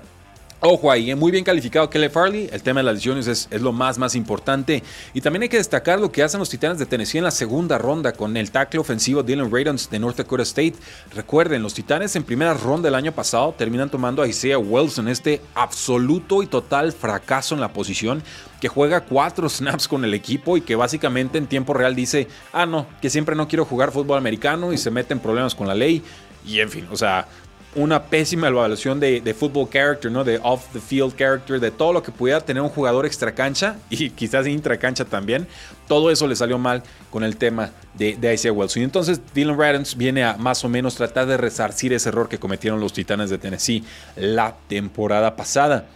Ojo 0.61 0.91
ahí, 0.91 1.09
eh, 1.09 1.15
muy 1.15 1.31
bien 1.31 1.45
calificado 1.45 1.89
Kelly 1.89 2.09
Farley. 2.09 2.49
El 2.51 2.61
tema 2.61 2.81
de 2.81 2.83
las 2.83 2.95
lesiones 2.95 3.27
es, 3.27 3.47
lo 3.61 3.71
más, 3.71 3.97
más 3.97 4.13
importante. 4.13 4.83
Y 5.13 5.21
también 5.21 5.43
hay 5.43 5.49
que 5.49 5.55
destacar 5.55 6.01
lo 6.01 6.11
que 6.11 6.21
hacen 6.21 6.37
los 6.37 6.49
Titanes 6.49 6.77
de 6.77 6.85
Tennessee 6.85 7.17
en 7.17 7.23
la 7.23 7.31
segunda 7.31 7.77
ronda 7.77 8.11
con 8.11 8.35
el 8.35 8.51
tackle 8.51 8.81
ofensivo 8.81 9.23
Dylan 9.23 9.49
Radons 9.49 9.89
de 9.89 9.99
North 9.99 10.17
Dakota 10.17 10.43
State. 10.43 10.73
Recuerden, 11.15 11.63
los 11.63 11.73
Titanes 11.73 12.13
en 12.17 12.23
primera 12.23 12.53
ronda 12.53 12.87
del 12.87 12.95
año 12.95 13.13
pasado 13.13 13.55
terminan 13.57 13.89
tomando 13.89 14.21
a 14.21 14.27
Isaiah 14.27 14.57
Wilson, 14.57 15.07
este 15.07 15.41
absoluto 15.55 16.43
y 16.43 16.47
total 16.47 16.91
fracaso 16.91 17.55
en 17.55 17.61
la 17.61 17.71
posición, 17.71 18.21
que 18.59 18.67
juega 18.67 19.05
cuatro 19.05 19.47
snaps 19.47 19.87
con 19.87 20.03
el 20.03 20.13
equipo 20.13 20.57
y 20.57 20.61
que 20.61 20.75
básicamente 20.75 21.37
en 21.37 21.47
tiempo 21.47 21.73
real 21.73 21.95
dice, 21.95 22.27
ah, 22.51 22.65
no, 22.65 22.85
que 23.01 23.09
siempre 23.09 23.33
no 23.33 23.47
quiero 23.47 23.63
jugar 23.63 23.93
fútbol 23.93 24.17
americano 24.17 24.73
y 24.73 24.77
se 24.77 24.91
mete 24.91 25.13
en 25.13 25.21
problemas 25.21 25.55
con 25.55 25.69
la 25.69 25.75
ley. 25.75 26.03
Y 26.45 26.59
en 26.59 26.69
fin, 26.69 26.87
o 26.91 26.97
sea, 26.97 27.27
una 27.75 28.03
pésima 28.03 28.47
evaluación 28.47 28.99
de, 28.99 29.21
de 29.21 29.33
football 29.33 29.69
character, 29.69 30.11
¿no? 30.11 30.23
De 30.23 30.39
off 30.41 30.67
the 30.73 30.79
field 30.79 31.15
character, 31.15 31.59
de 31.59 31.69
todo 31.69 31.93
lo 31.93 32.01
que 32.01 32.11
pudiera 32.11 32.41
tener 32.41 32.63
un 32.63 32.69
jugador 32.69 33.05
extra 33.05 33.33
cancha 33.33 33.77
y 33.89 34.09
quizás 34.09 34.47
intra 34.47 34.77
cancha 34.77 35.05
también. 35.05 35.47
Todo 35.87 36.11
eso 36.11 36.27
le 36.27 36.35
salió 36.35 36.57
mal 36.57 36.83
con 37.09 37.23
el 37.23 37.37
tema 37.37 37.71
de, 37.93 38.15
de 38.15 38.33
Isaiah 38.33 38.53
Wilson. 38.53 38.81
Y 38.81 38.85
entonces 38.85 39.21
Dylan 39.33 39.57
Radens 39.57 39.95
viene 39.95 40.23
a 40.23 40.37
más 40.37 40.63
o 40.63 40.69
menos 40.69 40.95
tratar 40.95 41.27
de 41.27 41.37
resarcir 41.37 41.93
ese 41.93 42.09
error 42.09 42.27
que 42.27 42.39
cometieron 42.39 42.79
los 42.79 42.93
Titanes 42.93 43.29
de 43.29 43.37
Tennessee 43.37 43.83
la 44.15 44.55
temporada 44.67 45.35
pasada. 45.35 45.87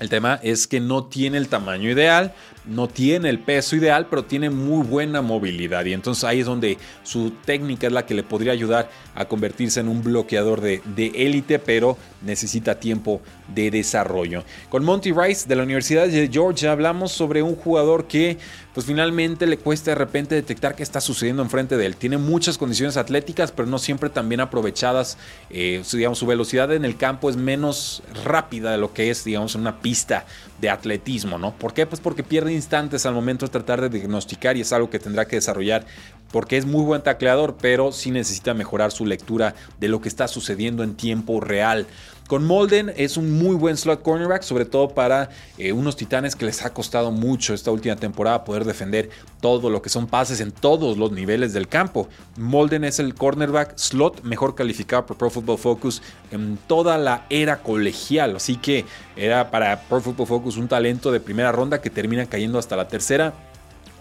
El 0.00 0.08
tema 0.08 0.40
es 0.42 0.66
que 0.66 0.80
no 0.80 1.04
tiene 1.04 1.36
el 1.36 1.48
tamaño 1.48 1.90
ideal, 1.90 2.32
no 2.64 2.88
tiene 2.88 3.28
el 3.28 3.38
peso 3.38 3.76
ideal, 3.76 4.06
pero 4.08 4.24
tiene 4.24 4.50
muy 4.50 4.86
buena 4.86 5.22
movilidad. 5.22 5.84
Y 5.84 5.92
entonces 5.92 6.24
ahí 6.24 6.40
es 6.40 6.46
donde 6.46 6.78
su 7.02 7.30
técnica 7.44 7.86
es 7.86 7.92
la 7.92 8.06
que 8.06 8.14
le 8.14 8.22
podría 8.22 8.52
ayudar 8.52 8.90
a 9.14 9.24
convertirse 9.24 9.80
en 9.80 9.88
un 9.88 10.02
bloqueador 10.02 10.60
de 10.60 11.12
élite, 11.14 11.58
pero 11.58 11.96
necesita 12.22 12.78
tiempo 12.78 13.20
de 13.54 13.70
desarrollo. 13.70 14.44
Con 14.68 14.84
Monty 14.84 15.12
Rice 15.12 15.48
de 15.48 15.56
la 15.56 15.62
Universidad 15.62 16.06
de 16.06 16.28
Georgia 16.28 16.72
hablamos 16.72 17.12
sobre 17.12 17.42
un 17.42 17.56
jugador 17.56 18.06
que 18.06 18.38
pues 18.74 18.86
finalmente 18.86 19.46
le 19.46 19.58
cuesta 19.58 19.90
de 19.90 19.96
repente 19.96 20.34
detectar 20.36 20.76
qué 20.76 20.84
está 20.84 21.00
sucediendo 21.00 21.42
enfrente 21.42 21.76
de 21.76 21.86
él. 21.86 21.96
Tiene 21.96 22.18
muchas 22.18 22.56
condiciones 22.56 22.96
atléticas, 22.96 23.50
pero 23.50 23.66
no 23.66 23.78
siempre 23.78 24.10
tan 24.10 24.28
bien 24.28 24.40
aprovechadas. 24.40 25.18
Eh, 25.50 25.82
digamos, 25.92 26.18
su 26.18 26.26
velocidad 26.26 26.72
en 26.72 26.84
el 26.84 26.96
campo 26.96 27.28
es 27.28 27.36
menos 27.36 28.02
rápida 28.24 28.70
de 28.70 28.78
lo 28.78 28.92
que 28.92 29.10
es, 29.10 29.24
digamos, 29.24 29.56
una 29.56 29.80
pista 29.80 30.24
de 30.60 30.70
atletismo, 30.70 31.36
¿no? 31.36 31.52
¿Por 31.52 31.74
qué? 31.74 31.84
Pues 31.86 32.00
porque 32.00 32.22
pierde 32.22 32.49
instantes 32.52 33.06
al 33.06 33.14
momento 33.14 33.46
de 33.46 33.52
tratar 33.52 33.80
de 33.80 33.88
diagnosticar 33.88 34.56
y 34.56 34.62
es 34.62 34.72
algo 34.72 34.90
que 34.90 34.98
tendrá 34.98 35.26
que 35.26 35.36
desarrollar 35.36 35.86
porque 36.32 36.56
es 36.56 36.66
muy 36.66 36.84
buen 36.84 37.02
tacleador, 37.02 37.56
pero 37.60 37.92
sí 37.92 38.10
necesita 38.10 38.54
mejorar 38.54 38.92
su 38.92 39.06
lectura 39.06 39.54
de 39.78 39.88
lo 39.88 40.00
que 40.00 40.08
está 40.08 40.28
sucediendo 40.28 40.82
en 40.82 40.94
tiempo 40.94 41.40
real. 41.40 41.86
Con 42.30 42.46
Molden 42.46 42.92
es 42.96 43.16
un 43.16 43.32
muy 43.32 43.56
buen 43.56 43.76
slot 43.76 44.02
cornerback, 44.02 44.42
sobre 44.42 44.64
todo 44.64 44.90
para 44.90 45.30
eh, 45.58 45.72
unos 45.72 45.96
titanes 45.96 46.36
que 46.36 46.44
les 46.44 46.64
ha 46.64 46.72
costado 46.72 47.10
mucho 47.10 47.54
esta 47.54 47.72
última 47.72 47.96
temporada 47.96 48.44
poder 48.44 48.64
defender 48.64 49.10
todo 49.40 49.68
lo 49.68 49.82
que 49.82 49.88
son 49.88 50.06
pases 50.06 50.40
en 50.40 50.52
todos 50.52 50.96
los 50.96 51.10
niveles 51.10 51.52
del 51.52 51.66
campo. 51.66 52.08
Molden 52.36 52.84
es 52.84 53.00
el 53.00 53.16
cornerback 53.16 53.76
slot 53.76 54.22
mejor 54.22 54.54
calificado 54.54 55.06
por 55.06 55.16
Pro 55.16 55.28
Football 55.30 55.58
Focus 55.58 56.02
en 56.30 56.56
toda 56.68 56.98
la 56.98 57.26
era 57.30 57.64
colegial, 57.64 58.36
así 58.36 58.54
que 58.54 58.84
era 59.16 59.50
para 59.50 59.80
Pro 59.88 60.00
Football 60.00 60.28
Focus 60.28 60.56
un 60.56 60.68
talento 60.68 61.10
de 61.10 61.18
primera 61.18 61.50
ronda 61.50 61.80
que 61.80 61.90
termina 61.90 62.26
cayendo 62.26 62.60
hasta 62.60 62.76
la 62.76 62.86
tercera. 62.86 63.34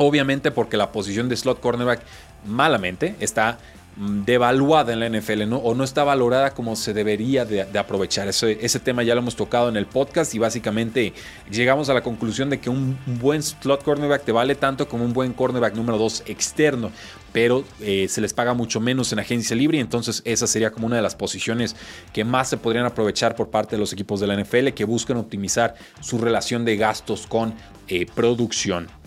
Obviamente 0.01 0.49
porque 0.49 0.77
la 0.77 0.91
posición 0.91 1.29
de 1.29 1.38
slot 1.38 1.59
cornerback 1.59 2.01
malamente 2.45 3.15
está 3.19 3.59
Mm, 3.99 4.23
devaluada 4.23 4.93
en 4.93 5.01
la 5.01 5.07
NFL 5.09 5.51
o 5.51 5.75
no 5.75 5.83
está 5.83 6.05
valorada 6.05 6.53
como 6.53 6.77
se 6.77 6.93
debería 6.93 7.43
de, 7.43 7.77
aprovechar. 7.77 8.29
Ese, 8.29 8.57
ese, 8.62 8.79
tema 8.79 9.03
ya 9.03 9.13
lo 9.13 9.19
hemos 9.19 9.35
tocado 9.35 9.67
en 9.67 9.75
el 9.75 9.88
podcast 9.88 10.33
y 10.33 10.39
básicamente 10.39 11.12
llegamos 11.51 11.89
a 11.89 11.93
la 11.93 12.01
conclusión 12.01 12.49
de 12.49 12.62
que 12.62 12.69
un, 12.69 12.97
buen 13.19 13.43
slot 13.43 13.83
cornerback 13.83 14.23
te 14.23 14.31
vale 14.31 14.55
tanto 14.55 14.88
como 14.88 15.03
un 15.03 15.12
buen 15.12 15.33
cornerback 15.33 15.75
número 15.75 15.97
2 15.97 16.23
externo, 16.27 16.91
pero 17.33 17.65
eh, 17.81 18.07
se 18.07 18.21
les 18.21 18.31
paga 18.31 18.53
mucho 18.53 18.79
menos 18.79 19.12
en 19.12 19.19
agencia 19.19 19.53
libre 19.53 19.79
y 19.79 19.81
entonces 19.81 20.21
esa 20.23 20.47
sería 20.47 20.71
como 20.71 20.88
una 20.88 20.95
de 20.95 21.01
las 21.01 21.15
posiciones 21.15 21.75
que 22.13 22.23
más 22.23 22.49
se 22.49 22.55
podrían 22.55 22.85
aprovechar 22.85 23.35
por 23.35 23.49
parte 23.49 23.75
de 23.75 23.81
los 23.81 23.91
equipos 23.91 24.21
de 24.21 24.27
la 24.27 24.41
NFL 24.41 24.69
que 24.69 24.85
buscan 24.85 25.17
optimizar 25.17 25.75
su 25.99 26.19
relación 26.19 26.63
de 26.63 26.77
gastos 26.77 27.27
con 27.27 27.53
eh, 27.89 28.05
producción. 28.15 28.98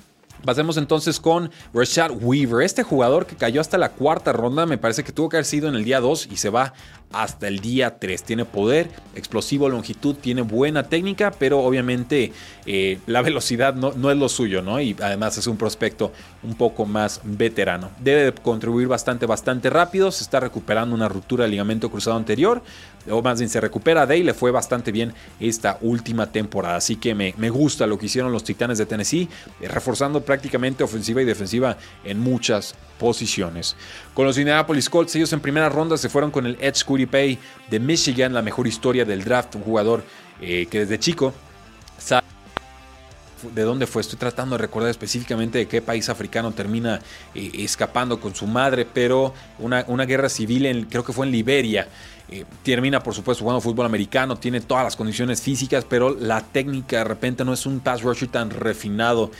Pasemos 0.45 0.77
entonces 0.77 1.21
con 1.21 1.51
Rashad 1.73 2.11
Weaver, 2.21 2.65
este 2.65 2.83
jugador 2.83 3.27
que 3.27 3.37
cayó 3.37 3.61
hasta 3.61 3.79
la 3.79 3.91
cuarta 3.91 4.33
ronda, 4.33 4.67
me 4.67 4.77
parece 4.77 5.05
que 5.05 5.13
tuvo 5.13 5.29
que 5.29 5.37
haber 5.37 5.45
sido 5.45 5.69
en 5.69 5.77
el 5.77 5.85
día 5.85 6.01
2 6.01 6.29
y 6.33 6.37
se 6.37 6.51
va 6.51 6.73
hasta 7.13 7.49
el 7.49 7.61
día 7.61 7.99
3. 7.99 8.23
Tiene 8.23 8.45
poder, 8.45 8.89
explosivo, 9.15 9.69
longitud, 9.69 10.15
tiene 10.15 10.43
buena 10.43 10.85
técnica, 10.85 11.31
pero 11.31 11.61
obviamente 11.61 12.33
eh, 12.67 12.99
la 13.07 13.23
velocidad 13.23 13.75
no, 13.75 13.93
no, 13.93 14.11
es 14.11 14.17
lo 14.17 14.29
suyo, 14.29 14.63
¿no? 14.63 14.81
Y 14.81 14.97
además 15.03 15.37
es 15.39 15.47
un 15.47 15.57
prospecto 15.57 16.13
un 16.43 16.55
poco 16.55 16.87
más 16.87 17.21
veterano. 17.25 17.91
Debe 18.01 18.33
contribuir 18.33 18.89
bastante, 18.89 19.27
bastante 19.27 19.69
rápido. 19.71 20.11
Se 20.11 20.25
está 20.25 20.41
recuperando 20.41 20.95
una 20.95 21.09
ruptura 21.09 21.45
del 21.45 21.53
ligamento 21.53 21.91
cruzado 21.91 22.17
anterior, 22.17 22.63
o 23.11 23.21
más 23.21 23.39
bien 23.39 23.51
se 23.51 23.61
recupera 23.61 24.07
de 24.07 24.23
le 24.23 24.35
fue 24.35 24.51
bastante 24.51 24.93
bien 24.93 25.13
esta 25.41 25.79
última 25.81 26.31
temporada. 26.31 26.77
Así 26.77 26.97
que 26.97 27.15
me, 27.15 27.35
me 27.39 27.51
gusta 27.51 27.87
lo 27.87 27.99
que 27.99 28.07
hicieron 28.07 28.33
los 28.33 28.45
Titanes 28.45 28.79
de 28.79 28.87
Tennessee, 28.87 29.29
eh, 29.61 29.69
reforzando 29.69 30.23
prácticamente 30.23 30.85
ofensiva 30.85 31.23
y 31.23 31.25
defensiva 31.25 31.77
en 32.05 32.21
muchas 32.21 32.75
posiciones. 33.03 33.75
Con 34.15 34.27
los 34.27 34.39
Indianapolis 34.39 34.89
Colts, 34.89 35.17
ellos 35.17 35.33
en 35.33 35.41
primera 35.41 35.69
ronda 35.69 35.97
se 35.97 36.09
fueron 36.09 36.31
con 36.31 36.47
el 36.47 36.57
Edge 36.61 36.85
Pay 37.09 37.37
de 37.69 37.81
Michigan, 37.81 38.33
la 38.33 38.43
mejor 38.43 38.69
historia 38.69 39.05
del 39.05 39.25
draft, 39.25 39.57
un 39.57 39.63
jugador 39.63 40.05
eh, 40.41 40.67
que 40.71 40.81
desde 40.81 41.01
chico 41.01 41.35
sabe 41.99 42.23
de 43.57 43.63
dónde 43.63 43.89
fue. 43.89 44.03
Estoy 44.03 44.21
tratando 44.21 44.57
de 44.57 44.63
recordar 44.63 44.89
específicamente 44.89 45.59
de 45.59 45.67
qué 45.67 45.83
país 45.83 46.09
africano 46.09 46.53
termina 46.53 47.01
eh, 47.35 47.51
escapando 47.55 48.21
con 48.21 48.37
su 48.37 48.47
madre, 48.47 48.87
pero 48.87 49.35
una, 49.59 49.85
una 49.89 50.05
guerra 50.05 50.29
civil, 50.29 50.87
creo 50.89 51.05
que 51.05 51.13
fue 51.13 51.27
en 51.27 51.33
Liberia. 51.33 51.89
Eh, 52.29 52.45
termina, 52.63 53.03
por 53.03 53.15
supuesto, 53.15 53.43
jugando 53.43 53.61
fútbol 53.61 53.87
americano, 53.87 54.37
tiene 54.37 54.61
todas 54.61 54.85
las 54.85 54.95
condiciones 54.95 55.43
físicas, 55.43 55.85
pero 55.89 56.15
la 56.15 56.41
técnica 56.41 56.99
de 56.99 57.05
repente 57.05 57.45
no 57.45 57.53
es 57.53 57.67
un 57.67 57.81
pass 57.81 58.03
rusher 58.03 58.29
tan 58.29 58.51
refinado. 58.51 59.33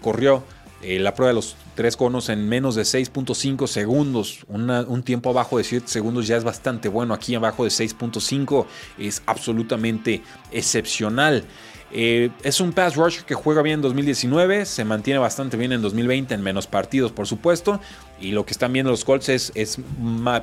corrió 0.00 0.42
eh, 0.82 0.98
la 0.98 1.14
prueba 1.14 1.28
de 1.28 1.34
los 1.34 1.56
tres 1.74 1.96
conos 1.96 2.28
en 2.28 2.48
menos 2.48 2.74
de 2.74 2.82
6.5 2.82 3.66
segundos. 3.66 4.44
un 4.48 5.02
tiempo 5.02 5.30
abajo 5.30 5.58
de 5.58 5.64
7 5.64 5.88
segundos 5.88 6.26
ya 6.26 6.36
es 6.36 6.44
bastante 6.44 6.88
bueno. 6.88 7.14
Aquí 7.14 7.34
abajo 7.34 7.64
de 7.64 7.70
6.5 7.70 8.66
es 8.98 9.22
absolutamente 9.26 10.22
excepcional. 10.52 11.44
Eh, 11.92 12.30
es 12.42 12.60
un 12.60 12.72
pass 12.72 12.96
rusher 12.96 13.24
que 13.24 13.34
juega 13.34 13.62
bien 13.62 13.74
en 13.74 13.82
2019, 13.82 14.66
se 14.66 14.84
mantiene 14.84 15.18
bastante 15.20 15.56
bien 15.56 15.72
en 15.72 15.80
2020 15.82 16.34
en 16.34 16.42
menos 16.42 16.66
partidos, 16.66 17.12
por 17.12 17.26
supuesto. 17.26 17.80
Y 18.20 18.32
lo 18.32 18.44
que 18.44 18.52
están 18.52 18.72
viendo 18.72 18.90
los 18.90 19.04
Colts 19.04 19.28
es, 19.28 19.52
es 19.54 19.78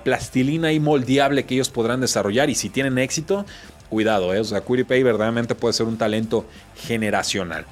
plastilina 0.03 0.71
y 0.71 0.79
moldeable 0.79 1.45
que 1.45 1.55
ellos 1.55 1.69
podrán 1.69 2.01
desarrollar. 2.01 2.49
Y 2.49 2.55
si 2.55 2.69
tienen 2.69 2.97
éxito, 2.97 3.45
cuidado, 3.89 4.33
eh. 4.33 4.39
o 4.39 4.43
sea, 4.43 4.61
Pay 4.61 5.03
verdaderamente 5.03 5.53
puede 5.53 5.73
ser 5.73 5.85
un 5.85 5.97
talento 5.97 6.45
generacional. 6.75 7.65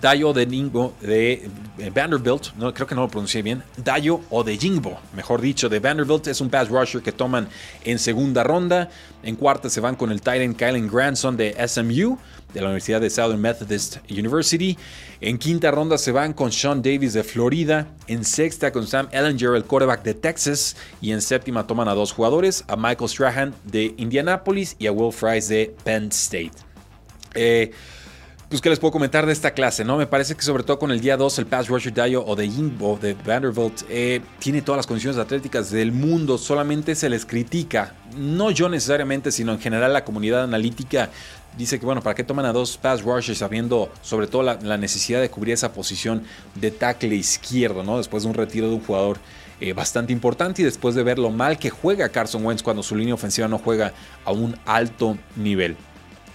Dayo 0.00 0.32
de 0.32 0.46
Ningbo 0.46 0.94
de 1.00 1.48
eh, 1.78 1.90
Vanderbilt, 1.90 2.54
no, 2.56 2.72
creo 2.72 2.86
que 2.86 2.94
no 2.94 3.02
lo 3.02 3.08
pronuncié 3.08 3.42
bien, 3.42 3.62
Dayo 3.76 4.20
o 4.30 4.42
de 4.42 4.56
Jingbo, 4.56 4.98
mejor 5.14 5.40
dicho, 5.40 5.68
de 5.68 5.78
Vanderbilt, 5.78 6.26
es 6.26 6.40
un 6.40 6.48
pass 6.48 6.68
rusher 6.68 7.02
que 7.02 7.12
toman 7.12 7.48
en 7.84 7.98
segunda 7.98 8.42
ronda. 8.42 8.88
En 9.22 9.36
cuarta 9.36 9.68
se 9.68 9.80
van 9.80 9.96
con 9.96 10.10
el 10.10 10.20
Titan 10.20 10.54
Kylan 10.54 10.88
Grandson 10.88 11.36
de 11.36 11.54
SMU, 11.68 12.18
de 12.54 12.60
la 12.60 12.66
Universidad 12.66 13.00
de 13.00 13.10
Southern 13.10 13.40
Methodist 13.40 13.98
University. 14.10 14.76
En 15.20 15.38
quinta 15.38 15.70
ronda 15.70 15.98
se 15.98 16.12
van 16.12 16.32
con 16.32 16.50
Sean 16.50 16.82
Davis 16.82 17.12
de 17.12 17.22
Florida. 17.22 17.86
En 18.06 18.24
sexta 18.24 18.72
con 18.72 18.86
Sam 18.86 19.08
Ellinger, 19.12 19.54
el 19.54 19.64
quarterback 19.64 20.02
de 20.02 20.14
Texas. 20.14 20.76
Y 21.00 21.12
en 21.12 21.20
séptima 21.20 21.66
toman 21.66 21.88
a 21.88 21.94
dos 21.94 22.12
jugadores, 22.12 22.64
a 22.68 22.76
Michael 22.76 23.08
Strahan 23.08 23.54
de 23.64 23.94
Indianapolis 23.98 24.76
y 24.78 24.86
a 24.86 24.92
Will 24.92 25.12
Fries 25.12 25.48
de 25.48 25.74
Penn 25.84 26.08
State. 26.08 26.52
Eh, 27.34 27.70
pues, 28.50 28.60
¿qué 28.60 28.68
les 28.68 28.80
puedo 28.80 28.90
comentar 28.90 29.26
de 29.26 29.32
esta 29.32 29.52
clase? 29.52 29.84
no 29.84 29.96
Me 29.96 30.08
parece 30.08 30.34
que 30.34 30.42
sobre 30.42 30.64
todo 30.64 30.80
con 30.80 30.90
el 30.90 31.00
día 31.00 31.16
2, 31.16 31.38
el 31.38 31.46
pass 31.46 31.68
rusher 31.68 31.94
Dayo 31.94 32.24
o 32.26 32.34
de 32.34 32.48
Yingbo 32.48 32.98
de 33.00 33.14
Vanderbilt 33.14 33.82
eh, 33.88 34.20
tiene 34.40 34.60
todas 34.60 34.80
las 34.80 34.88
condiciones 34.88 35.20
atléticas 35.20 35.70
del 35.70 35.92
mundo, 35.92 36.36
solamente 36.36 36.96
se 36.96 37.08
les 37.08 37.24
critica, 37.24 37.94
no 38.16 38.50
yo 38.50 38.68
necesariamente, 38.68 39.30
sino 39.30 39.52
en 39.52 39.60
general 39.60 39.92
la 39.92 40.04
comunidad 40.04 40.42
analítica 40.42 41.10
dice 41.56 41.78
que, 41.78 41.86
bueno, 41.86 42.02
¿para 42.02 42.16
qué 42.16 42.24
toman 42.24 42.44
a 42.44 42.52
dos 42.52 42.76
pass 42.76 43.02
rushers 43.02 43.38
sabiendo 43.38 43.88
sobre 44.02 44.26
todo 44.26 44.42
la, 44.42 44.76
necesidad 44.76 45.20
de 45.20 45.30
cubrir 45.30 45.54
esa 45.54 45.72
posición 45.72 46.24
de 46.56 46.72
tackle 46.72 47.14
izquierdo, 47.14 47.84
¿no? 47.84 47.98
Después 47.98 48.24
de 48.24 48.30
un 48.30 48.34
retiro 48.34 48.68
de 48.68 48.74
un 48.74 48.80
jugador 48.80 49.18
eh, 49.60 49.74
bastante 49.74 50.12
importante 50.12 50.62
y 50.62 50.64
después 50.64 50.96
de 50.96 51.04
ver 51.04 51.20
lo 51.20 51.30
mal 51.30 51.56
que 51.56 51.70
juega 51.70 52.08
Carson 52.08 52.44
Wentz 52.44 52.64
cuando 52.64 52.82
su 52.82 52.96
línea 52.96 53.14
ofensiva 53.14 53.46
no 53.46 53.58
juega 53.58 53.92
a 54.24 54.32
un 54.32 54.58
alto 54.66 55.16
nivel. 55.36 55.76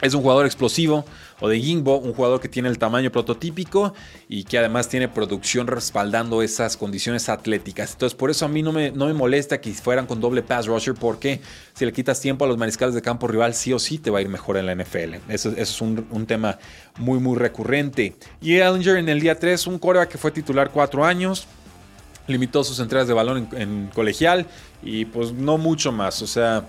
Es 0.01 0.13
un 0.13 0.21
jugador 0.21 0.45
explosivo, 0.45 1.05
o 1.39 1.49
de 1.49 1.59
Jingbo, 1.59 1.97
un 1.97 2.13
jugador 2.13 2.39
que 2.39 2.47
tiene 2.47 2.69
el 2.69 2.77
tamaño 2.77 3.11
prototípico 3.11 3.93
y 4.29 4.43
que 4.43 4.57
además 4.57 4.87
tiene 4.87 5.07
producción 5.07 5.67
respaldando 5.67 6.41
esas 6.41 6.77
condiciones 6.77 7.27
atléticas. 7.29 7.93
Entonces, 7.93 8.15
por 8.15 8.29
eso 8.29 8.45
a 8.45 8.47
mí 8.47 8.61
no 8.61 8.71
me, 8.71 8.91
no 8.91 9.07
me 9.07 9.13
molesta 9.13 9.59
que 9.59 9.73
fueran 9.73 10.05
con 10.05 10.21
doble 10.21 10.43
pass 10.43 10.67
rusher, 10.67 10.93
porque 10.93 11.41
si 11.73 11.85
le 11.85 11.91
quitas 11.91 12.21
tiempo 12.21 12.45
a 12.45 12.47
los 12.47 12.57
mariscales 12.57 12.95
de 12.95 13.01
campo 13.01 13.27
rival, 13.27 13.53
sí 13.53 13.73
o 13.73 13.79
sí 13.79 13.97
te 13.97 14.09
va 14.09 14.19
a 14.19 14.21
ir 14.21 14.29
mejor 14.29 14.57
en 14.57 14.65
la 14.65 14.75
NFL. 14.75 15.15
Eso, 15.29 15.51
es 15.55 15.81
un, 15.81 16.25
tema 16.25 16.57
muy, 16.97 17.19
muy 17.19 17.37
recurrente. 17.37 18.15
Y 18.41 18.55
Ellinger 18.55 18.97
en 18.97 19.09
el 19.09 19.19
día 19.19 19.37
3, 19.37 19.67
un 19.67 19.77
coreback 19.77 20.09
que 20.09 20.17
fue 20.17 20.31
titular 20.31 20.71
cuatro 20.71 21.03
años 21.03 21.47
limitó 22.27 22.63
sus 22.63 22.79
entradas 22.79 23.07
de 23.07 23.13
balón 23.13 23.47
en, 23.51 23.61
en, 23.61 23.87
colegial 23.93 24.47
y 24.81 25.05
pues 25.05 25.31
no 25.31 25.59
mucho 25.59 25.91
más. 25.91 26.23
O 26.23 26.27
sea, 26.27 26.65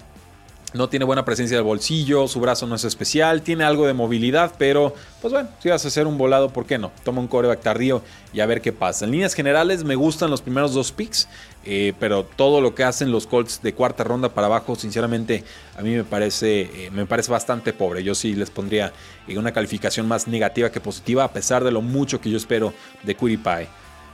no 0.77 0.89
tiene 0.89 1.05
buena 1.05 1.25
presencia 1.25 1.57
del 1.57 1.65
bolsillo, 1.65 2.29
su 2.29 2.41
brazo 2.41 2.67
no 2.67 2.75
es 2.75 2.85
especial, 2.85 3.43
tiene 3.43 3.65
algo 3.65 3.87
de 3.87 3.95
movilidad, 3.95 4.53
pero 4.59 4.95
pues 5.21 5.33
bueno, 5.33 5.49
si 5.61 5.69
vas 5.69 5.85
a 5.85 5.89
hacer 5.89 6.07
un 6.07 6.19
volado, 6.19 6.51
¿por 6.51 6.67
qué 6.67 6.79
no? 6.79 6.93
Toma 7.05 7.21
un 7.21 7.29
coreback 7.29 7.61
tardío 7.61 8.03
y 8.33 8.41
a 8.41 8.47
ver 8.47 8.61
qué 8.61 8.73
pasa. 8.73 9.05
En 9.05 9.11
líneas 9.11 9.35
generales 9.35 9.85
me 9.85 9.95
gustan 9.95 10.31
los 10.31 10.43
primeros 10.43 10.75
dos 10.75 10.93
picks, 10.93 11.29
eh, 11.65 11.95
pero 11.99 12.25
todo 12.25 12.61
lo 12.61 12.75
que 12.75 12.85
hacen 12.85 13.11
los 13.11 13.27
Colts 13.27 13.61
de 13.63 13.75
cuarta 13.75 14.05
ronda 14.05 14.29
para 14.29 14.47
abajo, 14.47 14.77
sinceramente, 14.77 15.43
a 15.77 15.83
mí 15.83 15.95
me 15.95 16.05
parece, 16.05 16.61
eh, 16.87 16.91
me 16.93 17.07
parece 17.07 17.33
bastante 17.33 17.73
pobre. 17.73 18.05
Yo 18.05 18.15
sí 18.15 18.35
les 18.35 18.51
pondría 18.51 18.93
eh, 19.27 19.37
una 19.37 19.53
calificación 19.53 20.07
más 20.07 20.29
negativa 20.29 20.71
que 20.71 20.81
positiva, 20.81 21.25
a 21.25 21.33
pesar 21.33 21.65
de 21.65 21.73
lo 21.73 21.83
mucho 21.83 22.21
que 22.21 22.31
yo 22.31 22.37
espero 22.37 22.73
de 23.03 23.17
Cutie 23.17 23.39
Pie 23.39 23.69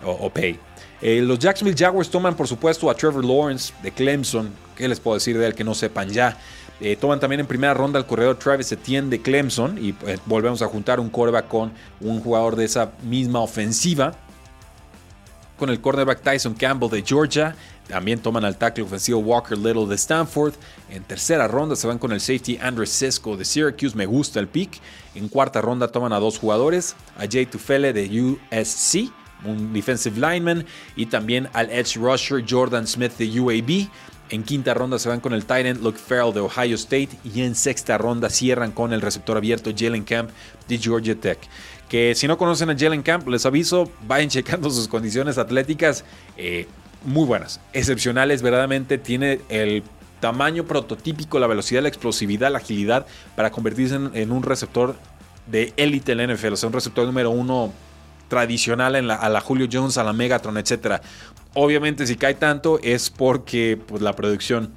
o, 0.05 0.31
Pay. 0.31 0.59
Los 1.03 1.39
Jacksonville 1.39 1.77
Jaguars 1.77 2.09
toman, 2.09 2.37
por 2.37 2.47
supuesto, 2.47 2.89
a 2.89 2.95
Trevor 2.95 3.25
Lawrence 3.25 3.75
de 3.83 3.91
Clemson. 3.91 4.51
¿Qué 4.77 4.87
les 4.87 5.01
puedo 5.01 5.17
decir 5.17 5.37
de 5.37 5.47
él 5.47 5.55
que 5.55 5.65
no 5.65 5.75
sepan 5.75 6.09
ya? 6.09 6.39
Eh, 6.81 6.97
toman 6.97 7.21
también 7.21 7.41
en 7.41 7.47
primera 7.47 7.75
ronda 7.75 7.99
al 7.99 8.07
corredor 8.07 8.37
Travis 8.37 8.71
Etienne 8.73 9.11
de 9.11 9.21
Clemson 9.21 9.79
y 9.81 9.93
pues, 9.93 10.21
volvemos 10.27 10.63
a 10.63 10.67
juntar 10.67 11.01
un 11.01 11.11
cornerback 11.11 11.49
con 11.49 11.73
un 12.01 12.21
jugador 12.21 12.57
de 12.57 12.65
esa 12.65 12.93
misma 13.03 13.41
ofensiva. 13.41 14.15
Con 15.57 15.71
el 15.71 15.81
cornerback 15.81 16.23
Tyson 16.23 16.55
Campbell 16.55 16.91
de 16.91 17.03
Georgia. 17.03 17.55
También 17.89 18.21
toman 18.21 18.45
al 18.45 18.57
tackle 18.57 18.85
ofensivo 18.85 19.19
Walker 19.21 19.59
Little 19.59 19.87
de 19.87 19.97
Stanford. 19.97 20.55
En 20.89 21.03
tercera 21.03 21.47
ronda 21.47 21.77
se 21.77 21.87
van 21.87 21.99
con 21.99 22.13
el 22.13 22.21
safety 22.21 22.59
Andrew 22.61 22.87
Sesco 22.87 23.37
de 23.37 23.45
Syracuse. 23.45 23.97
Me 23.97 24.07
gusta 24.07 24.41
el 24.41 24.49
pick. 24.49 24.81
En 25.15 25.29
cuarta 25.29 25.61
ronda 25.61 25.89
toman 25.89 26.13
a 26.13 26.21
dos 26.21 26.39
jugadores. 26.39 26.95
A 27.17 27.27
Jay 27.31 27.47
Tufele 27.47 27.93
de 27.93 28.39
USC 28.53 29.13
un 29.45 29.73
defensive 29.73 30.19
lineman, 30.19 30.65
y 30.97 31.07
también 31.07 31.49
al 31.53 31.71
edge 31.71 31.97
rusher 31.97 32.45
Jordan 32.49 32.87
Smith 32.87 33.13
de 33.19 33.41
UAB. 33.41 33.89
En 34.31 34.45
quinta 34.45 34.73
ronda 34.73 34.99
se 34.99 35.11
van 35.11 35.21
con 35.21 35.35
el 35.35 35.43
Titan 35.43 35.83
Luke 35.83 35.99
Farrell 35.99 36.33
de 36.33 36.41
Ohio 36.41 36.75
State 36.77 37.11
y 37.23 37.43
en 37.43 37.55
sexta 37.55 37.99
ronda 37.99 38.31
cierran 38.31 38.73
con 38.73 38.95
el 38.95 39.03
receptor 39.03 39.37
abierto 39.37 39.73
Jalen 39.77 40.05
Camp 40.05 40.31
de 40.69 40.79
Georgia 40.79 41.15
Tech. 41.15 41.39
Que 41.91 42.15
si 42.15 42.27
no 42.27 42.39
conocen 42.39 42.71
a 42.71 42.79
Jalen 42.79 43.03
Camp, 43.03 43.29
les 43.29 43.45
aviso, 43.45 43.91
vayan 44.07 44.29
checando 44.31 44.71
sus 44.71 44.89
condiciones 44.89 45.37
atléticas 45.37 46.07
eh, 46.39 46.67
muy 47.05 47.27
buenas, 47.27 47.61
excepcionales, 47.73 48.43
verdaderamente 48.43 48.97
tiene 48.97 49.41
el 49.49 49.83
tamaño 50.21 50.65
prototípico, 50.65 51.39
la 51.41 51.49
velocidad, 51.49 51.83
la 51.83 51.89
explosividad, 51.89 52.53
la 52.53 52.59
agilidad 52.59 53.07
para 53.35 53.51
convertirse 53.51 53.97
en, 53.97 54.33
un 54.33 54.43
receptor 54.45 54.95
de 55.49 55.73
élite 55.77 56.13
en 56.13 56.19
la 56.19 56.33
NFL, 56.33 56.53
o 56.53 56.57
sea, 56.57 56.69
un 56.69 56.73
receptor 56.73 57.05
número 57.05 57.31
uno 57.31 57.73
tradicional 58.33 58.97
en 58.97 59.09
la, 59.09 59.17
a 59.17 59.29
la 59.29 59.43
Julio 59.43 59.69
Jones, 59.71 59.99
a 59.99 60.05
la 60.05 60.15
Megatron, 60.15 60.57
etc. 60.57 61.03
Obviamente 61.53 62.07
si 62.07 62.17
cae 62.17 62.33
tanto 62.33 62.81
es 62.83 63.11
porque 63.11 63.79
pues, 63.87 64.01
la 64.01 64.17
producción 64.17 64.73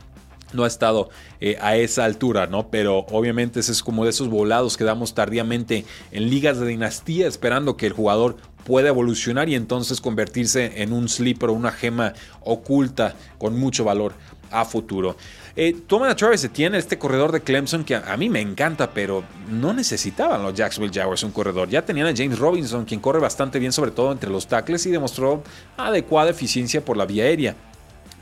no 0.51 0.65
ha 0.65 0.67
estado 0.67 1.09
eh, 1.39 1.55
a 1.61 1.77
esa 1.77 2.03
altura, 2.03 2.47
¿no? 2.47 2.67
Pero 2.67 3.05
obviamente 3.11 3.61
ese 3.61 3.71
es 3.71 3.81
como 3.81 4.03
de 4.03 4.09
esos 4.09 4.27
volados 4.27 4.75
que 4.75 4.83
damos 4.83 5.13
tardíamente 5.13 5.85
en 6.11 6.29
ligas 6.29 6.59
de 6.59 6.67
dinastía 6.67 7.27
esperando 7.27 7.77
que 7.77 7.87
el 7.87 7.93
jugador 7.93 8.35
pueda 8.65 8.89
evolucionar 8.89 9.47
y 9.47 9.55
entonces 9.55 10.01
convertirse 10.01 10.81
en 10.81 10.91
un 10.91 11.07
sleeper 11.07 11.51
o 11.51 11.53
una 11.53 11.71
gema 11.71 12.11
oculta 12.41 13.15
con 13.37 13.57
mucho 13.57 13.85
valor 13.85 14.15
a 14.51 14.65
futuro. 14.65 15.15
Eh, 15.55 15.75
toman 15.87 16.09
a 16.09 16.15
Travis 16.15 16.43
Etienne, 16.43 16.77
este 16.77 16.97
corredor 16.97 17.31
de 17.31 17.41
Clemson 17.41 17.83
que 17.85 17.95
a, 17.95 18.17
mí 18.17 18.29
me 18.29 18.41
encanta, 18.41 18.91
pero 18.91 19.23
no 19.49 19.73
necesitaban 19.73 20.43
los 20.43 20.53
Jacksonville 20.53 20.93
Jaguars 20.93 21.23
un 21.23 21.31
corredor. 21.31 21.69
Ya 21.69 21.83
tenían 21.83 22.07
a 22.07 22.13
James 22.15 22.37
Robinson, 22.37 22.85
quien 22.85 22.99
corre 22.99 23.19
bastante 23.19 23.59
bien, 23.59 23.71
sobre 23.71 23.91
todo 23.91 24.11
entre 24.11 24.29
los 24.29 24.47
tackles, 24.47 24.85
y 24.85 24.91
demostró 24.91 25.43
adecuada 25.77 26.31
eficiencia 26.31 26.83
por 26.83 26.97
la 26.97 27.05
vía 27.05 27.23
aérea. 27.23 27.55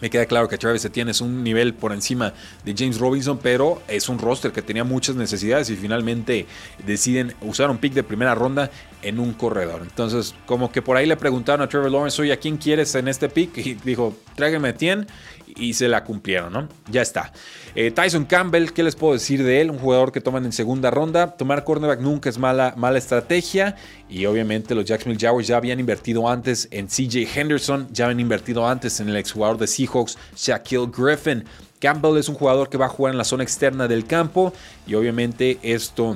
Me 0.03 0.09
queda 0.09 0.25
claro 0.25 0.49
que 0.49 0.57
Travis 0.57 0.83
Etienne 0.83 1.11
es 1.11 1.21
un 1.21 1.45
nivel 1.45 1.73
por 1.73 1.93
encima 1.93 2.33
de 2.65 2.75
James 2.77 2.99
Robinson, 2.99 3.39
pero 3.41 3.81
es 3.87 4.09
un 4.09 4.19
roster 4.19 4.51
que 4.51 4.61
tenía 4.61 4.83
muchas 4.83 5.15
necesidades 5.15 5.69
y 5.69 5.77
finalmente 5.77 6.45
deciden 6.85 7.33
usar 7.39 7.69
un 7.69 7.77
pick 7.77 7.93
de 7.93 8.03
primera 8.03 8.35
ronda 8.35 8.69
en 9.01 9.17
un 9.17 9.31
corredor. 9.31 9.79
Entonces, 9.81 10.35
como 10.45 10.73
que 10.73 10.81
por 10.81 10.97
ahí 10.97 11.05
le 11.05 11.15
preguntaron 11.15 11.61
a 11.61 11.69
Trevor 11.69 11.89
Lawrence, 11.89 12.21
oye, 12.21 12.33
¿a 12.33 12.37
quién 12.37 12.57
quieres 12.57 12.93
en 12.95 13.07
este 13.07 13.29
pick? 13.29 13.57
Y 13.57 13.75
dijo, 13.75 14.13
tráigame 14.35 14.67
a 14.67 14.75
Tien 14.75 15.07
y 15.57 15.73
se 15.73 15.87
la 15.87 16.03
cumplieron, 16.03 16.53
¿no? 16.53 16.69
Ya 16.89 17.01
está. 17.01 17.31
Eh, 17.75 17.91
Tyson 17.91 18.25
Campbell, 18.25 18.71
¿qué 18.71 18.83
les 18.83 18.95
puedo 18.95 19.13
decir 19.13 19.43
de 19.43 19.61
él? 19.61 19.71
Un 19.71 19.79
jugador 19.79 20.11
que 20.11 20.21
toman 20.21 20.45
en 20.45 20.51
segunda 20.51 20.91
ronda. 20.91 21.35
Tomar 21.35 21.63
cornerback 21.63 21.99
nunca 21.99 22.29
es 22.29 22.37
mala, 22.37 22.73
mala 22.77 22.97
estrategia. 22.97 23.75
Y 24.09 24.25
obviamente 24.25 24.75
los 24.75 24.85
Jacksonville 24.85 25.19
Jaguars 25.19 25.47
ya 25.47 25.57
habían 25.57 25.79
invertido 25.79 26.29
antes 26.29 26.67
en 26.71 26.87
CJ 26.87 27.27
Henderson, 27.35 27.87
ya 27.91 28.05
habían 28.05 28.19
invertido 28.19 28.67
antes 28.67 28.99
en 28.99 29.09
el 29.09 29.17
exjugador 29.17 29.57
de 29.57 29.67
Seahawks, 29.67 30.17
Shaquille 30.35 30.89
Griffin. 30.95 31.43
Campbell 31.79 32.17
es 32.17 32.29
un 32.29 32.35
jugador 32.35 32.69
que 32.69 32.77
va 32.77 32.85
a 32.85 32.89
jugar 32.89 33.13
en 33.13 33.17
la 33.17 33.25
zona 33.25 33.43
externa 33.43 33.87
del 33.87 34.05
campo 34.05 34.53
y 34.87 34.95
obviamente 34.95 35.59
esto 35.63 36.15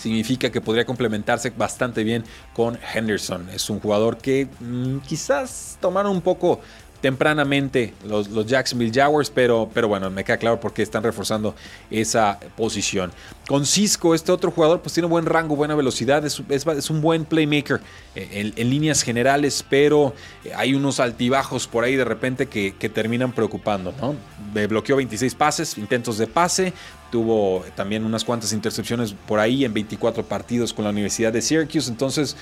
significa 0.00 0.50
que 0.50 0.60
podría 0.60 0.84
complementarse 0.84 1.50
bastante 1.50 2.02
bien 2.02 2.24
con 2.54 2.78
Henderson. 2.94 3.48
Es 3.50 3.70
un 3.70 3.80
jugador 3.80 4.18
que 4.18 4.48
mm, 4.60 4.98
quizás 4.98 5.78
tomaron 5.80 6.12
un 6.12 6.22
poco 6.22 6.60
tempranamente 7.00 7.94
los, 8.06 8.28
los, 8.28 8.46
Jacksonville 8.46 8.92
Jaguars, 8.92 9.30
pero, 9.30 9.68
pero 9.72 9.88
bueno, 9.88 10.10
me 10.10 10.24
queda 10.24 10.36
claro 10.36 10.60
por 10.60 10.72
qué 10.72 10.82
están 10.82 11.02
reforzando 11.02 11.54
esa 11.90 12.38
posición. 12.56 13.12
Con 13.48 13.66
Cisco, 13.66 14.14
este 14.14 14.30
otro 14.30 14.50
jugador, 14.50 14.80
pues 14.80 14.94
tiene 14.94 15.08
buen 15.08 15.26
rango, 15.26 15.56
buena 15.56 15.74
velocidad, 15.74 16.24
es, 16.24 16.42
es, 16.48 16.90
un 16.90 17.00
buen 17.00 17.24
playmaker 17.24 17.80
eh, 18.14 18.52
en, 18.56 18.70
líneas 18.70 19.02
generales, 19.02 19.64
pero 19.68 20.14
eh, 20.44 20.52
hay 20.54 20.74
unos 20.74 21.00
altibajos 21.00 21.66
por 21.66 21.84
ahí 21.84 21.96
de 21.96 22.04
repente 22.04 22.46
que, 22.46 22.72
terminan 22.90 23.32
preocupando, 23.32 23.94
¿no? 24.00 24.14
Bloqueó 24.68 24.96
26 24.96 25.34
pases, 25.34 25.78
intentos 25.78 26.18
de 26.18 26.26
pase, 26.26 26.72
tuvo 27.10 27.64
también 27.74 28.04
unas 28.04 28.24
cuantas 28.24 28.52
intercepciones 28.52 29.14
por 29.26 29.38
ahí 29.38 29.64
en 29.64 29.72
24 29.72 30.24
partidos 30.24 30.72
con 30.72 30.84
la 30.84 30.90
Universidad 30.90 31.32
de 31.32 31.42
Syracuse, 31.42 31.90
entonces 31.90 32.36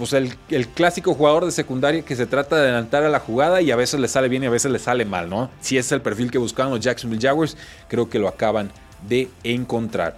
pues 0.00 0.14
el, 0.14 0.68
clásico 0.68 1.12
jugador 1.12 1.44
de 1.44 1.52
secundaria 1.52 2.00
que 2.00 2.16
se 2.16 2.24
trata 2.24 2.56
de 2.56 2.62
adelantar 2.62 3.04
a 3.04 3.10
la 3.10 3.20
jugada 3.20 3.60
y 3.60 3.70
a 3.70 3.76
veces 3.76 4.00
le 4.00 4.08
sale 4.08 4.30
bien 4.30 4.42
y 4.42 4.46
a 4.46 4.50
veces 4.50 4.72
le 4.72 4.78
sale 4.78 5.04
mal, 5.04 5.28
¿no? 5.28 5.50
Si 5.60 5.76
es 5.76 5.92
el 5.92 6.00
perfil 6.00 6.30
que 6.30 6.38
buscaban 6.38 6.72
los 6.72 6.80
Jacksonville 6.80 7.20
Jaguars, 7.20 7.54
creo 7.86 8.08
que 8.08 8.18
lo 8.18 8.26
acaban 8.26 8.72
de 9.06 9.28
encontrar. 9.44 10.16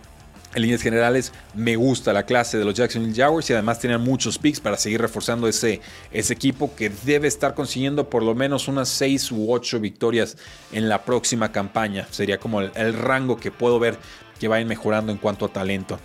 En 0.55 0.63
líneas 0.63 0.83
generales, 0.83 1.33
me 1.55 1.75
gusta 1.75 2.13
la 2.13 2.27
clase 2.27 2.59
de 2.59 2.65
los 2.65 2.75
Jacksonville 2.75 3.17
Jaguars 3.17 3.51
y 3.51 3.55
además 3.55 3.81
tienen 3.81 4.03
muchos 4.03 4.39
picks 4.39 4.61
para 4.61 4.77
seguir 4.77 5.01
reforzando 5.01 5.49
ese, 5.49 5.81
equipo 6.13 6.77
que 6.77 6.89
debe 7.05 7.27
estar 7.27 7.55
consiguiendo 7.55 8.09
por 8.09 8.23
lo 8.23 8.37
menos 8.37 8.69
unas 8.69 8.89
6 8.91 9.33
u 9.33 9.53
8 9.53 9.81
victorias 9.81 10.37
en 10.71 10.89
la 10.89 11.03
próxima 11.03 11.51
campaña. 11.51 12.07
Sería 12.13 12.39
como 12.39 12.61
el 12.61 12.95
rango 12.95 13.37
que 13.37 13.51
puedo 13.51 13.81
ver 13.81 13.99
que 14.43 14.49
vayan 14.49 14.67
mejorando 14.67 15.13
en 15.13 15.19
cuanto 15.19 15.45
a 15.45 15.49
talento. 15.49 16.01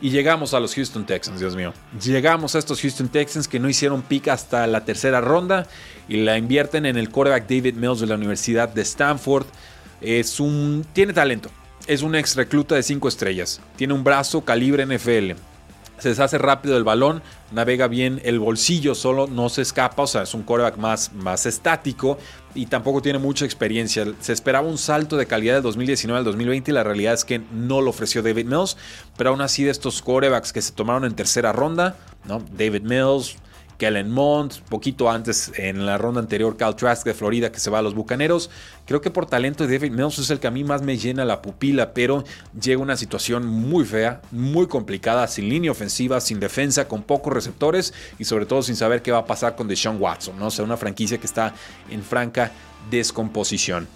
Y 0.00 0.08
llegamos 0.08 0.54
a 0.54 0.60
los 0.60 0.74
Houston 0.74 1.04
Texans, 1.04 1.40
Dios 1.40 1.54
mío. 1.54 1.74
Llegamos 2.02 2.54
a 2.54 2.58
estos 2.58 2.80
Houston 2.80 3.10
Texans 3.10 3.46
que 3.46 3.60
no 3.60 3.68
hicieron 3.68 4.00
pick 4.00 4.28
hasta 4.28 4.66
la 4.66 4.86
tercera 4.86 5.20
ronda 5.20 5.66
y 6.08 6.16
la 6.16 6.38
invierten 6.38 6.86
en 6.86 6.96
el 6.96 7.10
quarterback 7.10 7.46
David 7.46 7.74
Mills 7.74 8.00
de 8.00 8.06
la 8.06 8.14
Universidad 8.14 8.70
de 8.70 8.80
Stanford. 8.80 9.44
Es 10.00 10.40
un, 10.40 10.86
tiene 10.94 11.12
talento. 11.12 11.50
Es 11.86 12.00
un 12.00 12.14
ex 12.14 12.34
recluta 12.34 12.76
de 12.76 12.82
5 12.82 13.08
estrellas. 13.08 13.60
Tiene 13.76 13.92
un 13.92 14.04
brazo 14.04 14.42
calibre 14.42 14.86
NFL 14.86 15.32
se 15.98 16.08
deshace 16.10 16.38
rápido 16.38 16.76
el 16.76 16.84
balón, 16.84 17.22
navega 17.52 17.86
bien 17.86 18.20
el 18.24 18.38
bolsillo, 18.40 18.94
solo 18.94 19.26
no 19.26 19.48
se 19.48 19.62
escapa, 19.62 20.02
o 20.02 20.06
sea, 20.06 20.22
es 20.22 20.34
un 20.34 20.42
coreback 20.42 20.76
más, 20.76 21.12
más 21.12 21.46
estático 21.46 22.18
y 22.54 22.66
tampoco 22.66 23.02
tiene 23.02 23.18
mucha 23.18 23.44
experiencia. 23.44 24.06
Se 24.20 24.32
esperaba 24.32 24.66
un 24.66 24.78
salto 24.78 25.16
de 25.16 25.26
calidad 25.26 25.54
del 25.54 25.62
2019 25.62 26.18
al 26.18 26.24
2020 26.24 26.70
y 26.70 26.74
la 26.74 26.82
realidad 26.82 27.14
es 27.14 27.24
que 27.24 27.40
no 27.52 27.80
lo 27.80 27.90
ofreció 27.90 28.22
David 28.22 28.46
Mills, 28.46 28.76
pero 29.16 29.30
aún 29.30 29.40
así 29.40 29.64
de 29.64 29.70
estos 29.70 30.02
corebacks 30.02 30.52
que 30.52 30.62
se 30.62 30.72
tomaron 30.72 31.04
en 31.04 31.14
tercera 31.14 31.52
ronda, 31.52 31.96
¿no? 32.24 32.42
David 32.56 32.82
Mills, 32.82 33.36
Kellen 33.82 34.12
Mond, 34.12 34.62
poquito 34.68 35.10
antes 35.10 35.50
en 35.56 35.86
la 35.86 35.98
ronda 35.98 36.20
anterior 36.20 36.56
Cal 36.56 36.76
Trask 36.76 37.04
de 37.04 37.14
Florida 37.14 37.50
que 37.50 37.58
se 37.58 37.68
va 37.68 37.80
a 37.80 37.82
los 37.82 37.96
Bucaneros. 37.96 38.48
Creo 38.86 39.00
que 39.00 39.10
por 39.10 39.26
talento 39.26 39.66
David 39.66 39.90
Mills 39.90 40.20
es 40.20 40.30
el 40.30 40.38
que 40.38 40.46
a 40.46 40.52
mí 40.52 40.62
más 40.62 40.82
me 40.82 40.96
llena 40.96 41.24
la 41.24 41.42
pupila, 41.42 41.92
pero 41.92 42.22
llega 42.60 42.80
una 42.80 42.96
situación 42.96 43.44
muy 43.44 43.84
fea, 43.84 44.20
muy 44.30 44.68
complicada, 44.68 45.26
sin 45.26 45.48
línea 45.48 45.72
ofensiva, 45.72 46.20
sin 46.20 46.38
defensa, 46.38 46.86
con 46.86 47.02
pocos 47.02 47.32
receptores 47.32 47.92
y 48.20 48.24
sobre 48.24 48.46
todo 48.46 48.62
sin 48.62 48.76
saber 48.76 49.02
qué 49.02 49.10
va 49.10 49.18
a 49.18 49.26
pasar 49.26 49.56
con 49.56 49.66
Deshaun 49.66 50.00
Watson, 50.00 50.38
¿no? 50.38 50.46
O 50.46 50.50
sea, 50.52 50.64
una 50.64 50.76
franquicia 50.76 51.18
que 51.18 51.26
está 51.26 51.52
en 51.90 52.04
franca 52.04 52.52
descomposición. 52.88 53.88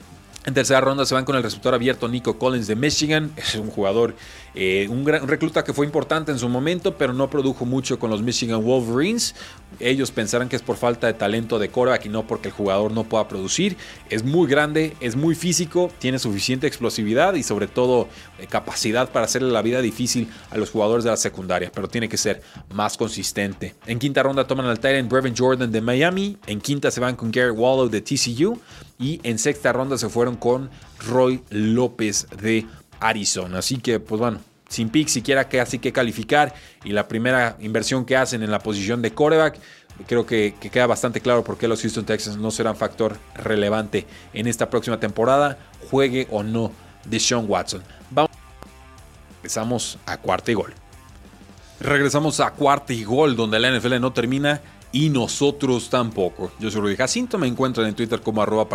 En 0.46 0.54
tercera 0.54 0.80
ronda 0.80 1.04
se 1.04 1.12
van 1.12 1.24
con 1.24 1.34
el 1.34 1.42
receptor 1.42 1.74
abierto 1.74 2.06
Nico 2.06 2.38
Collins 2.38 2.68
de 2.68 2.76
Michigan. 2.76 3.32
Es 3.36 3.56
un 3.56 3.68
jugador, 3.68 4.14
eh, 4.54 4.86
un, 4.88 5.02
gran, 5.02 5.26
recluta 5.26 5.64
que 5.64 5.72
fue 5.72 5.84
importante 5.84 6.30
en 6.30 6.38
su 6.38 6.48
momento, 6.48 6.96
pero 6.96 7.12
no 7.12 7.28
produjo 7.28 7.64
mucho 7.64 7.98
con 7.98 8.10
los 8.10 8.22
Michigan 8.22 8.62
Wolverines. 8.62 9.34
Ellos 9.80 10.12
pensarán 10.12 10.48
que 10.48 10.54
es 10.54 10.62
por 10.62 10.76
falta 10.76 11.08
de 11.08 11.14
talento 11.14 11.58
de 11.58 11.68
coreback 11.68 12.06
y 12.06 12.10
no 12.10 12.28
porque 12.28 12.46
el 12.46 12.54
jugador 12.54 12.92
no 12.92 13.02
pueda 13.02 13.26
producir. 13.26 13.76
Es 14.08 14.22
muy 14.22 14.46
grande, 14.46 14.96
es 15.00 15.16
muy 15.16 15.34
físico, 15.34 15.90
tiene 15.98 16.20
suficiente 16.20 16.68
explosividad 16.68 17.34
y 17.34 17.42
sobre 17.42 17.66
todo 17.66 18.06
eh, 18.38 18.46
capacidad 18.46 19.10
para 19.10 19.24
hacerle 19.24 19.50
la 19.50 19.62
vida 19.62 19.82
difícil 19.82 20.28
a 20.50 20.58
los 20.58 20.70
jugadores 20.70 21.02
de 21.02 21.10
la 21.10 21.16
secundaria, 21.16 21.72
pero 21.74 21.88
tiene 21.88 22.08
que 22.08 22.18
ser 22.18 22.40
más 22.72 22.96
consistente. 22.96 23.74
En 23.84 23.98
quinta 23.98 24.22
ronda 24.22 24.46
toman 24.46 24.66
al 24.66 24.78
Tyrant 24.78 25.10
Brevin 25.10 25.34
Jordan 25.36 25.72
de 25.72 25.80
Miami. 25.80 26.38
En 26.46 26.60
quinta 26.60 26.92
se 26.92 27.00
van 27.00 27.16
con 27.16 27.32
Garrett 27.32 27.58
Wallow 27.58 27.88
de 27.88 28.00
TCU. 28.00 28.60
Y 28.98 29.20
en 29.22 29.38
sexta 29.38 29.72
ronda 29.72 29.98
se 29.98 30.08
fueron 30.08 30.36
con 30.36 30.70
Roy 31.06 31.42
López 31.50 32.26
de 32.40 32.66
Arizona. 33.00 33.58
Así 33.58 33.76
que, 33.78 34.00
pues 34.00 34.20
bueno, 34.20 34.40
sin 34.68 34.88
pick 34.88 35.08
siquiera 35.08 35.48
así 35.60 35.78
que 35.78 35.92
calificar. 35.92 36.54
Y 36.84 36.90
la 36.90 37.08
primera 37.08 37.56
inversión 37.60 38.04
que 38.04 38.16
hacen 38.16 38.42
en 38.42 38.50
la 38.50 38.60
posición 38.60 39.02
de 39.02 39.12
coreback. 39.12 39.58
Creo 40.06 40.26
que, 40.26 40.54
queda 40.60 40.86
bastante 40.86 41.22
claro 41.22 41.42
por 41.42 41.56
qué 41.56 41.68
los 41.68 41.80
Houston 41.80 42.04
Texans 42.04 42.36
no 42.36 42.50
serán 42.50 42.76
factor 42.76 43.16
relevante 43.34 44.06
en 44.34 44.46
esta 44.46 44.68
próxima 44.68 45.00
temporada, 45.00 45.58
juegue 45.90 46.26
o 46.30 46.42
no 46.42 46.70
de 47.06 47.18
Sean 47.18 47.46
Watson. 47.48 47.82
Vamos. 48.10 48.30
Regresamos 49.36 49.98
a 50.04 50.18
cuarta 50.18 50.50
y 50.50 50.54
gol. 50.54 50.74
Regresamos 51.80 52.40
a 52.40 52.50
cuarta 52.50 52.92
y 52.92 53.04
gol, 53.04 53.36
donde 53.36 53.58
la 53.58 53.70
NFL 53.70 54.00
no 54.00 54.12
termina 54.12 54.60
y 54.92 55.10
nosotros 55.10 55.90
tampoco. 55.90 56.52
Yo 56.58 56.70
soy 56.70 56.80
Rudy 56.80 56.96
Jacinto, 56.96 57.38
me 57.38 57.46
encuentran 57.46 57.86
en 57.86 57.94
Twitter 57.94 58.20
como 58.20 58.42
arroba 58.42 58.66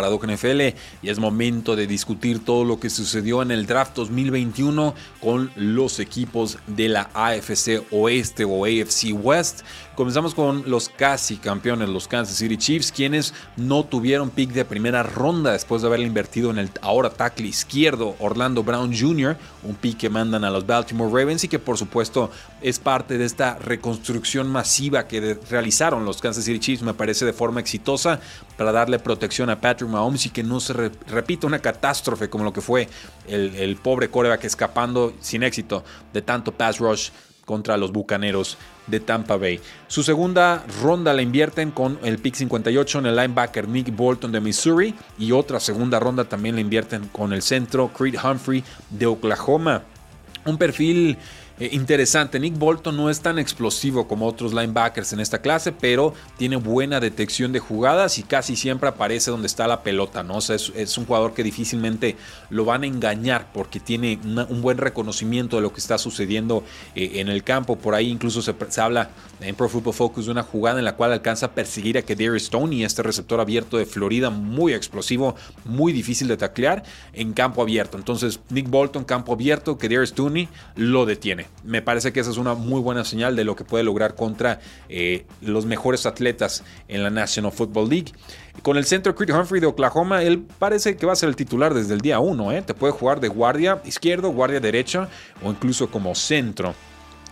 y 1.01 1.09
es 1.09 1.19
momento 1.19 1.75
de 1.75 1.87
discutir 1.87 2.43
todo 2.43 2.63
lo 2.63 2.79
que 2.79 2.89
sucedió 2.89 3.41
en 3.41 3.51
el 3.51 3.65
draft 3.65 3.95
2021 3.95 4.93
con 5.21 5.51
los 5.55 5.99
equipos 5.99 6.57
de 6.67 6.89
la 6.89 7.09
AFC 7.13 7.85
Oeste 7.91 8.45
o 8.45 8.65
AFC 8.65 9.13
West. 9.13 9.61
Comenzamos 9.95 10.33
con 10.33 10.69
los 10.69 10.89
casi 10.89 11.37
campeones, 11.37 11.89
los 11.89 12.07
Kansas 12.07 12.37
City 12.37 12.57
Chiefs, 12.57 12.91
quienes 12.91 13.33
no 13.57 13.83
tuvieron 13.83 14.29
pick 14.29 14.51
de 14.51 14.65
primera 14.65 15.03
ronda 15.03 15.51
después 15.51 15.81
de 15.81 15.89
haberle 15.89 16.07
invertido 16.07 16.49
en 16.49 16.57
el 16.57 16.71
ahora 16.81 17.09
tackle 17.09 17.47
izquierdo 17.47 18.15
Orlando 18.19 18.63
Brown 18.63 18.95
Jr., 18.97 19.37
un 19.63 19.75
pick 19.75 19.97
que 19.97 20.09
mandan 20.09 20.43
a 20.43 20.49
los 20.49 20.65
Baltimore 20.65 21.11
Ravens 21.11 21.43
y 21.43 21.47
que 21.47 21.59
por 21.59 21.77
supuesto 21.77 22.31
es 22.61 22.79
parte 22.79 23.17
de 23.17 23.25
esta 23.25 23.59
reconstrucción 23.59 24.49
masiva 24.49 25.07
que 25.07 25.37
realizaron 25.49 26.00
los 26.05 26.21
Kansas 26.21 26.43
City 26.43 26.59
Chiefs 26.59 26.83
me 26.83 26.93
parece 26.93 27.25
de 27.25 27.33
forma 27.33 27.59
exitosa 27.59 28.19
para 28.57 28.71
darle 28.71 28.99
protección 28.99 29.49
a 29.49 29.59
Patrick 29.59 29.89
Mahomes 29.89 30.25
y 30.25 30.29
que 30.29 30.43
no 30.43 30.59
se 30.59 30.73
repita 30.73 31.47
una 31.47 31.59
catástrofe 31.59 32.29
como 32.29 32.43
lo 32.43 32.53
que 32.53 32.61
fue 32.61 32.87
el, 33.27 33.55
el 33.55 33.75
pobre 33.77 34.09
coreback 34.09 34.43
escapando 34.45 35.13
sin 35.19 35.43
éxito 35.43 35.83
de 36.13 36.21
tanto 36.21 36.51
pass 36.51 36.79
rush 36.79 37.09
contra 37.45 37.75
los 37.75 37.91
Bucaneros 37.91 38.57
de 38.87 38.99
Tampa 38.99 39.35
Bay. 39.35 39.59
Su 39.87 40.03
segunda 40.03 40.63
ronda 40.81 41.13
la 41.13 41.21
invierten 41.21 41.71
con 41.71 41.99
el 42.03 42.17
pick 42.17 42.35
58 42.35 42.99
en 42.99 43.05
el 43.07 43.15
linebacker 43.15 43.67
Nick 43.67 43.95
Bolton 43.95 44.31
de 44.31 44.39
Missouri 44.39 44.95
y 45.17 45.31
otra 45.31 45.59
segunda 45.59 45.99
ronda 45.99 46.25
también 46.25 46.55
la 46.55 46.61
invierten 46.61 47.09
con 47.09 47.33
el 47.33 47.41
centro 47.41 47.89
Creed 47.89 48.15
Humphrey 48.23 48.63
de 48.89 49.05
Oklahoma. 49.05 49.83
Un 50.45 50.57
perfil 50.57 51.17
eh, 51.61 51.69
interesante. 51.73 52.39
Nick 52.39 52.57
Bolton 52.57 52.97
no 52.97 53.07
es 53.11 53.21
tan 53.21 53.37
explosivo 53.37 54.07
como 54.07 54.25
otros 54.25 54.51
linebackers 54.51 55.13
en 55.13 55.19
esta 55.19 55.43
clase, 55.43 55.71
pero 55.71 56.15
tiene 56.35 56.55
buena 56.55 56.99
detección 56.99 57.51
de 57.51 57.59
jugadas 57.59 58.17
y 58.17 58.23
casi 58.23 58.55
siempre 58.55 58.89
aparece 58.89 59.29
donde 59.29 59.45
está 59.45 59.67
la 59.67 59.83
pelota, 59.83 60.23
¿no? 60.23 60.39
es, 60.39 60.97
un 60.97 61.05
jugador 61.05 61.35
que 61.35 61.43
difícilmente 61.43 62.15
lo 62.49 62.65
van 62.65 62.81
a 62.81 62.87
engañar 62.87 63.51
porque 63.53 63.79
tiene 63.79 64.17
un 64.49 64.63
buen 64.63 64.79
reconocimiento 64.79 65.57
de 65.57 65.61
lo 65.61 65.71
que 65.71 65.81
está 65.81 65.99
sucediendo 65.99 66.63
eh, 66.95 67.11
en 67.15 67.27
el 67.27 67.43
campo. 67.43 67.75
Por 67.75 67.93
ahí 67.93 68.09
incluso 68.09 68.41
se, 68.41 68.55
habla 68.81 69.11
en 69.39 69.53
Pro 69.53 69.69
Football 69.69 69.93
Focus 69.93 70.25
de 70.25 70.31
una 70.31 70.41
jugada 70.41 70.79
en 70.79 70.85
la 70.85 70.95
cual 70.95 71.13
alcanza 71.13 71.45
a 71.45 71.51
perseguir 71.51 71.95
a 71.95 72.01
Kadarius 72.01 72.45
Stoney, 72.45 72.83
este 72.83 73.03
receptor 73.03 73.39
abierto 73.39 73.77
de 73.77 73.85
Florida, 73.85 74.31
muy 74.31 74.73
explosivo, 74.73 75.35
muy 75.65 75.93
difícil 75.93 76.27
de 76.27 76.37
taclear 76.37 76.81
en 77.13 77.33
campo 77.33 77.61
abierto. 77.61 77.99
Entonces, 77.99 78.39
Nick 78.49 78.67
Bolton, 78.67 79.03
campo 79.03 79.33
abierto, 79.33 79.77
Kadarius 79.77 80.09
Stoney 80.09 80.49
lo 80.75 81.05
detiene 81.05 81.50
me 81.63 81.81
parece 81.81 82.11
que 82.11 82.19
esa 82.19 82.31
es 82.31 82.37
una 82.37 82.55
muy 82.55 82.81
buena 82.81 83.05
señal 83.05 83.35
de 83.35 83.43
lo 83.43 83.55
que 83.55 83.63
puede 83.63 83.83
lograr 83.83 84.15
contra 84.15 84.59
eh, 84.89 85.25
los 85.41 85.65
mejores 85.65 86.05
atletas 86.05 86.63
en 86.87 87.03
la 87.03 87.09
National 87.09 87.51
Football 87.51 87.89
League. 87.89 88.13
Con 88.63 88.77
el 88.77 88.85
centro 88.85 89.15
Creed 89.15 89.33
Humphrey 89.35 89.61
de 89.61 89.67
Oklahoma, 89.67 90.23
él 90.23 90.45
parece 90.59 90.97
que 90.97 91.05
va 91.05 91.13
a 91.13 91.15
ser 91.15 91.29
el 91.29 91.35
titular 91.35 91.73
desde 91.73 91.93
el 91.93 92.01
día 92.01 92.19
1. 92.19 92.51
¿eh? 92.51 92.61
Te 92.61 92.73
puede 92.73 92.93
jugar 92.93 93.19
de 93.19 93.27
guardia 93.27 93.81
izquierdo, 93.85 94.31
guardia 94.31 94.59
derecha 94.59 95.07
o 95.43 95.51
incluso 95.51 95.89
como 95.89 96.15
centro. 96.15 96.73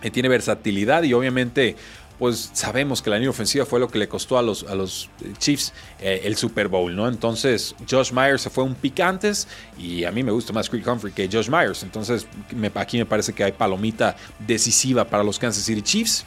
Eh, 0.02 0.10
tiene 0.10 0.28
versatilidad 0.28 1.02
y 1.02 1.12
obviamente 1.12 1.76
pues 2.20 2.50
sabemos 2.52 3.00
que 3.00 3.08
la 3.08 3.16
línea 3.16 3.30
ofensiva 3.30 3.64
fue 3.64 3.80
lo 3.80 3.88
que 3.88 3.98
le 3.98 4.06
costó 4.06 4.36
a 4.36 4.42
los, 4.42 4.64
a 4.64 4.74
los 4.74 5.08
Chiefs 5.38 5.72
eh, 5.98 6.20
el 6.24 6.36
Super 6.36 6.68
Bowl, 6.68 6.94
¿no? 6.94 7.08
Entonces 7.08 7.74
Josh 7.90 8.12
Myers 8.12 8.42
se 8.42 8.50
fue 8.50 8.62
un 8.62 8.74
pick 8.74 9.00
antes 9.00 9.48
y 9.78 10.04
a 10.04 10.12
mí 10.12 10.22
me 10.22 10.30
gusta 10.30 10.52
más 10.52 10.68
Creek 10.68 10.86
Humphrey 10.86 11.14
que 11.14 11.30
Josh 11.32 11.48
Myers. 11.48 11.82
Entonces 11.82 12.26
aquí 12.74 12.98
me 12.98 13.06
parece 13.06 13.32
que 13.32 13.42
hay 13.42 13.52
palomita 13.52 14.16
decisiva 14.38 15.06
para 15.06 15.24
los 15.24 15.38
Kansas 15.38 15.64
City 15.64 15.80
Chiefs. 15.80 16.26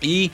Y 0.00 0.30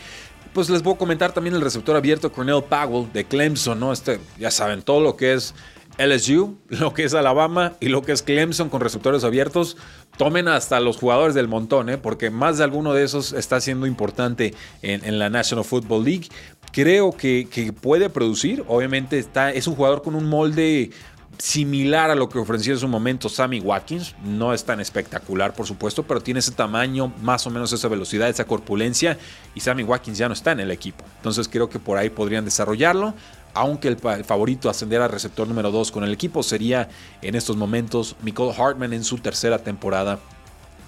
pues 0.53 0.71
les 0.71 0.81
voy 0.81 0.95
a 0.95 0.97
comentar 0.97 1.33
también 1.33 1.57
el 1.57 1.61
receptor 1.61 1.97
abierto 1.97 2.31
Cornell 2.31 2.63
Powell 2.63 3.13
de 3.13 3.25
Clemson, 3.25 3.81
¿no? 3.81 3.93
Este, 3.93 4.21
ya 4.39 4.53
saben, 4.53 4.83
todo 4.83 5.01
lo 5.01 5.17
que 5.17 5.33
es 5.33 5.57
LSU, 5.99 6.57
lo 6.69 6.95
que 6.95 7.05
es 7.05 7.15
Alabama 7.15 7.75
y 7.81 7.89
lo 7.89 8.03
que 8.03 8.13
es 8.13 8.23
Clemson 8.23 8.69
con 8.69 8.81
receptores 8.81 9.25
abiertos, 9.25 9.77
tomen 10.17 10.49
hasta 10.49 10.81
los 10.81 10.97
jugadores 10.97 11.35
del 11.35 11.49
montón, 11.49 11.89
¿eh? 11.89 11.99
porque 11.99 12.31
más 12.31 12.59
de 12.59 12.65
alguno 12.65 12.93
de 12.93 13.05
esos 13.05 13.33
está 13.33 13.61
siendo 13.61 13.87
importante 13.87 14.55
en, 14.83 15.19
la 15.19 15.31
National 15.31 15.65
Football 15.65 16.05
League. 16.05 16.29
Creo 16.73 17.13
que, 17.13 17.49
que, 17.51 17.73
puede 17.73 18.11
producir, 18.11 18.65
obviamente 18.67 19.19
está, 19.19 19.53
es 19.53 19.67
un 19.69 19.77
jugador 19.77 20.03
con 20.03 20.15
un 20.17 20.29
molde 20.29 20.91
similar 21.39 22.11
a 22.11 22.15
lo 22.15 22.29
que 22.29 22.39
ofreció 22.39 22.73
en 22.73 22.79
su 22.79 22.89
momento 22.89 23.29
Sammy 23.29 23.61
Watkins. 23.61 24.15
No 24.25 24.53
es 24.53 24.65
tan 24.65 24.81
espectacular, 24.81 25.55
por 25.55 25.67
supuesto, 25.67 26.03
pero 26.03 26.21
tiene 26.21 26.41
ese 26.41 26.53
tamaño, 26.53 27.13
más 27.23 27.47
o 27.47 27.51
menos 27.51 27.73
esa 27.73 27.89
velocidad, 27.89 28.29
esa 28.29 28.45
corpulencia. 28.45 29.19
Y 29.55 29.61
Sammy 29.61 29.83
Watkins 29.83 30.19
ya 30.19 30.29
no 30.29 30.35
está 30.35 30.53
en 30.53 30.61
el 30.61 30.71
equipo. 30.71 31.05
Entonces 31.17 31.49
creo 31.49 31.69
que 31.69 31.79
por 31.79 31.99
ahí 31.99 32.11
podrían 32.11 32.45
desarrollarlo. 32.45 33.15
Aunque 33.55 33.89
el, 33.89 33.97
favorito 33.97 34.69
a 34.69 34.73
ascender 34.73 35.01
al 35.01 35.11
receptor 35.11 35.47
número 35.49 35.71
2 35.71 35.93
con 35.93 36.05
el 36.05 36.13
equipo 36.13 36.43
sería 36.43 36.89
en 37.23 37.35
estos 37.35 37.57
momentos 37.57 38.17
Nicole 38.23 38.55
Hartman 38.57 38.93
en 38.93 39.05
su 39.05 39.19
tercera 39.19 39.59
temporada 39.59 40.19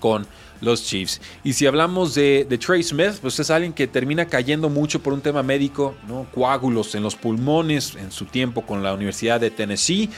con 0.01 0.27
los 0.61 0.85
Chiefs. 0.85 1.21
Y 1.45 1.53
si 1.53 1.67
hablamos 1.67 2.15
de, 2.15 2.47
Trey 2.65 2.83
Smith, 2.83 3.15
pues 3.21 3.39
es 3.39 3.51
alguien 3.51 3.73
que 3.73 3.87
termina 3.87 4.27
cayendo 4.27 4.69
mucho 4.69 5.01
por 5.01 5.13
un 5.13 5.21
tema 5.21 5.43
médico, 5.43 5.95
¿no? 6.09 6.27
coágulos 6.35 6.95
en 6.95 7.03
los 7.03 7.15
pulmones 7.15 7.95
en 7.97 8.11
su 8.11 8.25
tiempo 8.25 8.63
con 8.63 8.83
la 8.83 8.95
Universidad 8.95 9.41
de 9.41 9.51
Tennessee. 9.51 10.11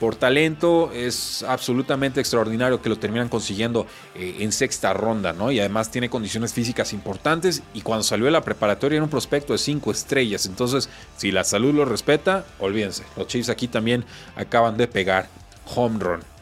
Por 0.00 0.16
talento 0.16 0.90
es 0.92 1.42
absolutamente 1.44 2.20
extraordinario 2.20 2.82
que 2.82 2.88
lo 2.88 2.98
terminan 2.98 3.28
consiguiendo 3.28 3.86
eh, 4.14 4.36
en 4.40 4.52
sexta 4.52 4.92
ronda, 4.92 5.32
¿no? 5.32 5.50
Y 5.50 5.60
además 5.60 5.90
tiene 5.90 6.10
condiciones 6.10 6.52
físicas 6.52 6.92
importantes 6.92 7.62
y 7.74 7.82
cuando 7.82 8.02
salió 8.02 8.26
de 8.26 8.32
la 8.32 8.42
preparatoria 8.42 8.96
era 8.96 9.04
un 9.04 9.10
prospecto 9.10 9.52
de 9.52 9.58
cinco 9.58 9.90
estrellas. 9.92 10.46
Entonces, 10.46 10.88
si 11.16 11.30
la 11.30 11.44
salud 11.44 11.74
lo 11.74 11.84
respeta, 11.84 12.44
olvídense. 12.58 13.04
Los 13.16 13.28
Chiefs 13.28 13.48
aquí 13.48 13.68
también 13.68 14.04
acaban 14.36 14.76
de 14.76 14.88
pegar 14.88 15.28
home 15.74 15.98
run 16.00 16.33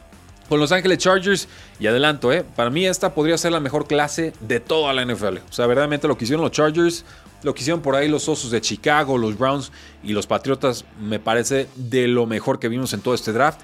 con 0.53 0.59
Los 0.59 0.71
Ángeles 0.71 0.99
Chargers. 0.99 1.47
Y 1.79 1.87
adelanto, 1.87 2.31
¿eh? 2.31 2.45
para 2.55 2.69
mí 2.69 2.85
esta 2.85 3.15
podría 3.15 3.39
ser 3.39 3.51
la 3.53 3.59
mejor 3.59 3.87
clase 3.87 4.33
de 4.39 4.59
toda 4.59 4.93
la 4.93 5.03
NFL. 5.03 5.37
O 5.49 5.51
sea, 5.51 5.65
verdaderamente 5.65 6.07
lo 6.07 6.15
que 6.15 6.25
hicieron 6.25 6.43
los 6.43 6.51
Chargers, 6.51 7.05
lo 7.41 7.55
que 7.55 7.61
hicieron 7.61 7.81
por 7.81 7.95
ahí 7.95 8.07
los 8.07 8.29
Osos 8.29 8.51
de 8.51 8.61
Chicago, 8.61 9.17
los 9.17 9.35
Browns 9.35 9.71
y 10.03 10.13
los 10.13 10.27
Patriotas, 10.27 10.85
me 11.01 11.19
parece 11.19 11.67
de 11.75 12.07
lo 12.07 12.27
mejor 12.27 12.59
que 12.59 12.67
vimos 12.67 12.93
en 12.93 13.01
todo 13.01 13.15
este 13.15 13.33
draft. 13.33 13.61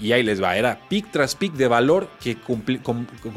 Y 0.00 0.12
ahí 0.12 0.22
les 0.22 0.42
va, 0.42 0.56
era 0.56 0.80
pick 0.88 1.10
tras 1.10 1.34
pick 1.34 1.52
de 1.54 1.68
valor 1.68 2.08
que 2.20 2.36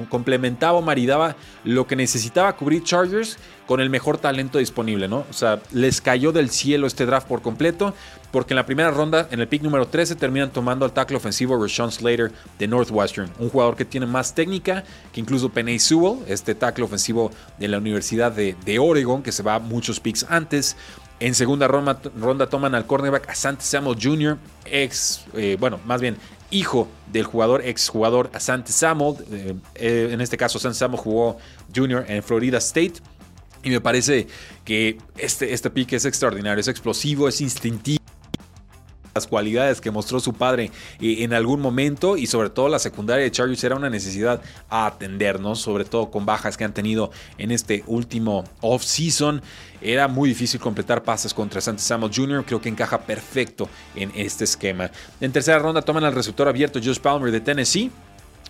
complementaba 0.10 0.78
o 0.78 0.82
maridaba 0.82 1.36
lo 1.64 1.88
que 1.88 1.96
necesitaba 1.96 2.56
cubrir 2.56 2.84
Chargers 2.84 3.38
con 3.68 3.82
el 3.82 3.90
mejor 3.90 4.18
talento 4.18 4.58
disponible, 4.58 5.08
¿no? 5.08 5.26
O 5.30 5.34
sea, 5.34 5.62
les 5.72 6.00
cayó 6.00 6.32
del 6.32 6.50
cielo 6.50 6.88
este 6.88 7.06
draft 7.06 7.28
por 7.28 7.42
completo, 7.42 7.94
porque 8.32 8.54
en 8.54 8.56
la 8.56 8.66
primera 8.66 8.92
ronda, 8.92 9.28
en 9.30 9.42
el 9.42 9.48
pick 9.48 9.62
número 9.62 9.88
13, 9.88 10.16
terminan 10.16 10.52
tomando 10.52 10.86
al 10.86 10.94
tackle 10.94 11.18
ofensivo 11.18 11.62
Rashawn 11.62 11.92
Slater 11.92 12.32
de 12.58 12.68
Northwestern, 12.68 13.30
un 13.40 13.50
jugador 13.50 13.76
que 13.76 13.84
tiene 13.84 14.06
más 14.06 14.34
técnica 14.34 14.84
que 15.12 15.20
incluso 15.20 15.50
Penny 15.50 15.80
Sewell, 15.80 16.20
este 16.28 16.56
tackle 16.56 16.86
ofensivo 16.86 17.32
de 17.60 17.68
la 17.68 17.78
Universidad 17.78 18.32
de, 18.32 18.80
Oregon, 18.80 19.22
que 19.22 19.32
se 19.32 19.44
va 19.44 19.60
muchos 19.60 20.00
picks 20.00 20.26
antes. 20.30 20.78
En 21.20 21.34
segunda 21.34 21.68
ronda, 21.68 22.50
toman 22.50 22.76
al 22.76 22.86
cornerback 22.86 23.30
Asante 23.30 23.64
Samuel 23.64 23.98
Jr., 24.00 24.38
ex, 24.66 25.26
eh, 25.34 25.58
bueno, 25.60 25.80
más 25.86 26.00
bien 26.00 26.18
hijo 26.52 26.88
del 27.12 27.24
jugador, 27.24 27.62
ex 27.66 27.90
jugador 27.90 28.30
Asante 28.34 28.72
Samuel. 28.72 29.18
Eh, 29.32 29.56
eh, 29.76 30.10
en 30.12 30.22
este 30.22 30.38
caso, 30.38 30.60
Asante 30.60 30.78
Samuel 30.78 31.02
jugó 31.02 31.38
Jr. 31.76 32.06
en 32.08 32.22
Florida 32.22 32.60
State. 32.60 32.94
Y 33.64 33.70
me 33.72 33.82
parece 33.82 34.28
que 34.64 35.00
este, 35.18 35.54
este 35.54 35.70
pick 35.70 35.94
es 35.94 36.06
extraordinario, 36.06 36.62
es 36.62 36.68
explosivo, 36.68 37.28
es 37.28 37.42
instintivo 37.42 38.07
las 39.18 39.28
cualidades 39.28 39.82
que 39.82 39.90
mostró 39.90 40.20
su 40.20 40.34
padre 40.34 40.72
eh, 41.02 41.24
en 41.24 41.34
algún 41.34 41.60
momento 41.60 42.18
y 42.18 42.28
sobre 42.28 42.50
todo 42.50 42.70
la 42.70 42.80
secundaria 42.80 43.24
de 43.24 43.32
Chargers 43.32 43.64
era 43.64 43.76
una 43.76 43.90
necesidad 43.90 44.42
a 44.70 44.86
atendernos, 44.86 45.60
sobre 45.60 45.86
todo 45.86 46.12
con 46.12 46.26
bajas 46.26 46.56
que 46.56 46.64
han 46.64 46.74
tenido 46.74 47.10
en 47.38 47.52
este 47.52 47.84
último 47.88 48.44
off-season. 48.62 49.42
Era 49.82 50.08
muy 50.08 50.30
difícil 50.30 50.60
completar 50.60 51.04
pases 51.04 51.34
contra 51.34 51.62
Santos 51.62 51.86
Samuel 51.86 52.12
Jr., 52.14 52.44
creo 52.46 52.62
que 52.62 52.70
encaja 52.70 53.00
perfecto 53.00 53.70
en 53.96 54.12
este 54.16 54.44
esquema. 54.44 54.92
En 55.20 55.32
tercera 55.32 55.60
ronda 55.60 55.82
toman 55.82 56.04
al 56.04 56.14
receptor 56.14 56.48
abierto 56.48 56.80
Josh 56.84 57.00
Palmer 57.00 57.32
de 57.32 57.42
Tennessee. 57.42 57.92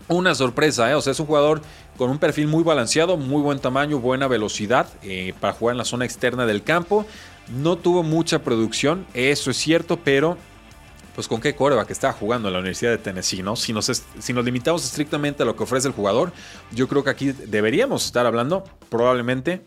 Una 0.10 0.36
sorpresa, 0.36 0.90
¿eh? 0.90 0.96
o 0.96 1.02
sea, 1.02 1.12
es 1.12 1.20
un 1.20 1.26
jugador 1.26 1.62
con 1.98 2.10
un 2.10 2.18
perfil 2.18 2.48
muy 2.48 2.64
balanceado, 2.64 3.18
muy 3.18 3.42
buen 3.42 3.60
tamaño, 3.60 4.00
buena 4.00 4.28
velocidad 4.28 4.88
eh, 5.04 5.34
para 5.42 5.54
jugar 5.54 5.74
en 5.74 5.80
la 5.80 5.86
zona 5.86 6.06
externa 6.06 6.46
del 6.46 6.64
campo. 6.64 7.06
No 7.50 7.78
tuvo 7.78 8.04
mucha 8.04 8.40
producción, 8.40 9.06
eso 9.14 9.52
es 9.52 9.58
cierto, 9.58 10.00
pero 10.02 10.38
pues 11.18 11.28
con 11.28 11.42
qué 11.42 11.56
que 11.56 11.94
está 11.94 12.14
jugando 12.14 12.48
en 12.48 12.54
la 12.54 12.60
Universidad 12.60 12.92
de 12.92 13.00
Tennessee, 13.00 13.42
¿no? 13.42 13.56
Si 13.56 13.74
nos, 13.74 13.92
si 14.20 14.34
nos 14.34 14.46
limitamos 14.46 14.86
estrictamente 14.86 15.42
a 15.42 15.48
lo 15.48 15.56
que 15.56 15.64
ofrece 15.64 15.88
el 15.88 15.96
jugador, 15.96 16.32
yo 16.72 16.88
creo 16.88 17.04
que 17.04 17.10
aquí 17.10 17.32
deberíamos 17.32 18.06
estar 18.06 18.28
hablando 18.28 18.64
probablemente 18.90 19.66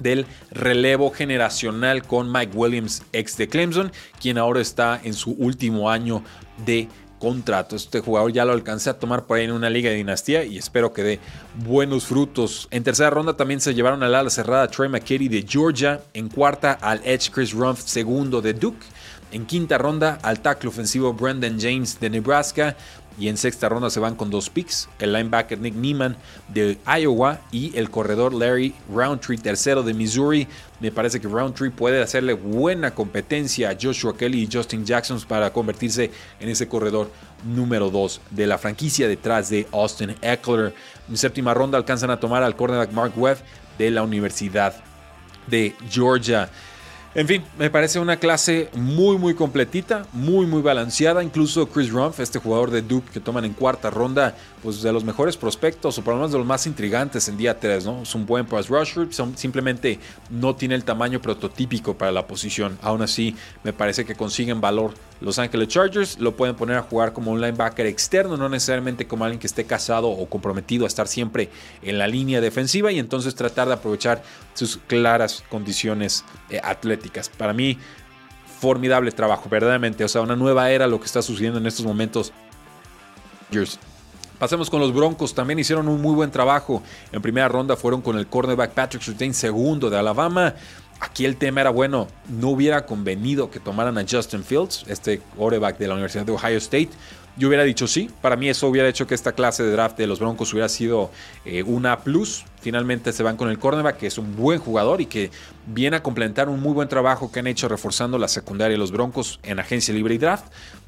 del 0.00 0.26
relevo 0.50 1.12
generacional 1.12 2.02
con 2.02 2.32
Mike 2.32 2.56
Williams, 2.56 3.04
ex 3.12 3.36
de 3.36 3.46
Clemson, 3.46 3.92
quien 4.20 4.38
ahora 4.38 4.60
está 4.60 5.00
en 5.04 5.14
su 5.14 5.30
último 5.30 5.88
año 5.88 6.24
de 6.66 6.88
contrato. 7.20 7.76
Este 7.76 8.00
jugador 8.00 8.32
ya 8.32 8.44
lo 8.44 8.52
alcancé 8.52 8.90
a 8.90 8.98
tomar 8.98 9.26
por 9.26 9.38
ahí 9.38 9.44
en 9.44 9.52
una 9.52 9.70
liga 9.70 9.88
de 9.88 9.94
dinastía 9.94 10.42
y 10.42 10.58
espero 10.58 10.92
que 10.92 11.04
dé 11.04 11.20
buenos 11.64 12.06
frutos. 12.06 12.66
En 12.72 12.82
tercera 12.82 13.10
ronda 13.10 13.36
también 13.36 13.60
se 13.60 13.72
llevaron 13.72 14.02
al 14.02 14.16
ala 14.16 14.30
cerrada 14.30 14.66
Trey 14.66 14.88
McKitty 14.88 15.28
de 15.28 15.46
Georgia. 15.48 16.00
En 16.12 16.28
cuarta 16.28 16.72
al 16.72 17.00
Edge 17.04 17.30
Chris 17.30 17.52
Rumpf, 17.52 17.82
segundo 17.84 18.42
de 18.42 18.54
Duke. 18.54 18.84
En 19.32 19.46
quinta 19.46 19.78
ronda 19.78 20.18
al 20.22 20.40
tackle 20.40 20.68
ofensivo 20.68 21.14
Brandon 21.14 21.58
James 21.58 21.98
de 21.98 22.10
Nebraska. 22.10 22.76
Y 23.18 23.28
en 23.28 23.36
sexta 23.36 23.68
ronda 23.68 23.90
se 23.90 24.00
van 24.00 24.14
con 24.14 24.30
dos 24.30 24.48
picks, 24.48 24.88
el 24.98 25.12
linebacker 25.12 25.58
Nick 25.58 25.74
Neiman 25.74 26.16
de 26.48 26.78
Iowa 26.86 27.40
y 27.50 27.76
el 27.76 27.90
corredor 27.90 28.32
Larry 28.32 28.74
Roundtree, 28.90 29.36
tercero 29.36 29.82
de 29.82 29.92
Missouri. 29.92 30.48
Me 30.80 30.90
parece 30.90 31.20
que 31.20 31.28
Roundtree 31.28 31.70
puede 31.70 32.02
hacerle 32.02 32.32
buena 32.32 32.94
competencia 32.94 33.68
a 33.68 33.76
Joshua 33.80 34.16
Kelly 34.16 34.42
y 34.42 34.48
Justin 34.50 34.86
Jackson 34.86 35.20
para 35.28 35.52
convertirse 35.52 36.10
en 36.40 36.48
ese 36.48 36.68
corredor 36.68 37.10
número 37.44 37.90
2 37.90 38.20
de 38.30 38.46
la 38.46 38.56
franquicia 38.56 39.06
detrás 39.06 39.50
de 39.50 39.66
Austin 39.72 40.16
Eckler. 40.22 40.74
En 41.08 41.16
séptima 41.18 41.52
ronda 41.52 41.76
alcanzan 41.76 42.10
a 42.10 42.18
tomar 42.18 42.42
al 42.42 42.56
cornerback 42.56 42.92
Mark 42.92 43.12
Webb 43.16 43.38
de 43.78 43.90
la 43.90 44.02
Universidad 44.02 44.74
de 45.46 45.74
Georgia. 45.90 46.48
En 47.14 47.28
fin, 47.28 47.44
me 47.58 47.68
parece 47.68 47.98
una 47.98 48.16
clase 48.16 48.70
muy 48.72 49.18
muy 49.18 49.34
completita, 49.34 50.06
muy 50.14 50.46
muy 50.46 50.62
balanceada. 50.62 51.22
Incluso 51.22 51.68
Chris 51.68 51.90
Rumpf, 51.90 52.20
este 52.20 52.38
jugador 52.38 52.70
de 52.70 52.80
Duke 52.80 53.10
que 53.12 53.20
toman 53.20 53.44
en 53.44 53.52
cuarta 53.52 53.90
ronda, 53.90 54.34
pues 54.62 54.80
de 54.80 54.90
los 54.94 55.04
mejores 55.04 55.36
prospectos 55.36 55.98
o 55.98 56.02
por 56.02 56.14
lo 56.14 56.20
menos 56.20 56.32
de 56.32 56.38
los 56.38 56.46
más 56.46 56.66
intrigantes 56.66 57.28
en 57.28 57.36
día 57.36 57.60
3, 57.60 57.84
¿no? 57.84 58.02
Es 58.02 58.14
un 58.14 58.24
buen 58.24 58.46
pass 58.46 58.68
rusher, 58.68 59.08
simplemente 59.34 59.98
no 60.30 60.56
tiene 60.56 60.74
el 60.74 60.84
tamaño 60.84 61.20
prototípico 61.20 61.98
para 61.98 62.12
la 62.12 62.26
posición. 62.26 62.78
Aún 62.80 63.02
así, 63.02 63.36
me 63.62 63.74
parece 63.74 64.06
que 64.06 64.14
consiguen 64.14 64.62
valor 64.62 64.94
los 65.20 65.38
Angeles 65.38 65.68
Chargers. 65.68 66.18
Lo 66.18 66.34
pueden 66.34 66.56
poner 66.56 66.78
a 66.78 66.82
jugar 66.82 67.12
como 67.12 67.30
un 67.30 67.42
linebacker 67.42 67.84
externo, 67.84 68.38
no 68.38 68.48
necesariamente 68.48 69.06
como 69.06 69.24
alguien 69.24 69.38
que 69.38 69.46
esté 69.46 69.64
casado 69.64 70.08
o 70.08 70.26
comprometido 70.30 70.84
a 70.84 70.88
estar 70.88 71.06
siempre 71.06 71.50
en 71.82 71.98
la 71.98 72.06
línea 72.06 72.40
defensiva 72.40 72.90
y 72.90 72.98
entonces 72.98 73.34
tratar 73.34 73.68
de 73.68 73.74
aprovechar 73.74 74.22
sus 74.54 74.78
claras 74.78 75.44
condiciones 75.50 76.24
eh, 76.48 76.58
atléticas. 76.62 77.01
Para 77.36 77.52
mí, 77.52 77.78
formidable 78.60 79.10
trabajo, 79.12 79.48
verdaderamente. 79.48 80.04
O 80.04 80.08
sea, 80.08 80.22
una 80.22 80.36
nueva 80.36 80.70
era 80.70 80.86
lo 80.86 81.00
que 81.00 81.06
está 81.06 81.22
sucediendo 81.22 81.58
en 81.58 81.66
estos 81.66 81.84
momentos. 81.84 82.32
Pasemos 84.38 84.70
con 84.70 84.80
los 84.80 84.92
Broncos, 84.92 85.34
también 85.34 85.58
hicieron 85.58 85.88
un 85.88 86.00
muy 86.02 86.14
buen 86.14 86.30
trabajo. 86.30 86.82
En 87.12 87.22
primera 87.22 87.48
ronda 87.48 87.76
fueron 87.76 88.00
con 88.00 88.18
el 88.18 88.26
cornerback 88.26 88.72
Patrick 88.72 89.02
Surtain, 89.02 89.34
segundo 89.34 89.88
de 89.88 89.98
Alabama. 89.98 90.54
Aquí 91.00 91.24
el 91.24 91.36
tema 91.36 91.60
era, 91.60 91.70
bueno, 91.70 92.08
no 92.28 92.48
hubiera 92.48 92.86
convenido 92.86 93.50
que 93.50 93.60
tomaran 93.60 93.98
a 93.98 94.04
Justin 94.08 94.44
Fields, 94.44 94.84
este 94.86 95.18
quarterback 95.36 95.78
de 95.78 95.88
la 95.88 95.94
Universidad 95.94 96.24
de 96.24 96.32
Ohio 96.32 96.58
State. 96.58 96.90
Yo 97.34 97.48
hubiera 97.48 97.64
dicho 97.64 97.86
sí, 97.86 98.10
para 98.20 98.36
mí 98.36 98.50
eso 98.50 98.68
hubiera 98.68 98.86
hecho 98.88 99.06
que 99.06 99.14
esta 99.14 99.32
clase 99.32 99.62
de 99.62 99.72
draft 99.72 99.96
de 99.96 100.06
los 100.06 100.20
Broncos 100.20 100.52
hubiera 100.52 100.68
sido 100.68 101.10
eh, 101.46 101.62
una 101.62 102.00
plus. 102.00 102.44
Finalmente 102.60 103.10
se 103.12 103.22
van 103.22 103.38
con 103.38 103.48
el 103.48 103.58
cornerback, 103.58 103.96
que 103.96 104.06
es 104.06 104.18
un 104.18 104.36
buen 104.36 104.58
jugador 104.58 105.00
y 105.00 105.06
que 105.06 105.30
viene 105.66 105.96
a 105.96 106.02
complementar 106.02 106.50
un 106.50 106.60
muy 106.60 106.74
buen 106.74 106.88
trabajo 106.88 107.32
que 107.32 107.40
han 107.40 107.46
hecho 107.46 107.68
reforzando 107.68 108.18
la 108.18 108.28
secundaria 108.28 108.72
de 108.72 108.78
los 108.78 108.92
Broncos 108.92 109.40
en 109.44 109.58
agencia 109.58 109.94
libre 109.94 110.14
y 110.14 110.18
draft. 110.18 110.44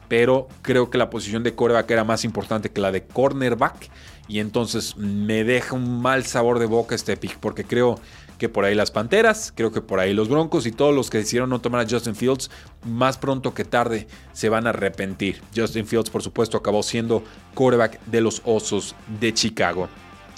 Pero 0.06 0.48
creo 0.60 0.90
que 0.90 0.98
la 0.98 1.08
posición 1.08 1.42
de 1.42 1.54
cornerback 1.54 1.90
era 1.90 2.04
más 2.04 2.24
importante 2.24 2.68
que 2.68 2.80
la 2.82 2.92
de 2.92 3.04
cornerback. 3.04 3.88
Y 4.28 4.40
entonces 4.40 4.96
me 4.96 5.44
deja 5.44 5.74
un 5.74 6.00
mal 6.00 6.24
sabor 6.24 6.58
de 6.58 6.66
boca 6.66 6.94
este 6.94 7.16
pick, 7.16 7.38
porque 7.38 7.64
creo 7.64 8.00
que 8.38 8.48
por 8.48 8.64
ahí 8.64 8.74
las 8.74 8.90
Panteras, 8.90 9.52
creo 9.54 9.70
que 9.70 9.80
por 9.80 10.00
ahí 10.00 10.12
los 10.12 10.28
Broncos 10.28 10.66
y 10.66 10.72
todos 10.72 10.94
los 10.94 11.10
que 11.10 11.18
decidieron 11.18 11.50
no 11.50 11.60
tomar 11.60 11.86
a 11.86 11.88
Justin 11.88 12.14
Fields, 12.14 12.50
más 12.84 13.18
pronto 13.18 13.54
que 13.54 13.64
tarde 13.64 14.06
se 14.32 14.48
van 14.48 14.66
a 14.66 14.70
arrepentir. 14.70 15.40
Justin 15.54 15.86
Fields, 15.86 16.10
por 16.10 16.22
supuesto, 16.22 16.56
acabó 16.56 16.82
siendo 16.82 17.22
quarterback 17.54 18.04
de 18.06 18.20
los 18.20 18.42
Osos 18.44 18.94
de 19.20 19.32
Chicago. 19.32 19.88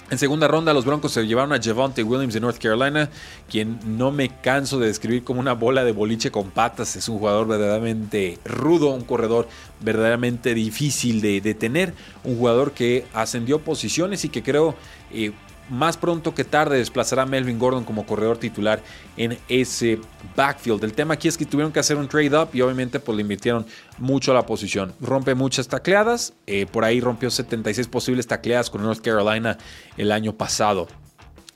En 0.09 0.17
segunda 0.17 0.47
ronda, 0.47 0.73
los 0.73 0.85
Broncos 0.85 1.11
se 1.11 1.27
llevaron 1.27 1.51
a 1.51 1.61
Javante 1.61 2.01
Williams 2.01 2.33
de 2.33 2.39
North 2.39 2.59
Carolina, 2.59 3.09
quien 3.49 3.77
no 3.97 4.09
me 4.09 4.29
canso 4.39 4.79
de 4.79 4.87
describir 4.87 5.25
como 5.25 5.41
una 5.41 5.51
bola 5.51 5.83
de 5.83 5.91
boliche 5.91 6.31
con 6.31 6.49
patas. 6.49 6.95
Es 6.95 7.09
un 7.09 7.19
jugador 7.19 7.45
verdaderamente 7.45 8.39
rudo, 8.45 8.91
un 8.91 9.03
corredor 9.03 9.49
verdaderamente 9.81 10.53
difícil 10.53 11.19
de 11.19 11.41
detener, 11.41 11.93
un 12.23 12.37
jugador 12.37 12.71
que 12.71 13.05
ascendió 13.13 13.59
posiciones 13.59 14.23
y 14.23 14.29
que 14.29 14.43
creo 14.43 14.75
eh, 15.11 15.33
más 15.69 15.97
pronto 15.97 16.33
que 16.33 16.43
tarde 16.43 16.77
desplazará 16.77 17.23
a 17.23 17.25
Melvin 17.25 17.59
Gordon 17.59 17.83
como 17.83 18.05
corredor 18.05 18.37
titular 18.37 18.81
en 19.15 19.37
ese 19.49 19.99
backfield. 20.35 20.83
El 20.83 20.93
tema 20.93 21.15
aquí 21.15 21.27
es 21.27 21.37
que 21.37 21.45
tuvieron 21.45 21.71
que 21.71 21.79
hacer 21.79 21.97
un 21.97 22.07
trade 22.07 22.37
up 22.37 22.49
y 22.53 22.61
obviamente 22.61 22.99
pues 22.99 23.15
le 23.15 23.21
invirtieron 23.21 23.65
mucho 23.97 24.31
a 24.31 24.35
la 24.35 24.45
posición. 24.45 24.93
Rompe 25.01 25.35
muchas 25.35 25.67
tacleadas, 25.67 26.33
eh, 26.45 26.65
por 26.65 26.83
ahí 26.83 27.01
rompió 27.01 27.29
76 27.29 27.87
posibles 27.87 28.27
tacleadas 28.27 28.69
con 28.69 28.81
North 28.81 29.01
Carolina 29.01 29.57
el 29.97 30.11
año 30.11 30.33
pasado. 30.33 30.87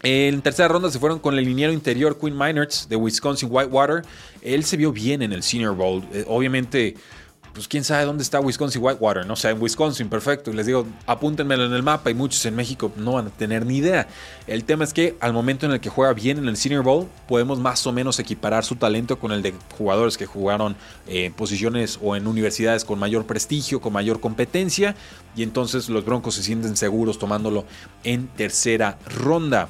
En 0.03 0.41
tercera 0.41 0.67
ronda 0.67 0.89
se 0.89 0.97
fueron 0.97 1.19
con 1.19 1.37
el 1.37 1.45
liniero 1.45 1.71
interior 1.71 2.17
Quinn 2.19 2.35
Miners 2.35 2.89
de 2.89 2.95
Wisconsin 2.95 3.49
Whitewater. 3.51 4.01
Él 4.41 4.63
se 4.63 4.75
vio 4.75 4.91
bien 4.91 5.21
en 5.21 5.31
el 5.31 5.43
Senior 5.43 5.75
Bowl. 5.75 6.03
Eh, 6.11 6.25
obviamente 6.27 6.95
pues 7.53 7.67
quién 7.67 7.83
sabe 7.83 8.05
dónde 8.05 8.23
está 8.23 8.39
Wisconsin 8.39 8.81
Whitewater, 8.81 9.25
no 9.25 9.35
sea, 9.35 9.51
en 9.51 9.61
Wisconsin, 9.61 10.07
perfecto. 10.09 10.51
Y 10.51 10.53
les 10.53 10.65
digo, 10.65 10.85
apúntenmelo 11.05 11.65
en 11.65 11.73
el 11.73 11.83
mapa 11.83 12.09
y 12.09 12.13
muchos 12.13 12.45
en 12.45 12.55
México 12.55 12.91
no 12.95 13.13
van 13.13 13.27
a 13.27 13.29
tener 13.29 13.65
ni 13.65 13.77
idea. 13.77 14.07
El 14.47 14.63
tema 14.63 14.83
es 14.83 14.93
que 14.93 15.17
al 15.19 15.33
momento 15.33 15.65
en 15.65 15.73
el 15.73 15.79
que 15.81 15.89
juega 15.89 16.13
bien 16.13 16.37
en 16.37 16.47
el 16.47 16.55
Senior 16.55 16.83
Bowl, 16.83 17.07
podemos 17.27 17.59
más 17.59 17.85
o 17.85 17.91
menos 17.91 18.19
equiparar 18.19 18.63
su 18.63 18.75
talento 18.75 19.19
con 19.19 19.31
el 19.31 19.41
de 19.41 19.53
jugadores 19.77 20.17
que 20.17 20.25
jugaron 20.25 20.75
en 21.07 21.33
posiciones 21.33 21.99
o 22.01 22.15
en 22.15 22.27
universidades 22.27 22.85
con 22.85 22.99
mayor 22.99 23.25
prestigio, 23.25 23.81
con 23.81 23.93
mayor 23.93 24.21
competencia. 24.21 24.95
Y 25.35 25.43
entonces 25.43 25.89
los 25.89 26.05
Broncos 26.05 26.35
se 26.35 26.43
sienten 26.43 26.77
seguros 26.77 27.19
tomándolo 27.19 27.65
en 28.03 28.27
tercera 28.27 28.97
ronda. 29.07 29.67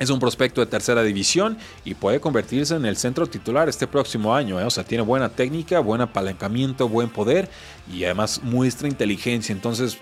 Es 0.00 0.08
un 0.08 0.18
prospecto 0.18 0.62
de 0.62 0.66
tercera 0.66 1.02
división 1.02 1.58
y 1.84 1.94
puede 1.94 2.20
convertirse 2.20 2.74
en 2.74 2.86
el 2.86 2.96
centro 2.96 3.26
titular 3.26 3.68
este 3.68 3.86
próximo 3.86 4.34
año. 4.34 4.58
¿eh? 4.58 4.64
O 4.64 4.70
sea, 4.70 4.82
tiene 4.82 5.04
buena 5.04 5.28
técnica, 5.28 5.78
buen 5.78 6.00
apalancamiento, 6.00 6.88
buen 6.88 7.10
poder 7.10 7.50
y 7.92 8.04
además 8.04 8.40
muestra 8.42 8.88
inteligencia. 8.88 9.52
Entonces, 9.52 9.98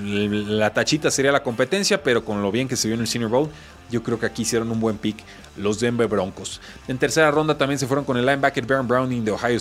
la 0.00 0.72
tachita 0.72 1.10
sería 1.10 1.32
la 1.32 1.42
competencia, 1.42 2.02
pero 2.02 2.24
con 2.24 2.42
lo 2.42 2.52
bien 2.52 2.68
que 2.68 2.76
se 2.76 2.86
vio 2.86 2.94
en 2.94 3.00
el 3.00 3.08
Senior 3.08 3.30
Bowl, 3.30 3.48
yo 3.90 4.04
creo 4.04 4.20
que 4.20 4.26
aquí 4.26 4.42
hicieron 4.42 4.70
un 4.70 4.78
buen 4.78 4.98
pick 4.98 5.16
los 5.56 5.80
Denver 5.80 6.06
Broncos. 6.06 6.60
En 6.86 6.96
tercera 6.96 7.30
ronda 7.32 7.58
también 7.58 7.78
se 7.80 7.88
fueron 7.88 8.04
con 8.04 8.16
el 8.16 8.24
linebacker 8.24 8.64
Baron 8.64 8.86
Browning 8.86 9.24
de 9.24 9.32
Ohio 9.32 9.60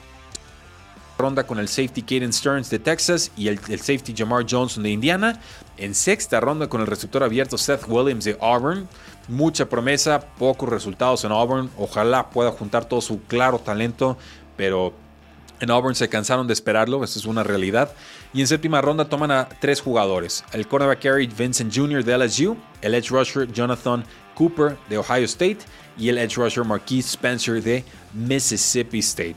ronda 1.19 1.45
con 1.45 1.59
el 1.59 1.67
safety 1.67 2.01
Caden 2.01 2.33
Stearns 2.33 2.69
de 2.69 2.79
Texas 2.79 3.31
y 3.37 3.49
el, 3.49 3.59
safety 3.59 4.15
Jamar 4.17 4.45
Johnson 4.49 4.81
de 4.81 4.89
Indiana. 4.89 5.39
En 5.77 5.93
sexta 5.93 6.39
ronda 6.39 6.67
con 6.67 6.81
el 6.81 6.87
receptor 6.87 7.23
abierto 7.23 7.57
Seth 7.57 7.83
Williams 7.87 8.23
de 8.23 8.37
Auburn. 8.41 8.87
Mucha 9.27 9.67
promesa, 9.67 10.21
pocos 10.21 10.67
resultados 10.67 11.23
en 11.25 11.31
Auburn. 11.31 11.69
Ojalá 11.77 12.29
pueda 12.29 12.51
juntar 12.51 12.85
todo 12.85 13.01
su 13.01 13.21
claro 13.23 13.59
talento, 13.59 14.17
pero 14.57 14.93
en 15.59 15.69
Auburn 15.69 15.93
se 15.93 16.09
cansaron 16.09 16.47
de 16.47 16.53
esperarlo, 16.53 17.03
esa 17.03 17.19
es 17.19 17.25
una 17.25 17.43
realidad. 17.43 17.91
Y 18.33 18.41
en 18.41 18.47
séptima 18.47 18.81
ronda 18.81 19.05
toman 19.05 19.31
a 19.31 19.49
tres 19.49 19.81
jugadores: 19.81 20.43
el 20.53 20.67
cornerback 20.67 21.03
Gary 21.03 21.27
Vincent 21.27 21.75
Jr. 21.75 22.03
de 22.03 22.17
LSU, 22.17 22.57
el 22.81 22.95
edge 22.95 23.09
rusher 23.09 23.51
Jonathan 23.51 24.03
Cooper 24.35 24.77
de 24.89 24.97
Ohio 24.97 25.25
State 25.25 25.59
y 25.97 26.07
el 26.09 26.17
edge 26.17 26.35
rusher 26.37 26.63
Marquise 26.63 27.09
Spencer 27.09 27.61
de 27.61 27.83
Mississippi 28.13 28.99
State. 28.99 29.35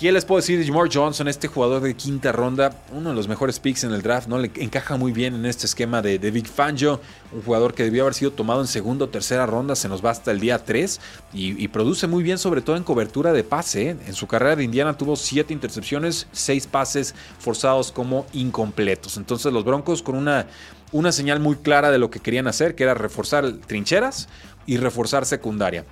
¿Qué 0.00 0.10
les 0.12 0.24
puedo 0.24 0.40
decir 0.40 0.58
de 0.58 0.64
Jamar 0.64 0.88
Johnson, 0.90 1.28
este 1.28 1.46
jugador 1.46 1.82
de 1.82 1.94
quinta 1.94 2.32
ronda? 2.32 2.72
Uno 2.90 3.10
de 3.10 3.14
los 3.14 3.28
mejores 3.28 3.60
picks 3.60 3.84
en 3.84 3.92
el 3.92 4.00
draft, 4.00 4.28
¿no? 4.28 4.38
Le 4.38 4.50
encaja 4.56 4.96
muy 4.96 5.12
bien 5.12 5.34
en 5.34 5.44
este 5.44 5.66
esquema 5.66 6.00
de, 6.00 6.16
Big 6.30 6.48
Fangio, 6.48 7.02
un 7.32 7.42
jugador 7.42 7.74
que 7.74 7.82
debió 7.82 8.04
haber 8.04 8.14
sido 8.14 8.30
tomado 8.30 8.62
en 8.62 8.66
segunda 8.66 9.04
o 9.04 9.08
tercera 9.10 9.44
ronda, 9.44 9.76
se 9.76 9.90
nos 9.90 10.02
va 10.02 10.08
hasta 10.08 10.30
el 10.30 10.40
día 10.40 10.64
3 10.64 10.98
y, 11.34 11.68
produce 11.68 12.06
muy 12.06 12.22
bien, 12.22 12.38
sobre 12.38 12.62
todo 12.62 12.76
en 12.76 12.82
cobertura 12.82 13.34
de 13.34 13.44
pase. 13.44 13.90
¿eh? 13.90 13.96
En 14.06 14.14
su 14.14 14.26
carrera 14.26 14.56
de 14.56 14.64
Indiana 14.64 14.96
tuvo 14.96 15.16
7 15.16 15.52
intercepciones, 15.52 16.28
6 16.32 16.66
pases 16.68 17.14
forzados 17.38 17.92
como 17.92 18.24
incompletos. 18.32 19.18
Entonces 19.18 19.52
los 19.52 19.66
Broncos 19.66 20.02
con 20.02 20.14
una, 20.14 20.46
una 20.92 21.12
señal 21.12 21.40
muy 21.40 21.56
clara 21.56 21.90
de 21.90 21.98
lo 21.98 22.08
que 22.10 22.20
querían 22.20 22.46
hacer, 22.46 22.74
que 22.74 22.84
era 22.84 22.94
reforzar 22.94 23.52
trincheras 23.66 24.30
y 24.64 24.78
reforzar 24.78 25.26
secundaria. 25.26 25.84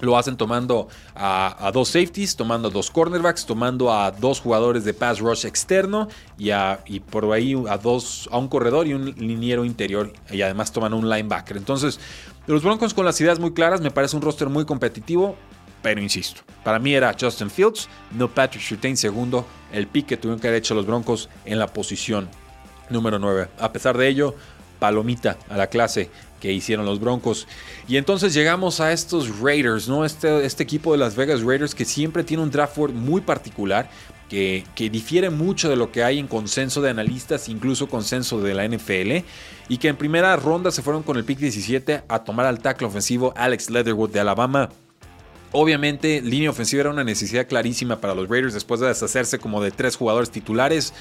Lo 0.00 0.18
hacen 0.18 0.36
tomando 0.36 0.88
a, 1.14 1.70
dos 1.72 1.88
safeties, 1.88 2.36
tomando 2.36 2.68
a 2.68 2.70
dos 2.70 2.90
cornerbacks, 2.90 3.46
tomando 3.46 3.92
a 3.92 4.10
dos 4.10 4.40
jugadores 4.40 4.84
de 4.84 4.92
pass 4.92 5.20
rush 5.20 5.46
externo 5.46 6.08
y, 6.38 6.50
a, 6.50 6.80
por 7.10 7.32
ahí 7.32 7.54
a, 7.68 7.78
dos, 7.78 8.28
a 8.30 8.38
un 8.38 8.48
corredor 8.48 8.86
y 8.86 8.94
un 8.94 9.06
liniero 9.16 9.64
interior. 9.64 10.12
Y 10.30 10.42
además 10.42 10.72
toman 10.72 10.92
un 10.92 11.08
linebacker. 11.08 11.56
Entonces, 11.56 11.98
los 12.46 12.62
Broncos 12.62 12.94
con 12.94 13.04
las 13.04 13.20
ideas 13.20 13.38
muy 13.38 13.52
claras, 13.52 13.80
me 13.80 13.90
parece 13.90 14.16
un 14.16 14.22
roster 14.22 14.48
muy 14.48 14.64
competitivo. 14.64 15.36
Pero 15.82 16.00
insisto, 16.00 16.40
para 16.64 16.78
mí 16.80 16.94
era 16.94 17.14
Justin 17.18 17.48
Fields, 17.48 17.88
no 18.12 18.28
Patrick 18.28 18.62
Surtain 18.62 18.96
segundo, 18.96 19.46
el 19.72 19.86
pick 19.86 20.06
que 20.06 20.16
tuvieron 20.16 20.40
que 20.40 20.48
haber 20.48 20.58
hecho 20.58 20.74
los 20.74 20.84
Broncos 20.84 21.28
en 21.44 21.60
la 21.60 21.68
posición 21.68 22.28
número 22.90 23.18
9. 23.18 23.48
A 23.60 23.72
pesar 23.72 23.96
de 23.96 24.08
ello, 24.08 24.34
palomita 24.78 25.36
a 25.48 25.56
la 25.56 25.68
clase 25.68 26.10
que 26.46 26.52
hicieron 26.52 26.86
los 26.86 27.00
Broncos. 27.00 27.48
Y 27.88 27.96
entonces 27.96 28.32
llegamos 28.32 28.78
a 28.78 28.92
estos 28.92 29.40
Raiders, 29.40 29.88
¿no? 29.88 30.04
Este, 30.04 30.46
este 30.46 30.62
equipo 30.62 30.92
de 30.92 30.98
Las 30.98 31.16
Vegas 31.16 31.42
Raiders 31.42 31.74
que 31.74 31.84
siempre 31.84 32.22
tiene 32.22 32.44
un 32.44 32.52
draft 32.52 32.78
muy 32.78 33.20
particular. 33.20 33.90
Que, 34.28 34.64
que, 34.74 34.90
difiere 34.90 35.30
mucho 35.30 35.68
de 35.68 35.76
lo 35.76 35.92
que 35.92 36.02
hay 36.02 36.18
en 36.18 36.26
consenso 36.26 36.80
de 36.80 36.90
analistas, 36.90 37.48
incluso 37.48 37.88
consenso 37.88 38.40
de 38.40 38.54
la 38.54 38.66
NFL, 38.66 39.24
y 39.68 39.78
que 39.78 39.86
en 39.86 39.94
primera 39.94 40.34
ronda 40.34 40.72
se 40.72 40.82
fueron 40.82 41.04
con 41.04 41.16
el 41.16 41.22
pick 41.22 41.38
17 41.38 42.02
a 42.08 42.24
tomar 42.24 42.44
al 42.44 42.58
tackle 42.58 42.88
ofensivo 42.88 43.32
Alex 43.36 43.70
Leatherwood 43.70 44.10
de 44.10 44.18
Alabama. 44.18 44.68
Obviamente, 45.52 46.20
línea 46.22 46.50
ofensiva 46.50 46.80
era 46.80 46.90
una 46.90 47.04
necesidad 47.04 47.46
clarísima 47.46 48.00
para 48.00 48.16
los 48.16 48.28
Raiders 48.28 48.54
después 48.54 48.80
de 48.80 48.88
deshacerse 48.88 49.38
como 49.38 49.62
de 49.62 49.70
tres 49.70 49.94
jugadores 49.94 50.30
titulares 50.30 50.92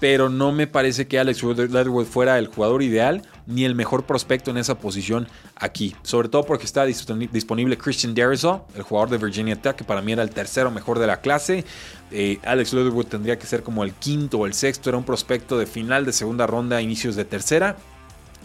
pero 0.00 0.28
no 0.28 0.52
me 0.52 0.66
parece 0.66 1.06
que 1.06 1.18
Alex 1.18 1.42
Leatherwood 1.42 2.06
fuera 2.06 2.38
el 2.38 2.46
jugador 2.46 2.82
ideal 2.82 3.22
ni 3.46 3.64
el 3.64 3.74
mejor 3.74 4.04
prospecto 4.04 4.50
en 4.50 4.58
esa 4.58 4.78
posición 4.78 5.26
aquí. 5.56 5.96
Sobre 6.02 6.28
todo 6.28 6.44
porque 6.44 6.66
está 6.66 6.84
disponible 6.84 7.76
Christian 7.76 8.14
Derisaw, 8.14 8.64
el 8.76 8.82
jugador 8.82 9.10
de 9.10 9.18
Virginia 9.18 9.56
Tech, 9.56 9.74
que 9.74 9.84
para 9.84 10.00
mí 10.02 10.12
era 10.12 10.22
el 10.22 10.30
tercero 10.30 10.70
mejor 10.70 10.98
de 10.98 11.06
la 11.06 11.20
clase. 11.20 11.64
Eh, 12.12 12.38
Alex 12.44 12.72
Leatherwood 12.72 13.06
tendría 13.06 13.38
que 13.38 13.46
ser 13.46 13.62
como 13.62 13.82
el 13.82 13.92
quinto 13.94 14.38
o 14.38 14.46
el 14.46 14.54
sexto, 14.54 14.90
era 14.90 14.98
un 14.98 15.04
prospecto 15.04 15.58
de 15.58 15.66
final 15.66 16.04
de 16.04 16.12
segunda 16.12 16.46
ronda, 16.46 16.80
inicios 16.80 17.16
de 17.16 17.24
tercera, 17.24 17.76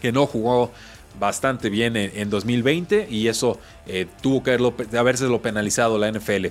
que 0.02 0.12
no 0.12 0.26
jugó 0.26 0.72
bastante 1.20 1.70
bien 1.70 1.96
en, 1.96 2.30
2020 2.32 3.08
y 3.08 3.28
eso 3.28 3.60
eh, 3.86 4.08
tuvo 4.22 4.42
que 4.42 4.58
haberse 4.98 5.26
lo 5.26 5.42
penalizado 5.44 6.00
la 6.00 6.12
NFL. 6.12 6.48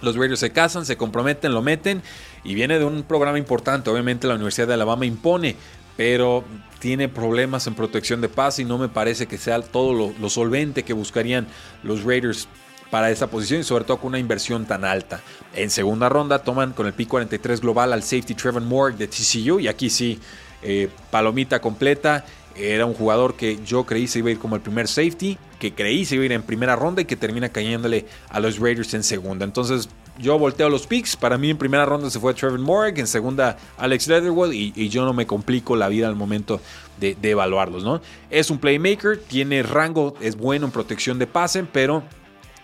Los 0.00 0.16
Raiders 0.16 0.40
se 0.40 0.50
casan, 0.50 0.86
se 0.86 0.96
comprometen, 0.96 1.52
lo 1.52 1.62
meten 1.62 2.02
y 2.44 2.54
viene 2.54 2.78
de 2.78 2.84
un 2.84 3.02
programa 3.02 3.38
importante. 3.38 3.90
Obviamente 3.90 4.26
la 4.26 4.34
Universidad 4.34 4.68
de 4.68 4.74
Alabama 4.74 5.06
impone, 5.06 5.56
pero 5.96 6.44
tiene 6.78 7.08
problemas 7.08 7.66
en 7.66 7.74
protección 7.74 8.20
de 8.20 8.28
paz 8.28 8.58
y 8.58 8.64
no 8.64 8.78
me 8.78 8.88
parece 8.88 9.26
que 9.26 9.38
sea 9.38 9.60
todo 9.62 10.12
lo, 10.18 10.30
solvente 10.30 10.82
que 10.82 10.92
buscarían 10.92 11.46
los 11.82 12.02
Raiders 12.02 12.48
para 12.90 13.10
esa 13.10 13.28
posición 13.28 13.60
y 13.60 13.64
sobre 13.64 13.84
todo 13.84 13.98
con 13.98 14.08
una 14.08 14.18
inversión 14.18 14.66
tan 14.66 14.84
alta. 14.84 15.20
En 15.54 15.70
segunda 15.70 16.08
ronda 16.08 16.40
toman 16.40 16.72
con 16.72 16.86
el 16.86 16.92
pick 16.92 17.08
43 17.08 17.60
global 17.60 17.92
al 17.92 18.02
safety 18.02 18.34
Trevor 18.34 18.62
Moore 18.62 18.96
de 18.96 19.06
TCU 19.06 19.60
y 19.60 19.68
aquí 19.68 19.88
sí, 19.88 20.18
eh, 20.62 20.88
palomita 21.10 21.60
completa. 21.60 22.24
Era 22.54 22.84
un 22.84 22.92
jugador 22.92 23.34
que 23.34 23.60
yo 23.64 23.84
creí 23.84 24.06
se 24.06 24.18
iba 24.18 24.28
a 24.28 24.32
ir 24.32 24.38
como 24.38 24.56
el 24.56 24.60
primer 24.60 24.86
safety, 24.86 25.38
que 25.58 25.72
creí 25.72 26.04
se 26.04 26.16
iba 26.16 26.22
a 26.22 26.26
ir 26.26 26.32
en 26.32 26.42
primera 26.42 26.76
ronda 26.76 27.00
y 27.00 27.06
que 27.06 27.16
termina 27.16 27.48
cayéndole 27.48 28.04
a 28.28 28.40
los 28.40 28.58
Raiders 28.58 28.92
en 28.92 29.04
segunda. 29.04 29.46
Entonces 29.46 29.88
yo 30.22 30.38
volteo 30.38 30.70
los 30.70 30.86
picks. 30.86 31.16
Para 31.16 31.36
mí 31.36 31.50
en 31.50 31.58
primera 31.58 31.84
ronda 31.84 32.08
se 32.08 32.20
fue 32.20 32.32
Trevor 32.32 32.60
Morgan, 32.60 33.00
en 33.00 33.06
segunda 33.06 33.58
Alex 33.76 34.06
Leatherwood 34.08 34.52
y, 34.52 34.88
yo 34.88 35.04
no 35.04 35.12
me 35.12 35.26
complico 35.26 35.76
la 35.76 35.88
vida 35.88 36.08
al 36.08 36.16
momento 36.16 36.60
de, 36.98 37.16
evaluarlos. 37.22 37.84
¿no? 37.84 38.00
Es 38.30 38.50
un 38.50 38.58
playmaker, 38.58 39.18
tiene 39.18 39.62
rango, 39.62 40.14
es 40.20 40.36
bueno 40.36 40.66
en 40.66 40.72
protección 40.72 41.18
de 41.18 41.26
pase, 41.26 41.64
pero 41.64 42.02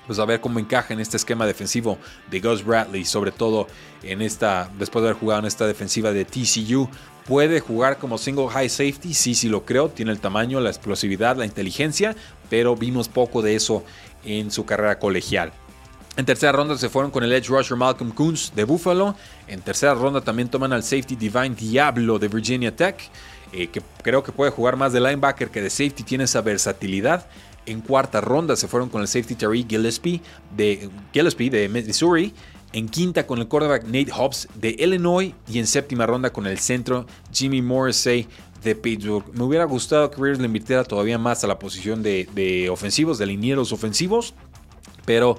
pues 0.07 0.19
a 0.19 0.25
ver 0.25 0.41
cómo 0.41 0.59
encaja 0.59 0.95
en 0.95 1.01
este 1.01 1.19
esquema 1.19 1.47
defensivo 1.47 1.99
de 2.31 2.41
Gus 2.41 2.65
Bradley, 2.65 3.05
sobre 3.05 3.31
todo 3.31 3.67
en 4.03 4.23
esta, 4.23 4.71
después 4.79 5.03
de 5.03 5.11
haber 5.11 5.21
jugado 5.21 5.41
en 5.41 5.47
esta 5.47 5.67
defensiva 5.67 6.13
de 6.13 6.25
TCU. 6.25 6.89
Puede 7.27 7.61
jugar 7.61 7.99
como 7.99 8.17
single 8.17 8.49
high 8.49 8.71
safety, 8.71 9.13
sí, 9.13 9.35
sí 9.35 9.51
lo 9.51 9.67
creo, 9.67 9.91
tiene 9.91 10.13
el 10.13 10.19
tamaño, 10.19 10.61
la 10.61 10.71
explosividad, 10.71 11.37
la 11.37 11.45
inteligencia, 11.45 12.17
pero 12.49 12.75
vimos 12.75 13.09
poco 13.09 13.43
de 13.43 13.55
eso 13.55 13.85
en 14.25 14.51
su 14.51 14.65
carrera 14.65 14.99
colegial. 14.99 15.53
En 16.19 16.25
tercera 16.25 16.51
ronda 16.51 16.77
se 16.77 16.89
fueron 16.89 17.13
con 17.13 17.23
el 17.23 17.33
edge 17.33 17.47
rusher 17.47 17.77
Malcolm 17.77 18.11
Coons 18.11 18.53
de 18.57 18.65
Buffalo. 18.65 19.15
En 19.47 19.61
tercera 19.61 19.95
ronda 19.95 20.21
también 20.21 20.49
toman 20.49 20.73
al 20.73 20.83
safety 20.83 21.15
Divine 21.15 21.51
Diablo 21.51 22.19
de 22.19 22.27
Virginia 22.27 22.75
Tech, 22.75 22.97
eh, 23.53 23.69
que 23.69 23.81
creo 24.03 24.25
que 24.25 24.33
puede 24.33 24.51
jugar 24.51 24.75
más 24.75 24.93
de 24.93 25.01
linebacker 25.01 25.49
que 25.49 25.63
de 25.63 25.71
safety, 25.71 26.03
tiene 26.03 26.25
esa 26.25 26.41
versatilidad. 26.41 27.29
en 27.67 27.83
cuarta 27.83 28.21
ronda 28.21 28.57
se 28.57 28.67
fueron 28.67 28.89
con 28.89 29.01
el 29.03 29.07
safety 29.07 29.37
Terry 29.37 29.65
Gillespie 29.69 30.21
de, 30.57 30.91
Gillespie 31.13 31.51
de 31.51 31.69
Missouri. 31.69 32.35
En 32.73 32.89
quinta 32.89 33.25
con 33.25 33.39
el 33.39 33.47
quarterback 33.47 33.85
Nate 33.85 34.11
Hobbs 34.11 34.49
de 34.57 34.71
Illinois. 34.77 35.33
Y 35.47 35.61
en 35.61 35.69
séptima 35.69 36.05
ronda 36.05 36.31
con 36.31 36.49
el 36.49 36.59
centro 36.59 37.07
Jimmy 37.33 37.63
Morrissey 37.63 38.27
de 38.65 38.75
Pittsburgh. 38.75 39.25
Me 39.35 39.45
hubiera 39.45 39.67
gustado 39.67 40.11
que 40.11 40.17
Raiders 40.17 40.41
le 40.41 40.47
invirtiera 40.47 40.83
todavía 40.83 41.17
más 41.17 41.45
a 41.45 41.47
la 41.47 41.61
posición 41.61 42.03
de 42.03 42.69
ofensivos, 42.73 43.19
de 43.19 43.27
linieros 43.27 43.71
ofensivos. 43.71 44.35
Pero 45.05 45.39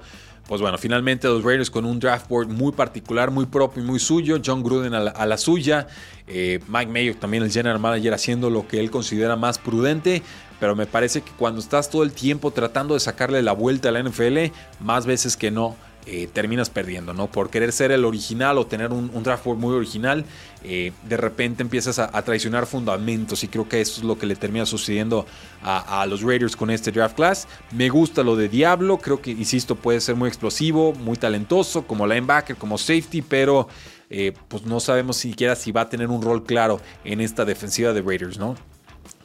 pues 0.50 0.62
bueno, 0.62 0.80
finalmente 0.80 1.28
los 1.28 1.44
Raiders 1.44 1.70
con 1.70 1.86
un 1.86 2.00
draft 2.00 2.28
board 2.28 2.48
muy 2.48 2.72
particular, 2.72 3.30
muy 3.30 3.46
propio 3.46 3.84
y 3.84 3.86
muy 3.86 4.00
suyo. 4.00 4.42
John 4.44 4.64
Gruden 4.64 4.96
a 4.96 5.26
la, 5.28 5.38
suya. 5.38 5.86
Eh, 6.26 6.60
Mike 6.68 6.92
Mayo 6.92 7.16
también 7.18 7.44
el 7.44 7.52
general 7.52 7.78
manager 7.78 8.16
haciendo 8.16 8.50
lo 8.50 8.68
que 8.68 8.80
él 8.80 8.90
considera 8.90 9.36
más 9.36 9.60
prudente. 9.60 10.24
Pero 10.60 10.76
me 10.76 10.88
parece 10.88 11.22
que 11.22 11.32
cuando 11.34 11.62
estás 11.62 11.92
todo 11.92 12.02
el 12.02 12.14
tiempo 12.14 12.50
tratando 12.50 12.96
de 12.96 13.00
sacarle 13.00 13.44
la 13.44 13.52
vuelta 13.52 13.90
a 13.90 13.92
la 13.92 14.02
NFL, 14.02 14.52
más 14.80 15.06
veces 15.06 15.38
que 15.38 15.52
no, 15.52 15.76
eh, 16.06 16.28
terminas 16.32 16.70
perdiendo, 16.70 17.14
¿no? 17.14 17.28
Por 17.28 17.50
querer 17.50 17.72
ser 17.72 17.92
el 17.92 18.06
original 18.06 18.58
o 18.58 18.66
tener 18.66 18.92
un, 18.92 19.12
draft 19.22 19.44
board 19.46 19.60
muy 19.60 19.76
original, 19.76 20.26
eh, 20.64 20.92
de 21.04 21.18
repente 21.18 21.62
empiezas 21.62 22.00
a, 22.00 22.10
traicionar 22.24 22.66
fundamentos 22.66 23.44
y 23.44 23.48
creo 23.48 23.68
que 23.68 23.82
eso 23.82 24.02
es 24.02 24.06
lo 24.06 24.18
que 24.18 24.26
le 24.26 24.36
termina 24.36 24.66
sucediendo 24.66 25.26
a, 25.62 26.06
los 26.08 26.22
Raiders 26.22 26.56
con 26.56 26.70
este 26.70 26.92
draft 26.92 27.16
class. 27.16 27.48
Me 27.72 27.90
gusta 27.90 28.24
lo 28.24 28.36
de 28.36 28.50
Diablo, 28.50 28.98
creo 28.98 29.22
que, 29.22 29.32
insisto, 29.32 29.76
puede 29.76 30.02
ser 30.02 30.16
muy 30.16 30.30
explosivo, 30.30 30.94
muy 30.94 31.18
talentoso, 31.18 31.86
como 31.86 32.08
linebacker, 32.08 32.56
como 32.56 32.78
safety, 32.78 33.22
pero 33.22 33.68
eh, 34.10 34.34
pues 34.48 34.64
no 34.66 34.80
sabemos 34.80 35.18
siquiera 35.18 35.56
si 35.56 35.72
va 35.72 35.82
a 35.82 35.90
tener 35.90 36.08
un 36.08 36.22
rol 36.22 36.44
claro 36.44 36.82
en 37.04 37.22
esta 37.22 37.46
defensiva 37.46 37.94
de 37.94 38.02
Raiders, 38.02 38.40
¿no? 38.40 38.56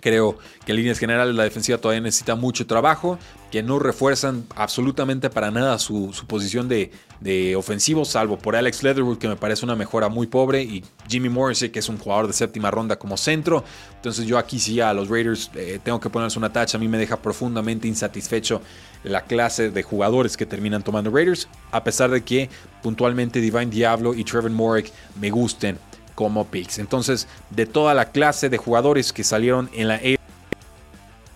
Creo 0.04 0.36
que 0.66 0.72
en 0.72 0.76
líneas 0.76 0.98
generales 0.98 1.34
la 1.34 1.44
defensiva 1.44 1.78
todavía 1.78 2.02
necesita 2.02 2.34
mucho 2.34 2.66
trabajo, 2.66 3.18
que 3.50 3.62
no 3.62 3.78
refuerzan 3.78 4.44
absolutamente 4.54 5.30
para 5.30 5.50
nada 5.50 5.78
su, 5.78 6.14
posición 6.26 6.68
de, 6.68 7.56
ofensivo, 7.56 8.04
salvo 8.04 8.36
por 8.36 8.54
Alex 8.54 8.82
Leatherwood, 8.82 9.16
que 9.16 9.28
me 9.28 9.36
parece 9.36 9.64
una 9.64 9.74
mejora 9.74 10.10
muy 10.10 10.26
pobre, 10.26 10.62
y 10.62 10.84
Jimmy 11.08 11.30
Morrissey, 11.30 11.70
que 11.70 11.78
es 11.78 11.88
un 11.88 11.96
jugador 11.96 12.26
de 12.26 12.34
séptima 12.34 12.70
ronda 12.70 12.98
como 12.98 13.16
centro. 13.16 13.64
Entonces 13.96 14.26
yo 14.26 14.36
aquí 14.36 14.58
sí 14.58 14.78
a 14.78 14.92
los 14.92 15.08
Raiders 15.08 15.50
eh, 15.54 15.80
tengo 15.82 15.98
que 15.98 16.10
ponerles 16.10 16.36
una 16.36 16.52
tacha, 16.52 16.76
a 16.76 16.80
mí 16.82 16.86
me 16.86 16.98
deja 16.98 17.16
profundamente 17.16 17.88
insatisfecho 17.88 18.60
la 19.04 19.22
clase 19.22 19.70
de 19.70 19.82
jugadores 19.82 20.36
que 20.36 20.44
terminan 20.44 20.82
tomando 20.82 21.10
Raiders, 21.10 21.48
a 21.72 21.82
pesar 21.82 22.10
de 22.10 22.22
que 22.22 22.50
puntualmente 22.82 23.40
Divine 23.40 23.70
Diablo 23.70 24.12
y 24.12 24.22
Trevor 24.24 24.50
Morrick 24.50 24.92
me 25.18 25.30
gusten 25.30 25.78
como 26.14 26.46
picks. 26.46 26.78
Entonces, 26.78 27.28
de 27.50 27.66
toda 27.66 27.94
la 27.94 28.10
clase 28.10 28.48
de 28.48 28.58
jugadores 28.58 29.12
que 29.12 29.24
salieron 29.24 29.70
en 29.74 29.88
la 29.88 30.00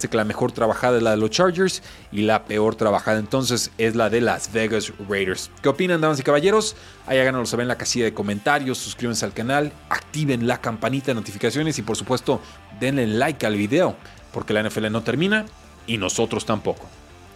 que 0.07 0.17
la 0.17 0.25
mejor 0.25 0.53
trabajada 0.53 0.99
es 0.99 1.03
la 1.03 1.11
de 1.11 1.17
los 1.17 1.31
Chargers 1.31 1.83
y 2.13 2.23
la 2.23 2.45
peor 2.45 2.77
trabajada 2.77 3.19
entonces 3.19 3.73
es 3.79 3.97
la 3.97 4.09
de 4.09 4.21
las 4.21 4.53
Vegas 4.53 4.93
Raiders. 5.09 5.51
¿Qué 5.61 5.69
opinan, 5.69 6.01
damas 6.01 6.21
y 6.21 6.23
caballeros? 6.23 6.77
Ahí 7.07 7.19
háganoslo 7.19 7.47
saber 7.47 7.65
en 7.65 7.69
la 7.69 7.79
casilla 7.79 8.05
de 8.05 8.15
comentarios, 8.15 8.79
suscríbanse 8.79 9.25
al 9.25 9.33
canal, 9.33 9.73
activen 9.89 10.47
la 10.47 10.61
campanita 10.61 11.07
de 11.07 11.15
notificaciones 11.17 11.79
y 11.79 11.83
por 11.83 11.97
supuesto 11.97 12.41
denle 12.79 13.09
like 13.09 13.45
al 13.45 13.57
video, 13.57 13.97
porque 14.33 14.53
la 14.53 14.63
NFL 14.63 14.93
no 14.93 15.03
termina 15.03 15.47
y 15.87 15.99
nosotros 15.99 16.47
tampoco. 16.47 16.87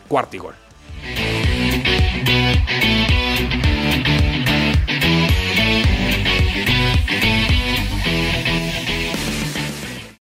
Cuarto 0.06 0.52